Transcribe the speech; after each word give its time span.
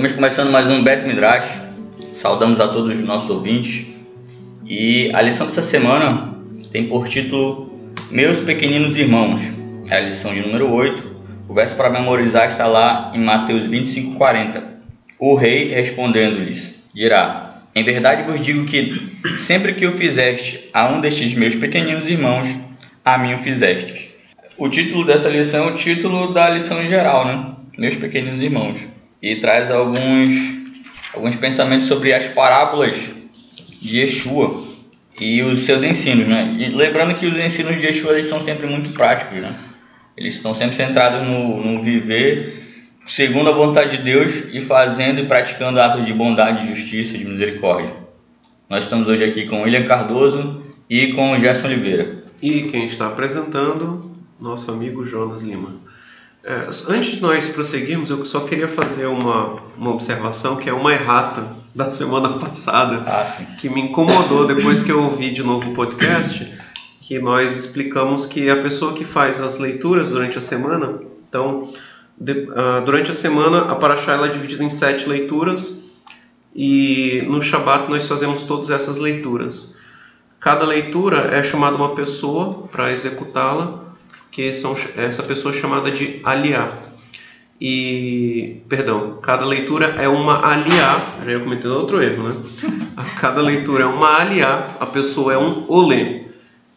Estamos 0.00 0.16
começando 0.16 0.50
mais 0.50 0.70
um 0.70 0.82
Bet 0.82 1.04
Midrash. 1.04 1.60
Saudamos 2.14 2.58
a 2.58 2.68
todos 2.68 2.94
os 2.94 3.04
nossos 3.04 3.28
ouvintes. 3.28 3.84
E 4.64 5.10
a 5.12 5.20
lição 5.20 5.46
dessa 5.46 5.62
semana 5.62 6.36
tem 6.72 6.88
por 6.88 7.06
título 7.06 7.92
Meus 8.10 8.40
Pequeninos 8.40 8.96
Irmãos. 8.96 9.42
É 9.90 9.98
a 9.98 10.00
lição 10.00 10.32
de 10.32 10.40
número 10.40 10.72
8. 10.72 11.04
O 11.46 11.52
verso 11.52 11.76
para 11.76 11.90
memorizar 11.90 12.48
está 12.48 12.66
lá 12.66 13.12
em 13.14 13.22
Mateus 13.22 13.66
25:40. 13.66 14.62
O 15.18 15.34
rei 15.34 15.68
respondendo-lhes 15.68 16.82
dirá: 16.94 17.60
Em 17.74 17.84
verdade 17.84 18.22
vos 18.22 18.40
digo 18.40 18.64
que 18.64 19.18
sempre 19.36 19.74
que 19.74 19.86
o 19.86 19.98
fizeste 19.98 20.70
a 20.72 20.88
um 20.88 21.02
destes 21.02 21.34
meus 21.34 21.56
pequeninos 21.56 22.08
irmãos, 22.08 22.48
a 23.04 23.18
mim 23.18 23.34
o 23.34 23.38
fizestes. 23.40 24.08
O 24.56 24.66
título 24.66 25.04
dessa 25.04 25.28
lição 25.28 25.68
é 25.68 25.72
o 25.72 25.76
título 25.76 26.32
da 26.32 26.48
lição 26.48 26.82
em 26.82 26.88
geral, 26.88 27.26
né? 27.26 27.54
Meus 27.76 27.96
pequeninos 27.96 28.40
irmãos. 28.40 28.99
E 29.22 29.36
traz 29.36 29.70
alguns, 29.70 30.32
alguns 31.14 31.36
pensamentos 31.36 31.86
sobre 31.86 32.12
as 32.12 32.26
parábolas 32.28 32.96
de 33.80 33.98
Yeshua 33.98 34.64
e 35.18 35.42
os 35.42 35.60
seus 35.60 35.82
ensinos, 35.82 36.26
né? 36.26 36.56
E 36.58 36.68
lembrando 36.68 37.14
que 37.14 37.26
os 37.26 37.38
ensinos 37.38 37.76
de 37.76 37.86
Yeshua 37.86 38.12
eles 38.12 38.26
são 38.26 38.40
sempre 38.40 38.66
muito 38.66 38.90
práticos, 38.90 39.38
né? 39.38 39.54
Eles 40.16 40.34
estão 40.34 40.54
sempre 40.54 40.76
centrados 40.76 41.26
no, 41.26 41.62
no 41.62 41.82
viver 41.82 42.60
segundo 43.06 43.50
a 43.50 43.52
vontade 43.52 43.96
de 43.96 44.02
Deus 44.04 44.44
e 44.52 44.60
fazendo 44.60 45.20
e 45.20 45.26
praticando 45.26 45.80
atos 45.80 46.06
de 46.06 46.12
bondade, 46.12 46.62
de 46.62 46.74
justiça, 46.74 47.18
de 47.18 47.24
misericórdia. 47.24 47.92
Nós 48.68 48.84
estamos 48.84 49.08
hoje 49.08 49.24
aqui 49.24 49.46
com 49.46 49.62
William 49.62 49.84
Cardoso 49.84 50.62
e 50.88 51.12
com 51.12 51.38
Gerson 51.38 51.66
Oliveira. 51.66 52.22
E 52.40 52.62
quem 52.68 52.84
está 52.84 53.08
apresentando, 53.08 54.14
nosso 54.40 54.70
amigo 54.70 55.04
Jonas 55.06 55.42
Lima. 55.42 55.74
É, 56.42 56.68
antes 56.88 57.12
de 57.12 57.20
nós 57.20 57.48
prosseguirmos, 57.48 58.08
eu 58.08 58.24
só 58.24 58.40
queria 58.40 58.66
fazer 58.66 59.06
uma, 59.06 59.58
uma 59.76 59.90
observação 59.90 60.56
que 60.56 60.70
é 60.70 60.72
uma 60.72 60.92
errata 60.92 61.54
da 61.74 61.90
semana 61.90 62.30
passada, 62.40 63.04
Ah, 63.06 63.24
que 63.58 63.68
me 63.68 63.82
incomodou 63.82 64.46
depois 64.46 64.82
que 64.82 64.90
eu 64.90 65.02
ouvi 65.02 65.30
de 65.30 65.42
novo 65.42 65.70
o 65.70 65.74
podcast, 65.74 66.50
que 67.00 67.18
nós 67.18 67.56
explicamos 67.56 68.24
que 68.24 68.48
a 68.48 68.62
pessoa 68.62 68.94
que 68.94 69.04
faz 69.04 69.40
as 69.40 69.58
leituras 69.58 70.10
durante 70.10 70.38
a 70.38 70.40
semana, 70.40 71.00
então, 71.28 71.70
de, 72.18 72.32
uh, 72.32 72.84
durante 72.84 73.10
a 73.10 73.14
semana 73.14 73.70
a 73.70 73.74
Paraxá 73.74 74.14
é 74.24 74.28
dividida 74.28 74.64
em 74.64 74.70
sete 74.70 75.08
leituras 75.08 75.90
e 76.54 77.22
no 77.28 77.42
Shabat 77.42 77.90
nós 77.90 78.08
fazemos 78.08 78.44
todas 78.44 78.70
essas 78.70 78.96
leituras. 78.96 79.76
Cada 80.38 80.64
leitura 80.64 81.34
é 81.34 81.42
chamada 81.42 81.76
uma 81.76 81.94
pessoa 81.94 82.68
para 82.72 82.90
executá-la, 82.90 83.89
que 84.30 84.52
são 84.54 84.76
essa 84.96 85.22
pessoa 85.22 85.52
chamada 85.52 85.90
de 85.90 86.20
aliá. 86.24 86.72
E, 87.60 88.62
perdão, 88.68 89.18
cada 89.20 89.44
leitura 89.44 89.96
é 89.98 90.08
uma 90.08 90.46
aliá, 90.46 90.98
já 91.22 91.32
ia 91.32 91.40
cometendo 91.40 91.74
outro 91.74 92.02
erro, 92.02 92.28
né? 92.28 92.36
Cada 93.20 93.42
leitura 93.42 93.84
é 93.84 93.86
uma 93.86 94.18
aliá, 94.18 94.66
a 94.80 94.86
pessoa 94.86 95.34
é 95.34 95.38
um 95.38 95.66
olê. 95.68 96.22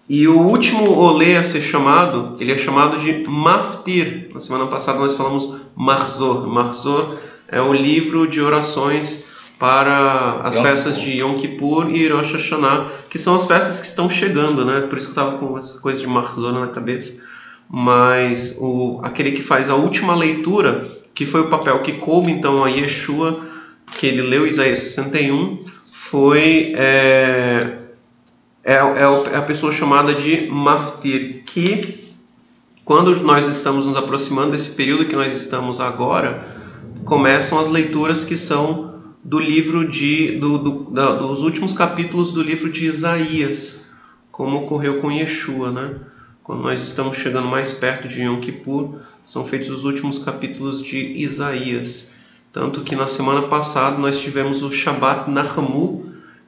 E 0.10 0.28
o 0.28 0.38
último 0.38 0.98
olê 1.00 1.38
a 1.38 1.44
ser 1.44 1.62
chamado, 1.62 2.36
ele 2.38 2.52
é 2.52 2.58
chamado 2.58 2.98
de 3.00 3.24
maftir. 3.30 4.30
Na 4.34 4.42
semana 4.42 4.68
passada 4.68 5.00
nós 5.00 5.16
falamos 5.16 5.56
marzor. 5.74 6.46
Marzor 6.48 7.16
é 7.50 7.62
o 7.62 7.72
livro 7.72 8.28
de 8.28 8.42
orações 8.42 9.32
para 9.58 10.42
as 10.44 10.58
Yom 10.58 10.64
festas 10.64 10.96
Kippur. 10.98 11.10
de 11.10 11.22
Yom 11.22 11.34
Kippur 11.36 11.90
e 11.96 12.10
Rosh 12.10 12.34
Hashanah, 12.34 12.88
que 13.10 13.18
são 13.18 13.36
as 13.36 13.46
festas 13.46 13.80
que 13.80 13.88
estão 13.88 14.10
chegando, 14.10 14.66
né? 14.66 14.82
Por 14.82 14.98
isso 14.98 15.14
que 15.14 15.18
eu 15.18 15.24
estava 15.24 15.38
com 15.38 15.58
essa 15.58 15.80
coisa 15.80 16.02
de 16.02 16.08
marzor 16.08 16.52
na 16.52 16.68
cabeça. 16.68 17.24
Mas 17.70 18.58
o, 18.60 19.00
aquele 19.04 19.32
que 19.32 19.42
faz 19.42 19.70
a 19.70 19.76
última 19.76 20.16
leitura, 20.16 20.88
que 21.14 21.26
foi 21.26 21.42
o 21.42 21.50
papel 21.50 21.80
que 21.80 21.94
coube 21.94 22.32
então 22.32 22.64
a 22.64 22.70
Yeshua, 22.70 23.42
que 23.92 24.08
ele 24.08 24.22
leu 24.22 24.48
Isaías 24.48 24.80
61, 24.80 25.64
foi 25.92 26.74
é, 26.76 27.80
é, 28.64 28.74
é 28.74 29.36
a 29.36 29.42
pessoa 29.42 29.72
chamada 29.72 30.14
de 30.14 30.48
Maftir, 30.48 31.44
que 31.46 32.04
quando 32.86 33.16
nós 33.22 33.48
estamos 33.48 33.88
nos 33.88 33.96
aproximando 33.96 34.52
desse 34.52 34.72
período 34.72 35.06
que 35.06 35.16
nós 35.16 35.34
estamos 35.34 35.80
agora, 35.80 36.46
começam 37.06 37.60
as 37.60 37.68
leituras 37.68 38.24
que 38.24 38.38
são 38.38 38.94
do 39.24 39.40
livro 39.40 39.88
de 39.88 40.38
do, 40.38 40.58
do, 40.58 40.92
da, 40.92 41.16
dos 41.16 41.42
últimos 41.42 41.72
capítulos 41.72 42.32
do 42.32 42.44
livro 42.44 42.70
de 42.70 42.86
Isaías, 42.86 43.90
como 44.32 44.64
ocorreu 44.64 45.00
com 45.00 45.12
Yeshua, 45.12 45.72
né? 45.72 45.96
Quando 46.44 46.62
nós 46.62 46.84
estamos 46.84 47.16
chegando 47.16 47.48
mais 47.48 47.72
perto 47.72 48.06
de 48.06 48.22
Yom 48.22 48.42
Kippur, 48.42 49.00
são 49.26 49.46
feitos 49.46 49.70
os 49.70 49.86
últimos 49.86 50.20
capítulos 50.20 50.84
de 50.84 50.98
Isaías. 50.98 52.18
Tanto 52.52 52.82
que 52.82 52.98
na 52.98 53.08
semana 53.08 53.44
passada 53.44 53.98
nós 53.98 54.20
tivemos 54.20 54.62
o 54.62 54.70
Shabbat 54.70 55.32
Nahamu, 55.32 56.06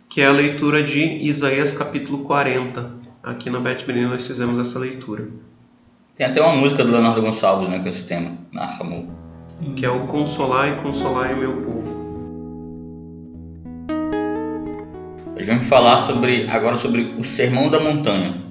que 0.10 0.20
é 0.20 0.28
a 0.28 0.34
leitura 0.34 0.84
de 0.84 1.00
Isaías 1.00 1.78
capítulo 1.78 2.26
40. 2.26 2.92
Aqui 3.24 3.50
na 3.50 3.62
Bet 3.62 3.88
Menino 3.88 4.10
nós 4.10 4.28
fizemos 4.28 4.60
essa 4.60 4.78
leitura, 4.78 5.30
Tem 6.18 6.28
até 6.28 6.42
uma 6.42 6.56
música 6.58 6.84
do 6.84 6.92
Leonardo 6.92 7.22
Gonçalves 7.22 7.70
né, 7.70 7.80
com 7.80 7.88
esse 7.88 8.04
tema, 8.04 8.38
na 8.52 8.66
Ramu. 8.66 9.10
que 9.78 9.86
é 9.86 9.90
o 9.90 10.08
Consolai 10.08 10.74
e 10.74 10.82
Consolai 10.82 11.34
o 11.34 11.38
meu 11.38 11.54
povo. 11.62 12.06
Hoje 15.38 15.46
vamos 15.48 15.68
falar 15.70 16.00
sobre, 16.00 16.50
agora 16.50 16.76
sobre 16.76 17.14
o 17.18 17.24
Sermão 17.24 17.70
da 17.70 17.80
Montanha, 17.80 18.45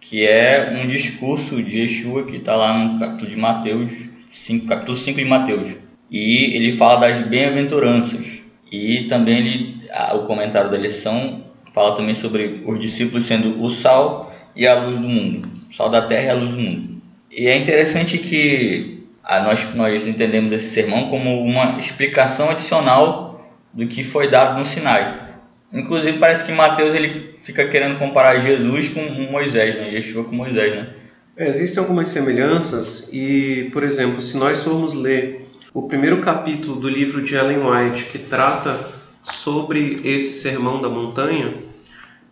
que 0.00 0.26
é 0.26 0.78
um 0.82 0.86
discurso 0.86 1.62
de 1.62 1.80
Yeshua 1.80 2.24
que 2.26 2.36
está 2.36 2.56
lá 2.56 2.72
no 2.72 2.98
capítulo 2.98 3.30
de 3.30 3.36
Mateus 3.36 3.92
5, 4.30 4.66
capítulo 4.66 4.96
5 4.96 5.18
de 5.18 5.24
Mateus. 5.24 5.76
E 6.10 6.56
ele 6.56 6.72
fala 6.72 6.96
das 7.00 7.26
bem-aventuranças. 7.26 8.26
E 8.70 9.04
também 9.08 9.38
ele, 9.38 9.76
a- 9.92 10.14
o 10.14 10.26
comentário 10.26 10.70
da 10.70 10.78
lição 10.78 11.44
fala 11.74 11.94
também 11.96 12.14
sobre 12.14 12.62
os 12.66 12.78
discípulos 12.80 13.24
sendo 13.26 13.62
o 13.62 13.68
sal 13.70 14.32
e 14.56 14.66
a 14.66 14.74
luz 14.74 14.98
do 14.98 15.08
mundo. 15.08 15.48
O 15.70 15.74
sal 15.74 15.88
da 15.88 16.02
terra 16.02 16.24
e 16.26 16.30
a 16.30 16.34
luz 16.34 16.50
do 16.50 16.58
mundo. 16.60 17.00
E 17.30 17.46
é 17.46 17.56
interessante 17.56 18.18
que 18.18 19.04
ah, 19.22 19.40
nós, 19.40 19.74
nós 19.74 20.06
entendemos 20.06 20.50
esse 20.52 20.70
sermão 20.70 21.08
como 21.08 21.42
uma 21.44 21.78
explicação 21.78 22.50
adicional 22.50 23.54
do 23.72 23.86
que 23.86 24.02
foi 24.02 24.28
dado 24.30 24.58
no 24.58 24.64
Sinai. 24.64 25.29
Inclusive 25.72 26.18
parece 26.18 26.44
que 26.44 26.52
Mateus 26.52 26.94
ele 26.94 27.36
fica 27.40 27.66
querendo 27.68 27.98
comparar 27.98 28.40
Jesus 28.40 28.88
com 28.88 29.02
Moisés, 29.30 29.76
né? 29.76 29.92
Yeshua 29.94 30.24
com 30.24 30.34
Moisés, 30.34 30.74
né? 30.74 30.88
É, 31.36 31.48
existem 31.48 31.80
algumas 31.82 32.08
semelhanças 32.08 33.08
e, 33.12 33.70
por 33.72 33.82
exemplo, 33.82 34.20
se 34.20 34.36
nós 34.36 34.62
formos 34.62 34.92
ler 34.92 35.48
o 35.72 35.82
primeiro 35.82 36.20
capítulo 36.20 36.76
do 36.76 36.88
livro 36.88 37.22
de 37.22 37.36
Ellen 37.36 37.60
White 37.64 38.06
que 38.06 38.18
trata 38.18 38.78
sobre 39.22 40.00
esse 40.04 40.40
sermão 40.42 40.82
da 40.82 40.88
montanha, 40.88 41.54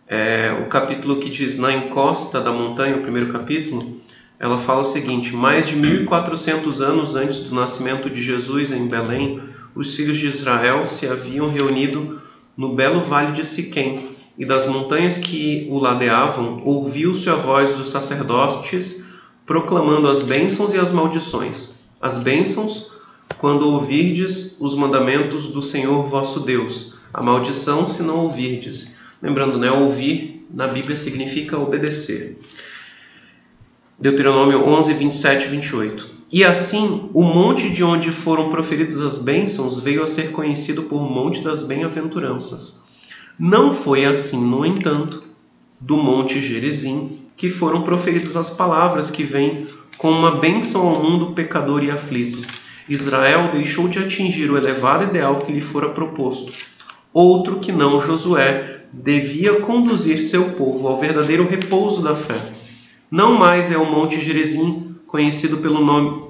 é, 0.07 0.51
o 0.61 0.65
capítulo 0.65 1.17
que 1.17 1.29
diz 1.29 1.57
na 1.57 1.71
encosta 1.71 2.41
da 2.41 2.51
montanha, 2.51 2.97
o 2.97 3.01
primeiro 3.01 3.31
capítulo, 3.31 3.99
ela 4.37 4.57
fala 4.57 4.81
o 4.81 4.85
seguinte: 4.85 5.33
mais 5.33 5.67
de 5.67 5.75
1400 5.75 6.81
anos 6.81 7.15
antes 7.15 7.39
do 7.39 7.55
nascimento 7.55 8.09
de 8.09 8.21
Jesus 8.21 8.71
em 8.71 8.87
Belém, 8.87 9.41
os 9.73 9.95
filhos 9.95 10.17
de 10.17 10.27
Israel 10.27 10.85
se 10.89 11.07
haviam 11.07 11.49
reunido 11.49 12.21
no 12.59 12.75
belo 12.75 12.99
vale 13.05 13.31
de 13.31 13.45
Siquém, 13.45 14.05
e 14.37 14.45
das 14.45 14.65
montanhas 14.65 15.17
que 15.17 15.65
o 15.71 15.79
ladeavam, 15.79 16.61
ouviu-se 16.65 17.29
a 17.29 17.35
voz 17.35 17.71
dos 17.71 17.87
sacerdotes 17.87 19.05
proclamando 19.45 20.09
as 20.09 20.21
bênçãos 20.23 20.73
e 20.73 20.77
as 20.77 20.91
maldições. 20.91 21.75
As 22.01 22.17
bênçãos, 22.17 22.91
quando 23.37 23.63
ouvirdes 23.71 24.57
os 24.59 24.75
mandamentos 24.75 25.47
do 25.47 25.61
Senhor 25.61 26.03
vosso 26.03 26.41
Deus. 26.41 26.95
A 27.13 27.23
maldição, 27.23 27.87
se 27.87 28.03
não 28.03 28.25
ouvirdes. 28.25 28.97
Lembrando, 29.21 29.57
né, 29.57 29.71
ouvir 29.71 30.45
na 30.53 30.67
Bíblia 30.67 30.97
significa 30.97 31.57
obedecer. 31.57 32.37
Deuteronômio 33.97 34.67
11, 34.67 34.93
27 34.95 35.45
e 35.45 35.47
28. 35.47 36.18
E 36.31 36.43
assim, 36.43 37.09
o 37.11 37.23
monte 37.23 37.71
de 37.71 37.83
onde 37.83 38.11
foram 38.11 38.49
proferidas 38.49 39.01
as 39.01 39.17
bênçãos 39.17 39.79
veio 39.79 40.03
a 40.03 40.07
ser 40.07 40.31
conhecido 40.31 40.83
por 40.83 41.01
Monte 41.09 41.41
das 41.41 41.63
Bem-aventuranças. 41.63 42.83
Não 43.37 43.71
foi 43.71 44.05
assim, 44.05 44.45
no 44.45 44.63
entanto, 44.63 45.23
do 45.79 45.97
Monte 45.97 46.39
Gerizim, 46.39 47.17
que 47.35 47.49
foram 47.49 47.81
proferidas 47.81 48.35
as 48.35 48.51
palavras 48.51 49.09
que 49.09 49.23
vêm 49.23 49.65
com 49.97 50.11
uma 50.11 50.35
bênção 50.35 50.87
ao 50.87 51.01
mundo 51.01 51.33
pecador 51.33 51.83
e 51.83 51.89
aflito. 51.89 52.45
Israel 52.87 53.51
deixou 53.51 53.87
de 53.87 53.97
atingir 53.97 54.51
o 54.51 54.57
elevado 54.57 55.05
ideal 55.05 55.41
que 55.41 55.51
lhe 55.51 55.61
fora 55.61 55.89
proposto. 55.89 56.51
Outro 57.11 57.59
que 57.59 57.71
não 57.71 57.99
Josué 57.99 58.81
devia 58.93 59.61
conduzir 59.61 60.21
seu 60.21 60.51
povo 60.51 60.87
ao 60.87 60.99
verdadeiro 60.99 61.47
repouso 61.47 62.03
da 62.03 62.13
fé. 62.13 62.39
Não 63.09 63.35
mais 63.35 63.71
é 63.71 63.77
o 63.77 63.85
Monte 63.85 64.21
Gerizim, 64.21 64.88
conhecido 65.09 65.57
pelo 65.57 65.83
nome 65.83 66.29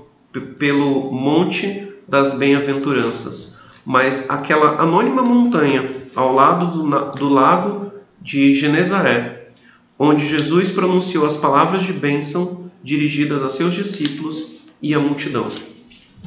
pelo 0.57 1.11
Monte 1.11 1.91
das 2.07 2.33
Bem-aventuranças, 2.33 3.59
mas 3.85 4.29
aquela 4.29 4.81
anônima 4.81 5.21
montanha 5.21 5.89
ao 6.15 6.33
lado 6.33 6.67
do, 6.67 7.11
do 7.11 7.29
lago 7.29 7.91
de 8.21 8.53
Genezaré, 8.53 9.51
onde 9.97 10.27
Jesus 10.27 10.71
pronunciou 10.71 11.25
as 11.25 11.37
palavras 11.37 11.83
de 11.83 11.93
bênção 11.93 12.69
dirigidas 12.83 13.41
a 13.41 13.49
seus 13.49 13.73
discípulos 13.73 14.67
e 14.81 14.93
à 14.93 14.99
multidão. 14.99 15.47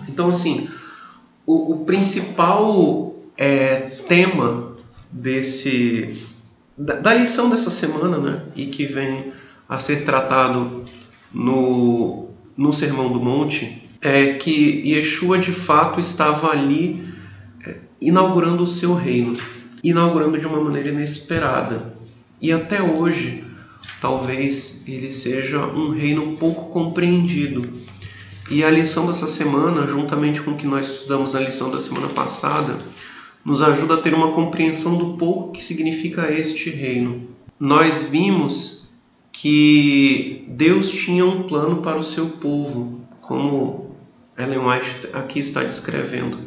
Então, 0.08 0.30
assim, 0.30 0.68
o, 1.46 1.72
o 1.72 1.84
principal 1.84 3.14
é, 3.36 3.76
tema 4.08 4.72
desse 5.10 6.26
da, 6.76 6.94
da, 6.94 7.14
lição 7.14 7.50
dessa 7.50 7.70
semana, 7.70 8.18
né, 8.18 8.42
e 8.56 8.66
que 8.66 8.86
vem 8.86 9.32
a 9.68 9.78
ser 9.78 10.04
tratado 10.04 10.84
no, 11.32 12.31
no 12.56 12.72
Sermão 12.72 13.12
do 13.12 13.20
Monte, 13.20 13.82
é 14.00 14.34
que 14.34 14.82
Yeshua 14.84 15.38
de 15.38 15.52
fato 15.52 16.00
estava 16.00 16.50
ali 16.50 17.04
é, 17.64 17.76
inaugurando 18.00 18.62
o 18.62 18.66
seu 18.66 18.94
reino, 18.94 19.36
inaugurando 19.82 20.38
de 20.38 20.46
uma 20.46 20.60
maneira 20.60 20.88
inesperada. 20.88 21.94
E 22.40 22.52
até 22.52 22.82
hoje, 22.82 23.44
talvez 24.00 24.82
ele 24.88 25.10
seja 25.10 25.64
um 25.64 25.90
reino 25.90 26.36
pouco 26.36 26.72
compreendido. 26.72 27.68
E 28.50 28.64
a 28.64 28.70
lição 28.70 29.06
dessa 29.06 29.28
semana, 29.28 29.86
juntamente 29.86 30.42
com 30.42 30.50
o 30.50 30.56
que 30.56 30.66
nós 30.66 30.88
estudamos 30.88 31.34
na 31.34 31.40
lição 31.40 31.70
da 31.70 31.80
semana 31.80 32.08
passada, 32.08 32.80
nos 33.44 33.62
ajuda 33.62 33.94
a 33.94 34.00
ter 34.00 34.14
uma 34.14 34.32
compreensão 34.32 34.96
do 34.98 35.16
pouco 35.16 35.52
que 35.52 35.64
significa 35.64 36.30
este 36.32 36.70
reino. 36.70 37.28
Nós 37.58 38.02
vimos 38.02 38.81
que 39.32 40.44
Deus 40.48 40.90
tinha 40.90 41.24
um 41.24 41.44
plano 41.44 41.78
para 41.78 41.98
o 41.98 42.02
seu 42.02 42.28
povo, 42.28 43.00
como 43.22 43.96
Ellen 44.38 44.58
White 44.58 45.08
aqui 45.14 45.40
está 45.40 45.64
descrevendo, 45.64 46.38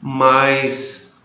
mas 0.00 1.20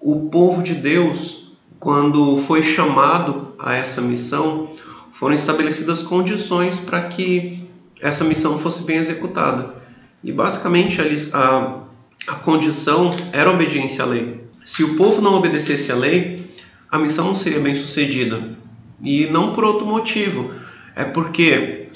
o 0.00 0.28
povo 0.28 0.62
de 0.62 0.74
Deus, 0.74 1.56
quando 1.78 2.38
foi 2.38 2.62
chamado 2.62 3.54
a 3.58 3.74
essa 3.74 4.00
missão, 4.00 4.68
foram 5.12 5.34
estabelecidas 5.34 6.02
condições 6.02 6.78
para 6.78 7.02
que 7.08 7.68
essa 8.00 8.22
missão 8.24 8.58
fosse 8.58 8.84
bem 8.84 8.96
executada. 8.96 9.74
E 10.22 10.30
basicamente 10.30 11.00
a, 11.32 11.80
a 12.26 12.34
condição 12.36 13.10
era 13.32 13.50
obediência 13.50 14.04
à 14.04 14.06
lei. 14.06 14.44
Se 14.64 14.82
o 14.82 14.96
povo 14.96 15.20
não 15.20 15.34
obedecesse 15.34 15.92
à 15.92 15.94
lei, 15.94 16.44
a 16.90 16.98
missão 16.98 17.26
não 17.26 17.34
seria 17.34 17.60
bem 17.60 17.74
sucedida. 17.74 18.56
E 19.04 19.26
não 19.26 19.52
por 19.52 19.64
outro 19.64 19.86
motivo. 19.86 20.52
É 20.96 21.04
porque 21.04 21.88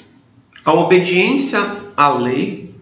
a 0.63 0.71
obediência 0.71 1.59
à 1.97 2.09
lei 2.09 2.75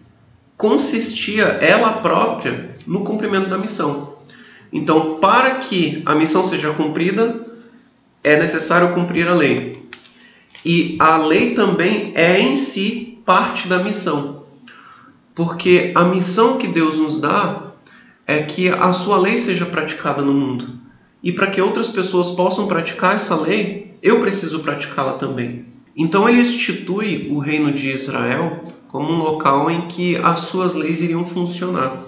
consistia 0.56 1.44
ela 1.44 1.94
própria 1.94 2.76
no 2.86 3.02
cumprimento 3.02 3.48
da 3.48 3.56
missão. 3.56 4.18
Então, 4.72 5.18
para 5.18 5.56
que 5.56 6.02
a 6.04 6.14
missão 6.14 6.44
seja 6.44 6.72
cumprida, 6.72 7.46
é 8.22 8.38
necessário 8.38 8.94
cumprir 8.94 9.26
a 9.26 9.34
lei. 9.34 9.88
E 10.64 10.96
a 10.98 11.16
lei 11.16 11.54
também 11.54 12.12
é 12.14 12.38
em 12.38 12.56
si 12.56 13.18
parte 13.24 13.68
da 13.68 13.82
missão. 13.82 14.44
Porque 15.34 15.92
a 15.94 16.04
missão 16.04 16.58
que 16.58 16.66
Deus 16.66 16.98
nos 16.98 17.20
dá 17.20 17.72
é 18.26 18.42
que 18.42 18.68
a 18.68 18.92
sua 18.92 19.16
lei 19.16 19.38
seja 19.38 19.64
praticada 19.64 20.20
no 20.20 20.34
mundo. 20.34 20.68
E 21.22 21.32
para 21.32 21.46
que 21.46 21.60
outras 21.60 21.88
pessoas 21.88 22.32
possam 22.32 22.66
praticar 22.66 23.14
essa 23.14 23.34
lei, 23.36 23.87
eu 24.02 24.20
preciso 24.20 24.60
praticá-la 24.60 25.14
também. 25.14 25.66
Então 25.96 26.28
ele 26.28 26.40
institui 26.40 27.28
o 27.30 27.38
reino 27.38 27.72
de 27.72 27.90
Israel 27.90 28.62
como 28.88 29.12
um 29.12 29.18
local 29.18 29.70
em 29.70 29.82
que 29.82 30.16
as 30.16 30.40
suas 30.40 30.74
leis 30.74 31.00
iriam 31.00 31.26
funcionar, 31.26 32.04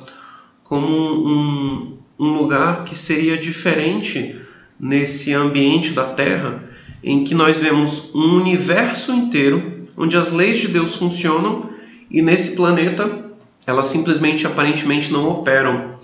como 0.64 0.86
um, 0.86 1.98
um 2.18 2.32
lugar 2.34 2.84
que 2.84 2.96
seria 2.96 3.36
diferente 3.36 4.36
nesse 4.78 5.34
ambiente 5.34 5.92
da 5.92 6.04
terra, 6.04 6.64
em 7.02 7.24
que 7.24 7.34
nós 7.34 7.58
vemos 7.58 8.14
um 8.14 8.36
universo 8.36 9.12
inteiro 9.12 9.80
onde 9.96 10.16
as 10.16 10.32
leis 10.32 10.58
de 10.58 10.68
Deus 10.68 10.94
funcionam 10.94 11.68
e 12.10 12.22
nesse 12.22 12.56
planeta 12.56 13.26
elas 13.66 13.86
simplesmente 13.86 14.46
aparentemente 14.46 15.12
não 15.12 15.28
operam. 15.28 15.94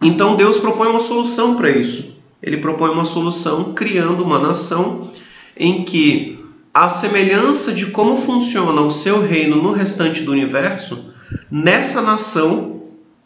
Então 0.00 0.36
Deus 0.36 0.58
propõe 0.58 0.88
uma 0.88 1.00
solução 1.00 1.56
para 1.56 1.70
isso. 1.70 2.15
Ele 2.42 2.58
propõe 2.58 2.90
uma 2.90 3.04
solução 3.04 3.72
criando 3.72 4.22
uma 4.22 4.38
nação 4.38 5.10
em 5.56 5.84
que 5.84 6.38
a 6.72 6.90
semelhança 6.90 7.72
de 7.72 7.86
como 7.86 8.16
funciona 8.16 8.82
o 8.82 8.90
seu 8.90 9.22
reino 9.22 9.56
no 9.56 9.72
restante 9.72 10.22
do 10.22 10.32
universo, 10.32 11.12
nessa 11.50 12.02
nação 12.02 12.82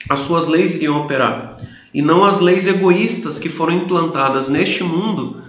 as 0.08 0.20
suas 0.20 0.46
leis 0.46 0.74
iriam 0.76 1.00
operar 1.00 1.56
e 1.92 2.00
não 2.00 2.24
as 2.24 2.40
leis 2.40 2.66
egoístas 2.66 3.38
que 3.38 3.48
foram 3.48 3.74
implantadas 3.74 4.48
neste 4.48 4.84
mundo 4.84 5.42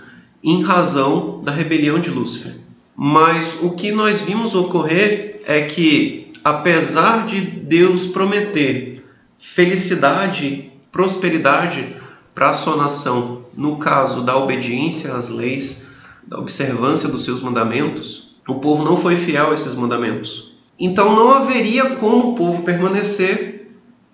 em 0.44 0.64
razão 0.64 1.42
da 1.44 1.52
rebelião 1.52 2.00
de 2.00 2.10
Lúcifer. 2.10 2.56
Mas 2.96 3.60
o 3.62 3.72
que 3.72 3.92
nós 3.92 4.22
vimos 4.22 4.56
ocorrer 4.56 5.42
é 5.46 5.62
que, 5.62 6.34
apesar 6.44 7.26
de 7.28 7.40
Deus 7.40 8.08
prometer 8.08 9.04
felicidade 9.38 10.72
prosperidade 10.92 11.96
para 12.34 12.50
a 12.50 12.54
sua 12.54 12.76
nação, 12.76 13.44
no 13.56 13.78
caso 13.78 14.22
da 14.22 14.36
obediência 14.38 15.14
às 15.14 15.30
leis, 15.30 15.88
da 16.26 16.40
observância 16.40 17.10
dos 17.10 17.26
seus 17.26 17.42
mandamentos, 17.42 18.36
o 18.48 18.56
povo 18.56 18.84
não 18.84 18.98
foi 18.98 19.16
fiel 19.16 19.52
a 19.52 19.54
esses 19.54 19.76
mandamentos. 19.76 20.54
Então 20.80 21.16
não 21.16 21.32
haveria 21.32 21.96
como 21.98 22.32
o 22.32 22.36
povo 22.36 22.64
permanecer 22.64 23.72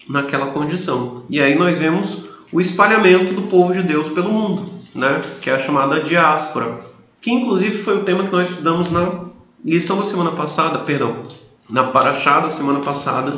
naquela 0.09 0.47
condição. 0.47 1.23
E 1.29 1.39
aí 1.39 1.55
nós 1.55 1.77
vemos 1.77 2.25
o 2.51 2.59
espalhamento 2.59 3.33
do 3.33 3.43
povo 3.43 3.73
de 3.73 3.83
Deus 3.83 4.09
pelo 4.09 4.31
mundo, 4.31 4.65
né? 4.95 5.21
que 5.41 5.49
é 5.49 5.55
a 5.55 5.59
chamada 5.59 5.99
diáspora, 5.99 6.79
que 7.21 7.31
inclusive 7.31 7.77
foi 7.77 7.97
o 7.97 8.03
tema 8.03 8.23
que 8.23 8.31
nós 8.31 8.49
estudamos 8.49 8.89
na 8.89 9.25
lição 9.63 9.97
da 9.97 10.05
semana 10.05 10.31
passada, 10.31 10.79
perdão, 10.79 11.23
na 11.69 11.85
paraxá 11.85 12.39
da 12.39 12.49
semana 12.49 12.79
passada, 12.79 13.33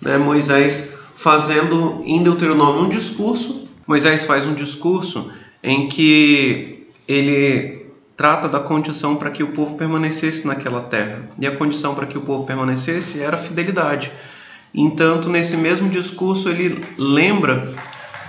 né? 0.00 0.18
Moisés 0.18 0.94
fazendo 1.14 2.02
em 2.04 2.22
Deuteronômio 2.22 2.82
um 2.82 2.88
discurso. 2.88 3.68
Moisés 3.86 4.24
faz 4.24 4.46
um 4.46 4.54
discurso 4.54 5.32
em 5.62 5.88
que 5.88 6.86
ele 7.06 7.86
trata 8.16 8.48
da 8.48 8.60
condição 8.60 9.16
para 9.16 9.30
que 9.30 9.42
o 9.42 9.48
povo 9.48 9.76
permanecesse 9.76 10.46
naquela 10.46 10.80
terra. 10.82 11.28
E 11.38 11.46
a 11.46 11.56
condição 11.56 11.94
para 11.94 12.06
que 12.06 12.16
o 12.16 12.22
povo 12.22 12.44
permanecesse 12.44 13.20
era 13.20 13.36
a 13.36 13.38
fidelidade. 13.38 14.12
Entanto, 14.74 15.28
nesse 15.28 15.56
mesmo 15.56 15.88
discurso, 15.88 16.48
ele 16.48 16.82
lembra, 16.96 17.74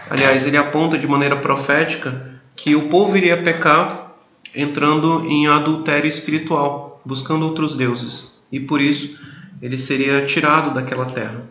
aliás, 0.09 0.45
ele 0.45 0.57
aponta 0.57 0.97
de 0.97 1.07
maneira 1.07 1.37
profética 1.37 2.31
que 2.56 2.75
o 2.75 2.89
povo 2.89 3.16
iria 3.18 3.42
pecar 3.42 4.13
entrando 4.54 5.25
em 5.25 5.47
adultério 5.47 6.07
espiritual, 6.07 7.01
buscando 7.06 7.45
outros 7.45 7.75
deuses. 7.75 8.39
E 8.51 8.59
por 8.59 8.81
isso 8.81 9.18
ele 9.61 9.78
seria 9.78 10.25
tirado 10.25 10.73
daquela 10.73 11.06
terra. 11.06 11.44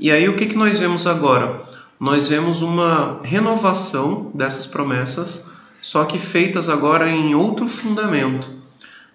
E 0.00 0.10
aí 0.10 0.28
o 0.28 0.34
que, 0.34 0.46
que 0.46 0.56
nós 0.56 0.78
vemos 0.78 1.06
agora? 1.06 1.62
Nós 2.04 2.28
vemos 2.28 2.60
uma 2.60 3.22
renovação 3.22 4.30
dessas 4.34 4.66
promessas, 4.66 5.50
só 5.80 6.04
que 6.04 6.18
feitas 6.18 6.68
agora 6.68 7.08
em 7.08 7.34
outro 7.34 7.66
fundamento. 7.66 8.46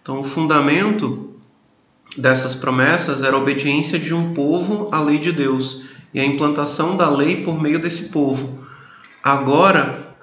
Então, 0.01 0.21
o 0.21 0.23
fundamento 0.23 1.35
dessas 2.17 2.55
promessas 2.55 3.21
era 3.21 3.35
a 3.35 3.39
obediência 3.39 3.99
de 3.99 4.11
um 4.11 4.33
povo 4.33 4.89
à 4.91 4.99
lei 4.99 5.19
de 5.19 5.31
Deus 5.31 5.83
e 6.11 6.19
a 6.19 6.25
implantação 6.25 6.97
da 6.97 7.07
lei 7.07 7.43
por 7.43 7.61
meio 7.61 7.79
desse 7.79 8.09
povo. 8.09 8.65
Agora, 9.23 10.15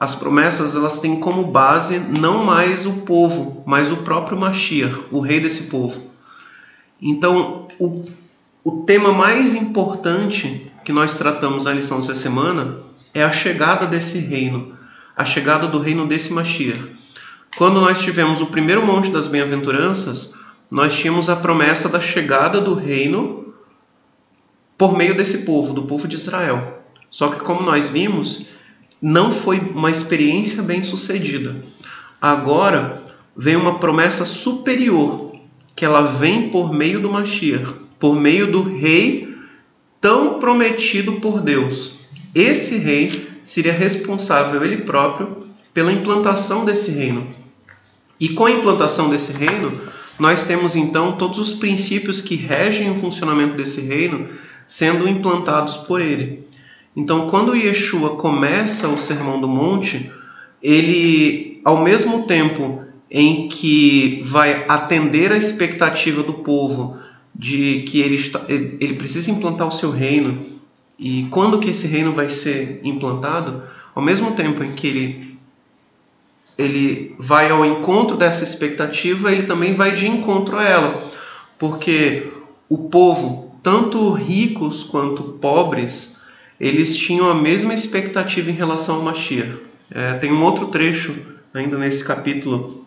as 0.00 0.14
promessas 0.14 0.74
elas 0.74 1.00
têm 1.00 1.20
como 1.20 1.44
base 1.44 1.98
não 1.98 2.42
mais 2.42 2.86
o 2.86 3.02
povo, 3.02 3.62
mas 3.66 3.92
o 3.92 3.98
próprio 3.98 4.38
Mashiach, 4.38 5.08
o 5.10 5.20
rei 5.20 5.40
desse 5.40 5.64
povo. 5.64 6.00
Então, 7.02 7.68
o 7.78 8.02
o 8.68 8.82
tema 8.82 9.12
mais 9.12 9.54
importante 9.54 10.67
que 10.88 10.92
nós 10.94 11.18
tratamos 11.18 11.66
na 11.66 11.74
lição 11.74 11.98
dessa 11.98 12.14
semana 12.14 12.78
é 13.12 13.22
a 13.22 13.30
chegada 13.30 13.84
desse 13.84 14.20
reino, 14.20 14.74
a 15.14 15.22
chegada 15.22 15.66
do 15.66 15.78
reino 15.78 16.06
desse 16.06 16.32
Mashiach. 16.32 16.80
Quando 17.58 17.78
nós 17.78 18.00
tivemos 18.00 18.40
o 18.40 18.46
primeiro 18.46 18.86
monte 18.86 19.10
das 19.10 19.28
bem-aventuranças, 19.28 20.34
nós 20.70 20.98
tínhamos 20.98 21.28
a 21.28 21.36
promessa 21.36 21.90
da 21.90 22.00
chegada 22.00 22.58
do 22.58 22.72
reino 22.72 23.52
por 24.78 24.96
meio 24.96 25.14
desse 25.14 25.44
povo, 25.44 25.74
do 25.74 25.82
povo 25.82 26.08
de 26.08 26.16
Israel. 26.16 26.82
Só 27.10 27.28
que, 27.28 27.40
como 27.40 27.60
nós 27.60 27.90
vimos, 27.90 28.46
não 28.98 29.30
foi 29.30 29.58
uma 29.58 29.90
experiência 29.90 30.62
bem 30.62 30.84
sucedida. 30.84 31.54
Agora 32.18 33.02
vem 33.36 33.56
uma 33.56 33.78
promessa 33.78 34.24
superior, 34.24 35.36
que 35.76 35.84
ela 35.84 36.00
vem 36.00 36.48
por 36.48 36.72
meio 36.72 36.98
do 36.98 37.10
Mashiach 37.10 37.88
por 37.98 38.14
meio 38.14 38.50
do 38.50 38.62
rei 38.62 39.27
tão 40.00 40.38
prometido 40.38 41.14
por 41.14 41.40
Deus. 41.40 41.94
Esse 42.34 42.78
rei 42.78 43.28
seria 43.42 43.72
responsável 43.72 44.62
ele 44.64 44.78
próprio 44.78 45.48
pela 45.72 45.92
implantação 45.92 46.64
desse 46.64 46.92
reino. 46.92 47.26
E 48.20 48.30
com 48.30 48.46
a 48.46 48.50
implantação 48.50 49.08
desse 49.08 49.32
reino, 49.32 49.80
nós 50.18 50.44
temos 50.44 50.74
então 50.74 51.12
todos 51.12 51.38
os 51.38 51.54
princípios 51.54 52.20
que 52.20 52.34
regem 52.34 52.90
o 52.90 52.96
funcionamento 52.96 53.56
desse 53.56 53.82
reino 53.82 54.28
sendo 54.66 55.08
implantados 55.08 55.76
por 55.78 56.00
ele. 56.00 56.44
Então, 56.94 57.28
quando 57.28 57.54
Yeshua 57.54 58.16
começa 58.16 58.88
o 58.88 59.00
Sermão 59.00 59.40
do 59.40 59.46
Monte, 59.46 60.10
ele, 60.62 61.60
ao 61.64 61.82
mesmo 61.82 62.24
tempo 62.24 62.82
em 63.10 63.48
que 63.48 64.20
vai 64.24 64.64
atender 64.68 65.32
a 65.32 65.36
expectativa 65.36 66.22
do 66.22 66.34
povo 66.34 66.97
de 67.38 67.82
que 67.82 68.00
ele, 68.00 68.18
ele 68.48 68.94
precisa 68.94 69.30
implantar 69.30 69.68
o 69.68 69.72
seu 69.72 69.92
reino 69.92 70.44
E 70.98 71.28
quando 71.30 71.60
que 71.60 71.70
esse 71.70 71.86
reino 71.86 72.12
vai 72.12 72.28
ser 72.28 72.80
implantado? 72.82 73.62
Ao 73.94 74.02
mesmo 74.02 74.32
tempo 74.32 74.64
em 74.64 74.72
que 74.72 74.86
ele 74.88 75.28
ele 76.58 77.14
vai 77.16 77.50
ao 77.50 77.64
encontro 77.64 78.16
dessa 78.16 78.42
expectativa, 78.42 79.30
ele 79.30 79.44
também 79.44 79.74
vai 79.74 79.94
de 79.94 80.08
encontro 80.08 80.56
a 80.56 80.64
ela, 80.64 81.00
porque 81.56 82.32
o 82.68 82.76
povo, 82.88 83.54
tanto 83.62 84.10
ricos 84.10 84.82
quanto 84.82 85.22
pobres, 85.22 86.20
eles 86.58 86.96
tinham 86.96 87.28
a 87.30 87.34
mesma 87.34 87.72
expectativa 87.72 88.50
em 88.50 88.54
relação 88.54 88.96
ao 88.96 89.02
Mashiach. 89.02 89.54
É, 89.88 90.14
tem 90.14 90.32
um 90.32 90.42
outro 90.42 90.66
trecho 90.66 91.14
ainda 91.54 91.78
nesse 91.78 92.04
capítulo 92.04 92.84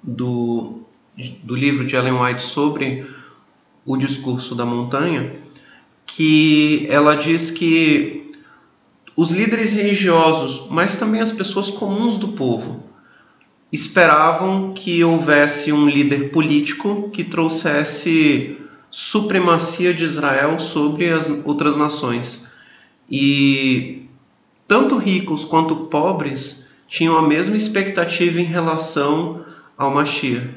do, 0.00 0.82
do 1.42 1.56
livro 1.56 1.84
de 1.84 1.96
Ellen 1.96 2.20
White 2.20 2.42
sobre 2.42 3.04
o 3.84 3.96
discurso 3.96 4.54
da 4.54 4.64
montanha, 4.64 5.32
que 6.06 6.86
ela 6.88 7.14
diz 7.14 7.50
que 7.50 8.30
os 9.16 9.30
líderes 9.30 9.72
religiosos, 9.72 10.68
mas 10.70 10.96
também 10.96 11.20
as 11.20 11.32
pessoas 11.32 11.68
comuns 11.70 12.16
do 12.16 12.28
povo, 12.28 12.84
esperavam 13.70 14.72
que 14.72 15.02
houvesse 15.02 15.72
um 15.72 15.88
líder 15.88 16.30
político 16.30 17.10
que 17.10 17.24
trouxesse 17.24 18.58
supremacia 18.90 19.94
de 19.94 20.04
Israel 20.04 20.58
sobre 20.58 21.10
as 21.10 21.28
outras 21.44 21.76
nações. 21.76 22.52
E 23.10 24.06
tanto 24.68 24.98
ricos 24.98 25.44
quanto 25.44 25.86
pobres 25.86 26.70
tinham 26.86 27.16
a 27.16 27.26
mesma 27.26 27.56
expectativa 27.56 28.38
em 28.38 28.44
relação 28.44 29.44
ao 29.76 29.90
Mashiach, 29.90 30.50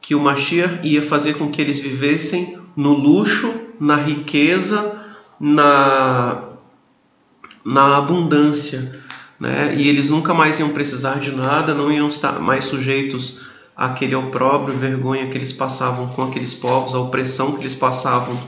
que 0.00 0.14
o 0.14 0.20
Mashiach 0.20 0.86
ia 0.86 1.02
fazer 1.02 1.34
com 1.38 1.50
que 1.50 1.60
eles 1.60 1.78
vivessem 1.78 2.57
no 2.78 2.92
luxo, 2.92 3.52
na 3.80 3.96
riqueza, 3.96 5.02
na, 5.40 6.44
na 7.64 7.96
abundância, 7.96 9.02
né? 9.38 9.74
E 9.76 9.88
eles 9.88 10.10
nunca 10.10 10.32
mais 10.32 10.60
iam 10.60 10.68
precisar 10.68 11.18
de 11.18 11.32
nada, 11.32 11.74
não 11.74 11.90
iam 11.90 12.06
estar 12.06 12.38
mais 12.38 12.66
sujeitos 12.66 13.40
àquele 13.76 14.14
opróbrio, 14.14 14.78
vergonha 14.78 15.26
que 15.26 15.36
eles 15.36 15.50
passavam 15.50 16.06
com 16.10 16.22
aqueles 16.22 16.54
povos, 16.54 16.94
a 16.94 17.00
opressão 17.00 17.50
que 17.50 17.62
eles 17.62 17.74
passavam, 17.74 18.38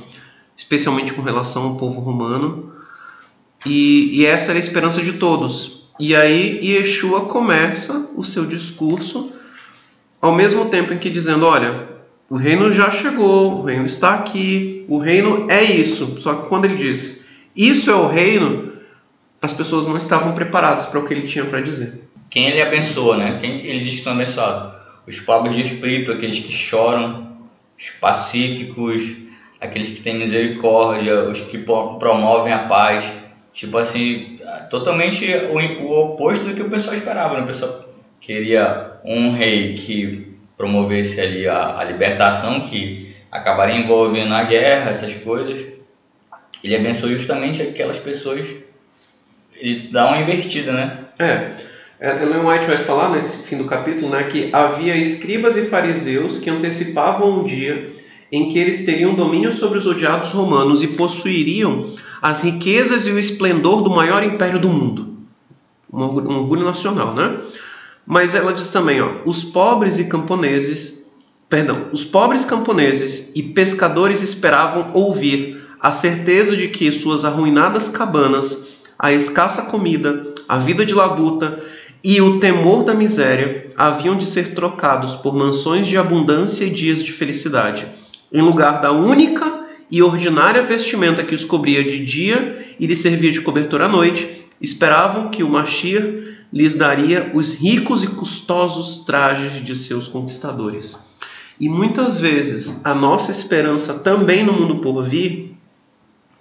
especialmente 0.56 1.12
com 1.12 1.22
relação 1.22 1.64
ao 1.64 1.76
povo 1.76 1.98
romano. 1.98 2.72
E, 3.66 4.10
e 4.20 4.26
essa 4.26 4.52
era 4.52 4.60
a 4.60 4.62
esperança 4.62 5.02
de 5.02 5.14
todos. 5.14 5.90
E 5.98 6.14
aí 6.14 6.64
Yeshua 6.64 7.22
começa 7.22 8.12
o 8.14 8.22
seu 8.22 8.46
discurso, 8.46 9.32
ao 10.22 10.32
mesmo 10.32 10.66
tempo 10.66 10.92
em 10.92 10.98
que 10.98 11.10
dizendo: 11.10 11.44
olha, 11.44 11.89
o 12.30 12.36
reino 12.36 12.70
já 12.70 12.92
chegou, 12.92 13.58
o 13.58 13.62
reino 13.64 13.84
está 13.84 14.14
aqui, 14.14 14.86
o 14.88 14.98
reino 14.98 15.48
é 15.50 15.64
isso. 15.64 16.20
Só 16.20 16.34
que 16.36 16.48
quando 16.48 16.66
ele 16.66 16.76
diz 16.76 17.26
isso 17.56 17.90
é 17.90 17.94
o 17.94 18.06
reino, 18.06 18.72
as 19.42 19.52
pessoas 19.52 19.88
não 19.88 19.96
estavam 19.96 20.32
preparadas 20.32 20.86
para 20.86 21.00
o 21.00 21.06
que 21.06 21.12
ele 21.12 21.26
tinha 21.26 21.44
para 21.44 21.60
dizer. 21.60 22.08
Quem 22.30 22.46
ele 22.46 22.62
abençoa, 22.62 23.16
né? 23.16 23.38
Quem 23.40 23.58
ele 23.66 23.84
diz 23.84 23.96
que 23.96 24.02
são 24.02 24.12
abençoados? 24.12 24.78
Os 25.08 25.18
pobres 25.18 25.56
de 25.56 25.74
espírito, 25.74 26.12
aqueles 26.12 26.38
que 26.38 26.52
choram, 26.52 27.32
os 27.76 27.90
pacíficos, 27.90 29.12
aqueles 29.60 29.88
que 29.88 30.00
têm 30.00 30.16
misericórdia, 30.16 31.28
os 31.28 31.40
que 31.40 31.58
promovem 31.58 32.52
a 32.52 32.68
paz. 32.68 33.04
Tipo 33.52 33.76
assim, 33.78 34.36
totalmente 34.70 35.26
o 35.50 35.90
oposto 35.90 36.44
do 36.44 36.54
que 36.54 36.62
o 36.62 36.70
pessoal 36.70 36.94
esperava. 36.94 37.34
Né? 37.34 37.42
O 37.42 37.46
pessoal 37.46 37.86
queria 38.20 38.92
um 39.04 39.32
rei 39.32 39.74
que 39.74 40.29
promovesse 40.60 41.18
ali 41.18 41.48
a, 41.48 41.78
a 41.78 41.84
libertação, 41.84 42.60
que 42.60 43.16
acabaria 43.32 43.76
envolvendo 43.76 44.34
a 44.34 44.42
guerra, 44.42 44.90
essas 44.90 45.14
coisas. 45.14 45.58
Ele 46.62 46.76
abençoou 46.76 47.12
justamente 47.12 47.62
aquelas 47.62 47.96
pessoas 47.96 48.46
ele 49.60 49.88
dá 49.88 50.08
uma 50.08 50.20
invertida, 50.20 50.72
né? 50.72 50.98
É. 51.18 51.50
Ellen 52.00 52.46
White 52.46 52.64
vai 52.64 52.76
falar 52.76 53.10
nesse 53.10 53.46
fim 53.46 53.58
do 53.58 53.64
capítulo 53.64 54.10
né, 54.10 54.24
que 54.24 54.48
havia 54.54 54.96
escribas 54.96 55.54
e 55.58 55.66
fariseus 55.66 56.38
que 56.38 56.48
antecipavam 56.48 57.40
um 57.40 57.44
dia 57.44 57.90
em 58.32 58.48
que 58.48 58.58
eles 58.58 58.86
teriam 58.86 59.14
domínio 59.14 59.52
sobre 59.52 59.76
os 59.76 59.86
odiados 59.86 60.32
romanos 60.32 60.82
e 60.82 60.88
possuiriam 60.88 61.86
as 62.22 62.42
riquezas 62.42 63.06
e 63.06 63.10
o 63.10 63.18
esplendor 63.18 63.82
do 63.82 63.90
maior 63.90 64.22
império 64.22 64.58
do 64.58 64.70
mundo. 64.70 65.10
Um 65.92 66.00
orgulho, 66.00 66.30
um 66.30 66.36
orgulho 66.38 66.64
nacional, 66.64 67.14
né? 67.14 67.38
Mas 68.06 68.34
ela 68.34 68.52
diz 68.52 68.70
também, 68.70 69.00
ó, 69.00 69.22
os 69.24 69.44
pobres 69.44 69.98
e 69.98 70.04
camponeses, 70.04 71.10
perdão, 71.48 71.86
os 71.92 72.04
pobres 72.04 72.44
camponeses 72.44 73.32
e 73.34 73.42
pescadores 73.42 74.22
esperavam 74.22 74.90
ouvir 74.94 75.60
a 75.80 75.92
certeza 75.92 76.56
de 76.56 76.68
que 76.68 76.92
suas 76.92 77.24
arruinadas 77.24 77.88
cabanas 77.88 78.80
a 78.98 79.12
escassa 79.12 79.62
comida, 79.62 80.22
a 80.46 80.58
vida 80.58 80.84
de 80.84 80.92
labuta 80.92 81.58
e 82.04 82.20
o 82.20 82.38
temor 82.38 82.84
da 82.84 82.92
miséria 82.92 83.66
haviam 83.76 84.16
de 84.16 84.26
ser 84.26 84.54
trocados 84.54 85.16
por 85.16 85.34
mansões 85.34 85.86
de 85.86 85.96
abundância 85.96 86.64
e 86.64 86.70
dias 86.70 87.02
de 87.02 87.10
felicidade, 87.10 87.86
em 88.30 88.42
lugar 88.42 88.80
da 88.82 88.92
única 88.92 89.60
e 89.90 90.02
ordinária 90.02 90.62
vestimenta 90.62 91.24
que 91.24 91.34
os 91.34 91.44
cobria 91.44 91.82
de 91.82 92.04
dia 92.04 92.74
e 92.78 92.86
lhes 92.86 92.98
servia 92.98 93.32
de 93.32 93.40
cobertura 93.40 93.86
à 93.86 93.88
noite, 93.88 94.44
esperavam 94.60 95.30
que 95.30 95.42
o 95.42 95.48
Machia 95.48 96.29
lhes 96.52 96.74
daria 96.74 97.30
os 97.34 97.54
ricos 97.54 98.02
e 98.02 98.08
custosos 98.08 99.04
trajes 99.04 99.64
de 99.64 99.76
seus 99.76 100.08
conquistadores. 100.08 101.16
E 101.58 101.68
muitas 101.68 102.16
vezes 102.20 102.84
a 102.84 102.94
nossa 102.94 103.30
esperança 103.30 103.98
também 104.00 104.44
no 104.44 104.52
mundo 104.52 104.76
por 104.76 105.02
vir, 105.02 105.56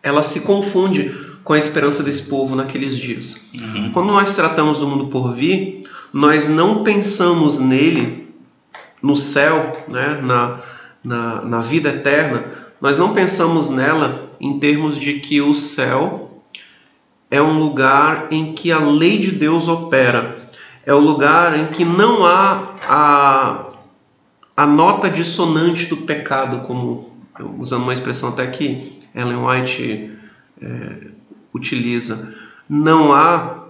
ela 0.01 0.23
se 0.23 0.41
confunde 0.41 1.13
com 1.43 1.53
a 1.53 1.59
esperança 1.59 2.01
desse 2.01 2.23
povo 2.23 2.55
naqueles 2.55 2.97
dias. 2.97 3.49
Uhum. 3.53 3.91
Quando 3.91 4.07
nós 4.13 4.35
tratamos 4.35 4.79
do 4.79 4.87
mundo 4.87 5.07
por 5.07 5.33
vir, 5.35 5.83
nós 6.13 6.47
não 6.47 6.83
pensamos 6.83 7.59
nele, 7.59 8.27
no 9.01 9.15
céu, 9.15 9.85
né, 9.87 10.19
na, 10.21 10.61
na, 11.03 11.41
na 11.41 11.61
vida 11.61 11.89
eterna, 11.89 12.45
nós 12.81 12.97
não 12.97 13.13
pensamos 13.13 13.69
nela 13.69 14.29
em 14.39 14.59
termos 14.59 14.97
de 14.97 15.19
que 15.19 15.41
o 15.41 15.53
céu 15.53 16.28
é 17.31 17.41
um 17.41 17.59
lugar 17.59 18.27
em 18.31 18.53
que 18.53 18.71
a 18.71 18.79
lei 18.79 19.19
de 19.19 19.31
Deus 19.31 19.67
opera, 19.67 20.35
é 20.85 20.93
o 20.93 20.99
lugar 20.99 21.57
em 21.57 21.67
que 21.67 21.85
não 21.85 22.25
há 22.25 22.73
a, 22.87 23.65
a 24.57 24.65
nota 24.65 25.09
dissonante 25.09 25.85
do 25.85 25.97
pecado, 25.97 26.65
como 26.65 27.13
usando 27.59 27.83
uma 27.83 27.93
expressão 27.93 28.29
até 28.29 28.47
que 28.47 28.99
Ellen 29.13 29.45
White 29.45 30.17
é, 30.61 31.07
utiliza. 31.53 32.35
Não 32.67 33.13
há 33.13 33.65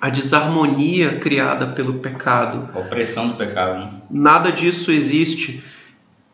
a 0.00 0.10
desarmonia 0.10 1.18
criada 1.18 1.68
pelo 1.68 1.94
pecado. 1.94 2.68
A 2.74 2.80
opressão 2.80 3.28
do 3.28 3.34
pecado. 3.34 3.78
Né? 3.78 3.90
Nada 4.10 4.52
disso 4.52 4.92
existe. 4.92 5.62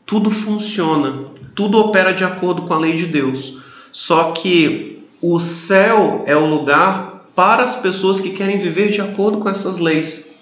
Tudo 0.05 0.31
funciona, 0.31 1.27
tudo 1.55 1.79
opera 1.79 2.13
de 2.13 2.25
acordo 2.25 2.63
com 2.63 2.75
a 2.75 2.79
lei 2.79 2.95
de 2.95 3.07
Deus. 3.07 3.63
Só 3.93 4.33
que 4.33 4.92
o 5.23 5.39
céu 5.39 6.25
é 6.27 6.37
o 6.37 6.47
lugar 6.47 7.27
para 7.35 7.63
as 7.63 7.77
pessoas 7.77 8.21
que 8.21 8.31
querem 8.31 8.59
viver 8.59 8.91
de 8.91 9.01
acordo 9.01 9.39
com 9.39 9.49
essas 9.49 9.79
leis. 9.79 10.33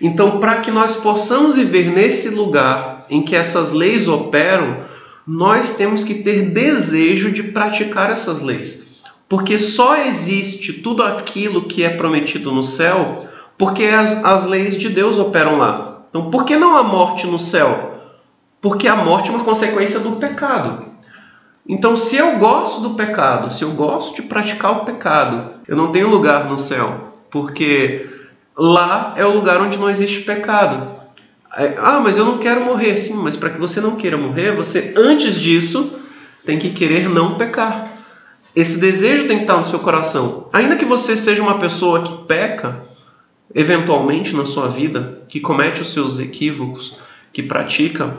Então, 0.00 0.40
para 0.40 0.56
que 0.56 0.70
nós 0.70 0.96
possamos 0.96 1.56
viver 1.56 1.90
nesse 1.90 2.30
lugar 2.30 3.06
em 3.08 3.22
que 3.22 3.36
essas 3.36 3.72
leis 3.72 4.08
operam, 4.08 4.78
nós 5.26 5.74
temos 5.74 6.02
que 6.02 6.16
ter 6.16 6.50
desejo 6.50 7.30
de 7.30 7.44
praticar 7.44 8.10
essas 8.10 8.40
leis. 8.40 9.02
Porque 9.28 9.56
só 9.56 9.96
existe 9.96 10.72
tudo 10.74 11.02
aquilo 11.02 11.62
que 11.62 11.82
é 11.82 11.90
prometido 11.90 12.52
no 12.52 12.64
céu 12.64 13.30
porque 13.56 13.84
as, 13.84 14.24
as 14.24 14.46
leis 14.46 14.76
de 14.76 14.88
Deus 14.88 15.18
operam 15.18 15.56
lá. 15.56 16.02
Então, 16.10 16.30
por 16.30 16.44
que 16.44 16.56
não 16.56 16.76
a 16.76 16.82
morte 16.82 17.26
no 17.26 17.38
céu? 17.38 18.00
Porque 18.60 18.88
a 18.88 18.96
morte 18.96 19.30
é 19.30 19.32
uma 19.32 19.44
consequência 19.44 20.00
do 20.00 20.12
pecado. 20.12 20.84
Então, 21.66 21.96
se 21.96 22.16
eu 22.16 22.38
gosto 22.38 22.82
do 22.82 22.94
pecado, 22.94 23.52
se 23.52 23.62
eu 23.62 23.70
gosto 23.70 24.16
de 24.16 24.28
praticar 24.28 24.72
o 24.72 24.84
pecado, 24.84 25.52
eu 25.66 25.76
não 25.76 25.90
tenho 25.90 26.10
lugar 26.10 26.48
no 26.48 26.58
céu, 26.58 27.14
porque 27.30 28.10
lá 28.56 29.14
é 29.16 29.24
o 29.24 29.34
lugar 29.34 29.60
onde 29.60 29.78
não 29.78 29.88
existe 29.88 30.20
pecado. 30.20 30.94
É, 31.56 31.74
ah, 31.78 32.00
mas 32.00 32.18
eu 32.18 32.24
não 32.24 32.38
quero 32.38 32.64
morrer. 32.64 32.96
Sim, 32.96 33.14
mas 33.22 33.36
para 33.36 33.50
que 33.50 33.60
você 33.60 33.80
não 33.80 33.96
queira 33.96 34.16
morrer, 34.16 34.54
você 34.54 34.92
antes 34.96 35.34
disso 35.34 36.00
tem 36.44 36.58
que 36.58 36.70
querer 36.70 37.08
não 37.08 37.36
pecar. 37.36 37.92
Esse 38.54 38.78
desejo 38.78 39.26
tem 39.26 39.38
que 39.38 39.44
estar 39.44 39.56
no 39.56 39.66
seu 39.66 39.78
coração. 39.78 40.48
Ainda 40.52 40.76
que 40.76 40.84
você 40.84 41.16
seja 41.16 41.42
uma 41.42 41.58
pessoa 41.58 42.02
que 42.02 42.24
peca, 42.24 42.82
eventualmente 43.54 44.34
na 44.34 44.46
sua 44.46 44.68
vida, 44.68 45.22
que 45.28 45.40
comete 45.40 45.80
os 45.80 45.92
seus 45.92 46.18
equívocos, 46.18 46.98
que 47.32 47.42
pratica 47.42 48.16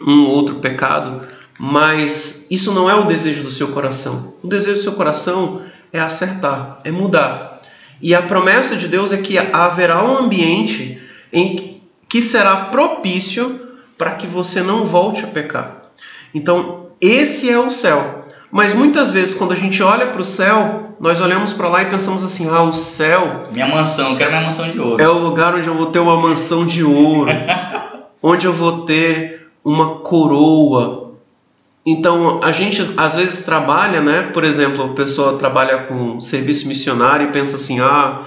um 0.00 0.24
outro 0.24 0.56
pecado, 0.56 1.26
mas 1.58 2.46
isso 2.50 2.72
não 2.72 2.88
é 2.88 2.94
o 2.94 3.04
desejo 3.04 3.42
do 3.42 3.50
seu 3.50 3.68
coração. 3.68 4.34
O 4.42 4.48
desejo 4.48 4.74
do 4.74 4.82
seu 4.82 4.92
coração 4.92 5.62
é 5.92 6.00
acertar, 6.00 6.80
é 6.84 6.90
mudar. 6.90 7.60
E 8.00 8.14
a 8.14 8.22
promessa 8.22 8.76
de 8.76 8.88
Deus 8.88 9.12
é 9.12 9.18
que 9.18 9.38
haverá 9.38 10.04
um 10.04 10.18
ambiente 10.18 11.00
em 11.32 11.80
que 12.08 12.20
será 12.20 12.66
propício 12.66 13.60
para 13.96 14.12
que 14.12 14.26
você 14.26 14.62
não 14.62 14.84
volte 14.84 15.24
a 15.24 15.28
pecar. 15.28 15.90
Então, 16.34 16.88
esse 17.00 17.50
é 17.50 17.58
o 17.58 17.70
céu. 17.70 18.24
Mas 18.50 18.72
muitas 18.72 19.10
vezes, 19.10 19.34
quando 19.34 19.52
a 19.52 19.56
gente 19.56 19.82
olha 19.82 20.08
para 20.08 20.20
o 20.20 20.24
céu, 20.24 20.94
nós 21.00 21.20
olhamos 21.20 21.52
para 21.52 21.68
lá 21.68 21.82
e 21.82 21.86
pensamos 21.86 22.22
assim: 22.22 22.48
ah, 22.48 22.62
o 22.62 22.72
céu. 22.72 23.42
Minha 23.50 23.66
mansão, 23.66 24.10
eu 24.10 24.16
quero 24.16 24.30
minha 24.30 24.42
mansão 24.42 24.70
de 24.70 24.78
ouro. 24.78 25.02
É 25.02 25.08
o 25.08 25.18
lugar 25.18 25.54
onde 25.54 25.68
eu 25.68 25.74
vou 25.74 25.86
ter 25.86 25.98
uma 25.98 26.16
mansão 26.16 26.66
de 26.66 26.84
ouro, 26.84 27.30
onde 28.22 28.46
eu 28.46 28.52
vou 28.52 28.84
ter 28.84 29.48
uma 29.64 29.96
coroa. 29.96 31.03
Então, 31.86 32.42
a 32.42 32.50
gente 32.50 32.82
às 32.96 33.14
vezes 33.14 33.44
trabalha, 33.44 34.00
né? 34.00 34.30
Por 34.32 34.42
exemplo, 34.42 34.84
a 34.84 34.88
pessoa 34.94 35.36
trabalha 35.36 35.82
com 35.82 36.20
serviço 36.20 36.66
missionário 36.66 37.28
e 37.28 37.32
pensa 37.32 37.56
assim: 37.56 37.78
ah, 37.80 38.22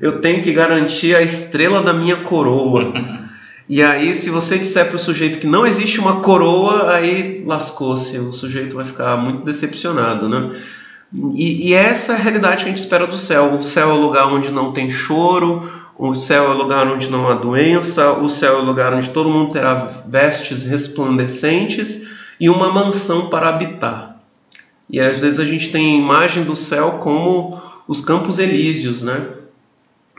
eu 0.00 0.20
tenho 0.20 0.42
que 0.42 0.52
garantir 0.52 1.14
a 1.14 1.20
estrela 1.20 1.82
da 1.82 1.92
minha 1.92 2.16
coroa. 2.16 2.92
E 3.68 3.80
aí, 3.80 4.14
se 4.14 4.28
você 4.28 4.58
disser 4.58 4.88
para 4.88 4.96
o 4.96 4.98
sujeito 4.98 5.38
que 5.38 5.46
não 5.46 5.66
existe 5.66 5.98
uma 5.98 6.20
coroa, 6.20 6.90
aí 6.90 7.42
lascou-se, 7.46 8.18
o 8.18 8.32
sujeito 8.32 8.76
vai 8.76 8.84
ficar 8.84 9.16
muito 9.16 9.44
decepcionado, 9.44 10.28
né? 10.28 10.50
E, 11.34 11.68
e, 11.68 11.72
essa 11.72 12.12
é 12.12 12.16
a 12.16 12.18
realidade 12.18 12.64
que 12.64 12.68
a 12.68 12.72
gente 12.72 12.80
espera 12.80 13.06
do 13.06 13.16
céu. 13.16 13.54
O 13.54 13.62
céu 13.62 13.90
é 13.90 13.92
o 13.94 14.00
lugar 14.00 14.26
onde 14.26 14.50
não 14.50 14.72
tem 14.72 14.90
choro, 14.90 15.70
o 15.96 16.12
céu 16.12 16.46
é 16.46 16.48
o 16.48 16.58
lugar 16.58 16.86
onde 16.86 17.10
não 17.10 17.28
há 17.28 17.34
doença, 17.34 18.12
o 18.12 18.28
céu 18.28 18.58
é 18.58 18.60
o 18.60 18.64
lugar 18.64 18.92
onde 18.92 19.08
todo 19.10 19.30
mundo 19.30 19.52
terá 19.52 19.74
vestes 20.06 20.64
resplandecentes 20.64 22.08
e 22.42 22.50
uma 22.50 22.72
mansão 22.72 23.30
para 23.30 23.48
habitar. 23.48 24.20
E 24.90 24.98
às 24.98 25.20
vezes 25.20 25.38
a 25.38 25.44
gente 25.44 25.70
tem 25.70 25.94
a 25.94 25.98
imagem 25.98 26.42
do 26.42 26.56
céu 26.56 26.98
como 27.00 27.62
os 27.86 28.00
campos 28.00 28.40
elíseos, 28.40 29.04
né? 29.04 29.28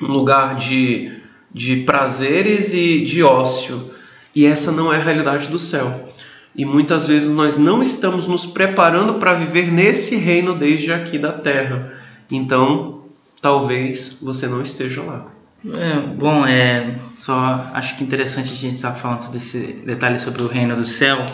Um 0.01 0.07
lugar 0.07 0.55
de 0.55 1.21
de 1.53 1.77
prazeres 1.77 2.73
e 2.73 3.01
de 3.01 3.21
ócio. 3.21 3.91
E 4.35 4.45
essa 4.45 4.71
não 4.71 4.91
é 4.91 4.95
a 4.95 5.03
realidade 5.03 5.47
do 5.47 5.59
céu. 5.59 6.09
E 6.55 6.65
muitas 6.65 7.05
vezes 7.05 7.29
nós 7.29 7.57
não 7.57 7.83
estamos 7.83 8.25
nos 8.25 8.45
preparando 8.45 9.15
para 9.15 9.33
viver 9.33 9.71
nesse 9.71 10.15
reino 10.15 10.55
desde 10.55 10.91
aqui 10.91 11.19
da 11.19 11.31
terra. 11.31 11.93
Então, 12.31 13.01
talvez 13.41 14.19
você 14.21 14.47
não 14.47 14.61
esteja 14.61 15.03
lá. 15.03 15.27
É, 15.65 15.99
bom, 15.99 16.45
é 16.45 16.95
só 17.15 17.69
acho 17.73 17.97
que 17.97 18.03
interessante 18.03 18.51
a 18.51 18.55
gente 18.55 18.75
estar 18.75 18.91
tá 18.91 18.95
falando 18.95 19.21
sobre 19.21 19.37
esse 19.37 19.59
detalhe 19.85 20.19
sobre 20.19 20.43
o 20.43 20.47
reino 20.47 20.75
do 20.75 20.85
céu, 20.85 21.25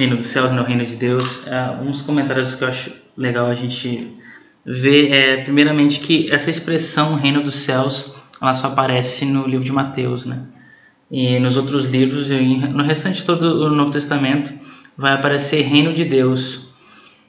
reino 0.00 0.16
dos 0.16 0.26
céus, 0.26 0.50
no 0.50 0.62
reino 0.62 0.84
de 0.84 0.96
Deus. 0.96 1.46
É, 1.46 1.82
uns 1.82 2.00
comentários 2.02 2.54
que 2.54 2.64
eu 2.64 2.68
acho 2.68 2.92
legal 3.16 3.46
a 3.46 3.54
gente 3.54 4.16
ver 4.64 5.12
é 5.12 5.36
primeiramente 5.42 6.00
que 6.00 6.30
essa 6.30 6.50
expressão 6.50 7.14
reino 7.14 7.42
dos 7.42 7.54
céus 7.54 8.16
ela 8.40 8.54
só 8.54 8.68
aparece 8.68 9.24
no 9.26 9.46
livro 9.46 9.64
de 9.64 9.72
Mateus, 9.72 10.24
né? 10.24 10.38
E 11.10 11.38
nos 11.38 11.56
outros 11.56 11.86
livros, 11.86 12.30
no 12.30 12.82
restante 12.84 13.18
de 13.18 13.24
todo 13.24 13.66
o 13.66 13.74
Novo 13.74 13.90
Testamento, 13.90 14.52
vai 14.96 15.12
aparecer 15.12 15.62
reino 15.62 15.92
de 15.92 16.04
Deus. 16.04 16.68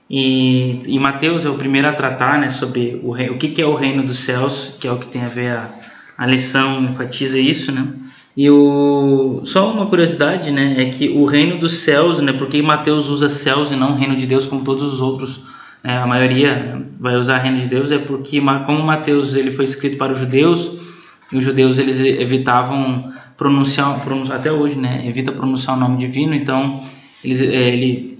E, 0.09 0.81
e 0.85 0.99
Mateus 0.99 1.45
é 1.45 1.49
o 1.49 1.55
primeiro 1.55 1.87
a 1.87 1.93
tratar 1.93 2.39
né, 2.39 2.49
sobre 2.49 2.99
o, 3.03 3.11
o 3.11 3.37
que, 3.37 3.49
que 3.49 3.61
é 3.61 3.65
o 3.65 3.73
reino 3.73 4.03
dos 4.03 4.19
céus, 4.19 4.75
que 4.79 4.87
é 4.87 4.91
o 4.91 4.99
que 4.99 5.07
tem 5.07 5.23
a 5.23 5.29
ver 5.29 5.51
a, 5.51 5.69
a 6.17 6.27
lição, 6.27 6.83
enfatiza 6.83 7.39
isso, 7.39 7.71
né? 7.71 7.87
E 8.35 8.49
o, 8.49 9.41
só 9.43 9.71
uma 9.71 9.87
curiosidade, 9.87 10.51
né, 10.51 10.75
é 10.81 10.85
que 10.85 11.09
o 11.09 11.25
reino 11.25 11.59
dos 11.59 11.79
céus, 11.79 12.21
né, 12.21 12.31
porque 12.31 12.61
Mateus 12.61 13.09
usa 13.09 13.29
céus 13.29 13.71
e 13.71 13.75
não 13.75 13.95
reino 13.95 14.15
de 14.15 14.25
Deus 14.25 14.45
como 14.45 14.63
todos 14.63 14.93
os 14.93 15.01
outros, 15.01 15.45
né, 15.83 15.97
a 15.97 16.07
maioria 16.07 16.81
vai 16.99 17.17
usar 17.17 17.39
reino 17.39 17.59
de 17.59 17.67
Deus, 17.67 17.91
é 17.91 17.97
porque 17.97 18.41
como 18.65 18.83
Mateus 18.83 19.35
ele 19.35 19.51
foi 19.51 19.65
escrito 19.65 19.97
para 19.97 20.13
os 20.13 20.19
judeus, 20.19 20.71
e 21.31 21.37
os 21.37 21.43
judeus 21.43 21.77
eles 21.77 21.99
evitavam 21.99 23.11
pronunciar, 23.37 23.99
pronunciar 24.01 24.37
até 24.37 24.51
hoje, 24.51 24.77
né? 24.77 25.07
Evita 25.07 25.31
pronunciar 25.31 25.77
o 25.77 25.79
nome 25.79 25.97
divino, 25.97 26.35
então 26.35 26.83
eles, 27.23 27.41
é, 27.41 27.69
ele, 27.69 28.19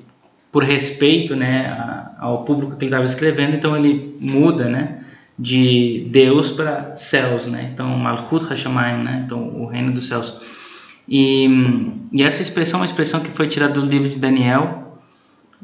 por 0.52 0.64
respeito, 0.64 1.36
né, 1.36 1.78
ao 2.20 2.44
público 2.44 2.78
que 2.78 2.86
ele 2.86 2.90
estava 2.90 3.04
escrevendo, 3.04 3.56
então 3.56 3.76
ele 3.76 4.16
muda, 4.20 4.70
né? 4.70 5.01
De 5.38 6.08
Deus 6.10 6.52
para 6.52 6.96
céus, 6.96 7.46
né? 7.46 7.70
Então, 7.74 7.88
Malchut 7.98 8.46
Hashamayim, 8.46 9.04
né? 9.04 9.24
Então, 9.26 9.48
o 9.62 9.65
reino 9.65 9.91
dos 9.91 10.08
céus. 10.08 10.39
E, 11.08 11.48
e, 12.13 12.24
essa 12.24 12.41
expressão 12.41 12.80
é 12.80 12.82
uma 12.82 12.86
expressão 12.86 13.20
que 13.20 13.30
foi 13.30 13.48
tirada 13.48 13.74
do 13.74 13.86
livro 13.86 14.10
de 14.10 14.20
Daniel, 14.20 15.00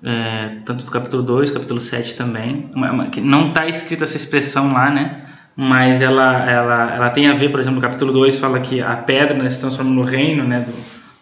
é, 0.04 0.58
tanto 0.66 0.86
do 0.86 0.92
capítulo 0.92 1.24
2, 1.24 1.52
capítulo 1.52 1.80
7 1.80 2.16
também. 2.16 2.70
Uma, 2.74 2.92
uma, 2.92 3.12
não 3.22 3.50
está 3.50 3.68
escrita 3.68 4.04
essa 4.04 4.18
expressão 4.18 4.74
lá, 4.74 4.90
né? 4.90 5.28
mas 5.60 6.02
ela, 6.02 6.48
ela, 6.48 6.96
ela 6.96 7.10
tem 7.10 7.28
a 7.28 7.34
ver, 7.34 7.50
por 7.50 7.60
exemplo, 7.60 7.78
no 7.78 7.82
capítulo 7.82 8.14
2 8.14 8.38
fala 8.38 8.60
que 8.60 8.80
a 8.80 8.96
pedra 8.96 9.34
né, 9.34 9.50
se 9.50 9.60
transforma 9.60 9.90
no 9.90 10.04
reino 10.04 10.44
né, 10.44 10.60
do, 10.60 10.74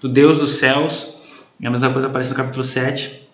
do 0.01 0.13
Deus 0.13 0.39
dos 0.39 0.58
céus, 0.58 1.15
e 1.58 1.65
a 1.65 1.71
mesma 1.71 1.89
coisa 1.89 2.08
aparece 2.08 2.31
no 2.31 2.36
capítulo 2.36 2.62
7. 2.62 3.29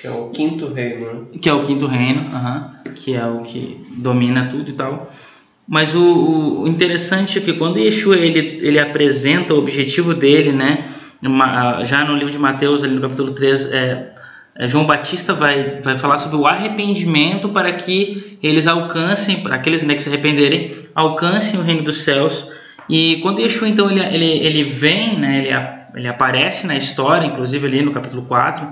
Que 0.00 0.06
é 0.06 0.10
o 0.10 0.30
quinto 0.30 0.72
reino, 0.72 1.06
né? 1.06 1.38
Que 1.40 1.50
é 1.50 1.52
o 1.52 1.62
quinto 1.62 1.86
reino, 1.86 2.22
uh 2.22 2.34
-huh, 2.34 2.70
que 2.92 3.14
é 3.14 3.26
o 3.26 3.40
que 3.40 3.84
domina 3.96 4.46
tudo 4.46 4.70
e 4.70 4.72
tal. 4.72 5.12
Mas 5.66 5.94
o, 5.94 6.62
o, 6.62 6.68
interessante 6.68 7.38
é 7.38 7.40
que 7.40 7.52
quando 7.52 7.78
Yeshua 7.78 8.16
ele, 8.16 8.58
ele 8.60 8.78
apresenta 8.78 9.54
o 9.54 9.58
objetivo 9.58 10.12
dele, 10.12 10.52
né, 10.52 10.88
já 11.84 12.04
no 12.04 12.14
livro 12.14 12.30
de 12.30 12.38
Mateus, 12.38 12.82
ali 12.82 12.94
no 12.94 13.00
capítulo 13.00 13.30
3, 13.30 13.72
é, 13.72 14.12
é, 14.56 14.66
João 14.66 14.84
Batista 14.84 15.32
vai, 15.32 15.80
vai 15.80 15.96
falar 15.96 16.18
sobre 16.18 16.36
o 16.36 16.46
arrependimento 16.46 17.48
para 17.48 17.72
que 17.72 18.38
eles 18.42 18.66
alcancem, 18.66 19.40
para 19.40 19.54
aqueles 19.54 19.84
né, 19.84 19.94
que 19.94 20.02
se 20.02 20.08
arrependerem, 20.08 20.74
alcancem 20.94 21.60
o 21.60 21.62
reino 21.62 21.82
dos 21.82 22.02
céus. 22.02 22.50
E 22.88 23.20
quando 23.22 23.40
Yeshua, 23.40 23.68
então, 23.68 23.90
ele, 23.90 24.00
ele, 24.00 24.46
ele 24.46 24.64
vem, 24.64 25.18
né, 25.18 25.38
ele, 25.38 26.00
ele 26.00 26.08
aparece 26.08 26.66
na 26.66 26.76
história, 26.76 27.26
inclusive 27.26 27.66
ali 27.66 27.82
no 27.82 27.92
capítulo 27.92 28.22
4 28.22 28.66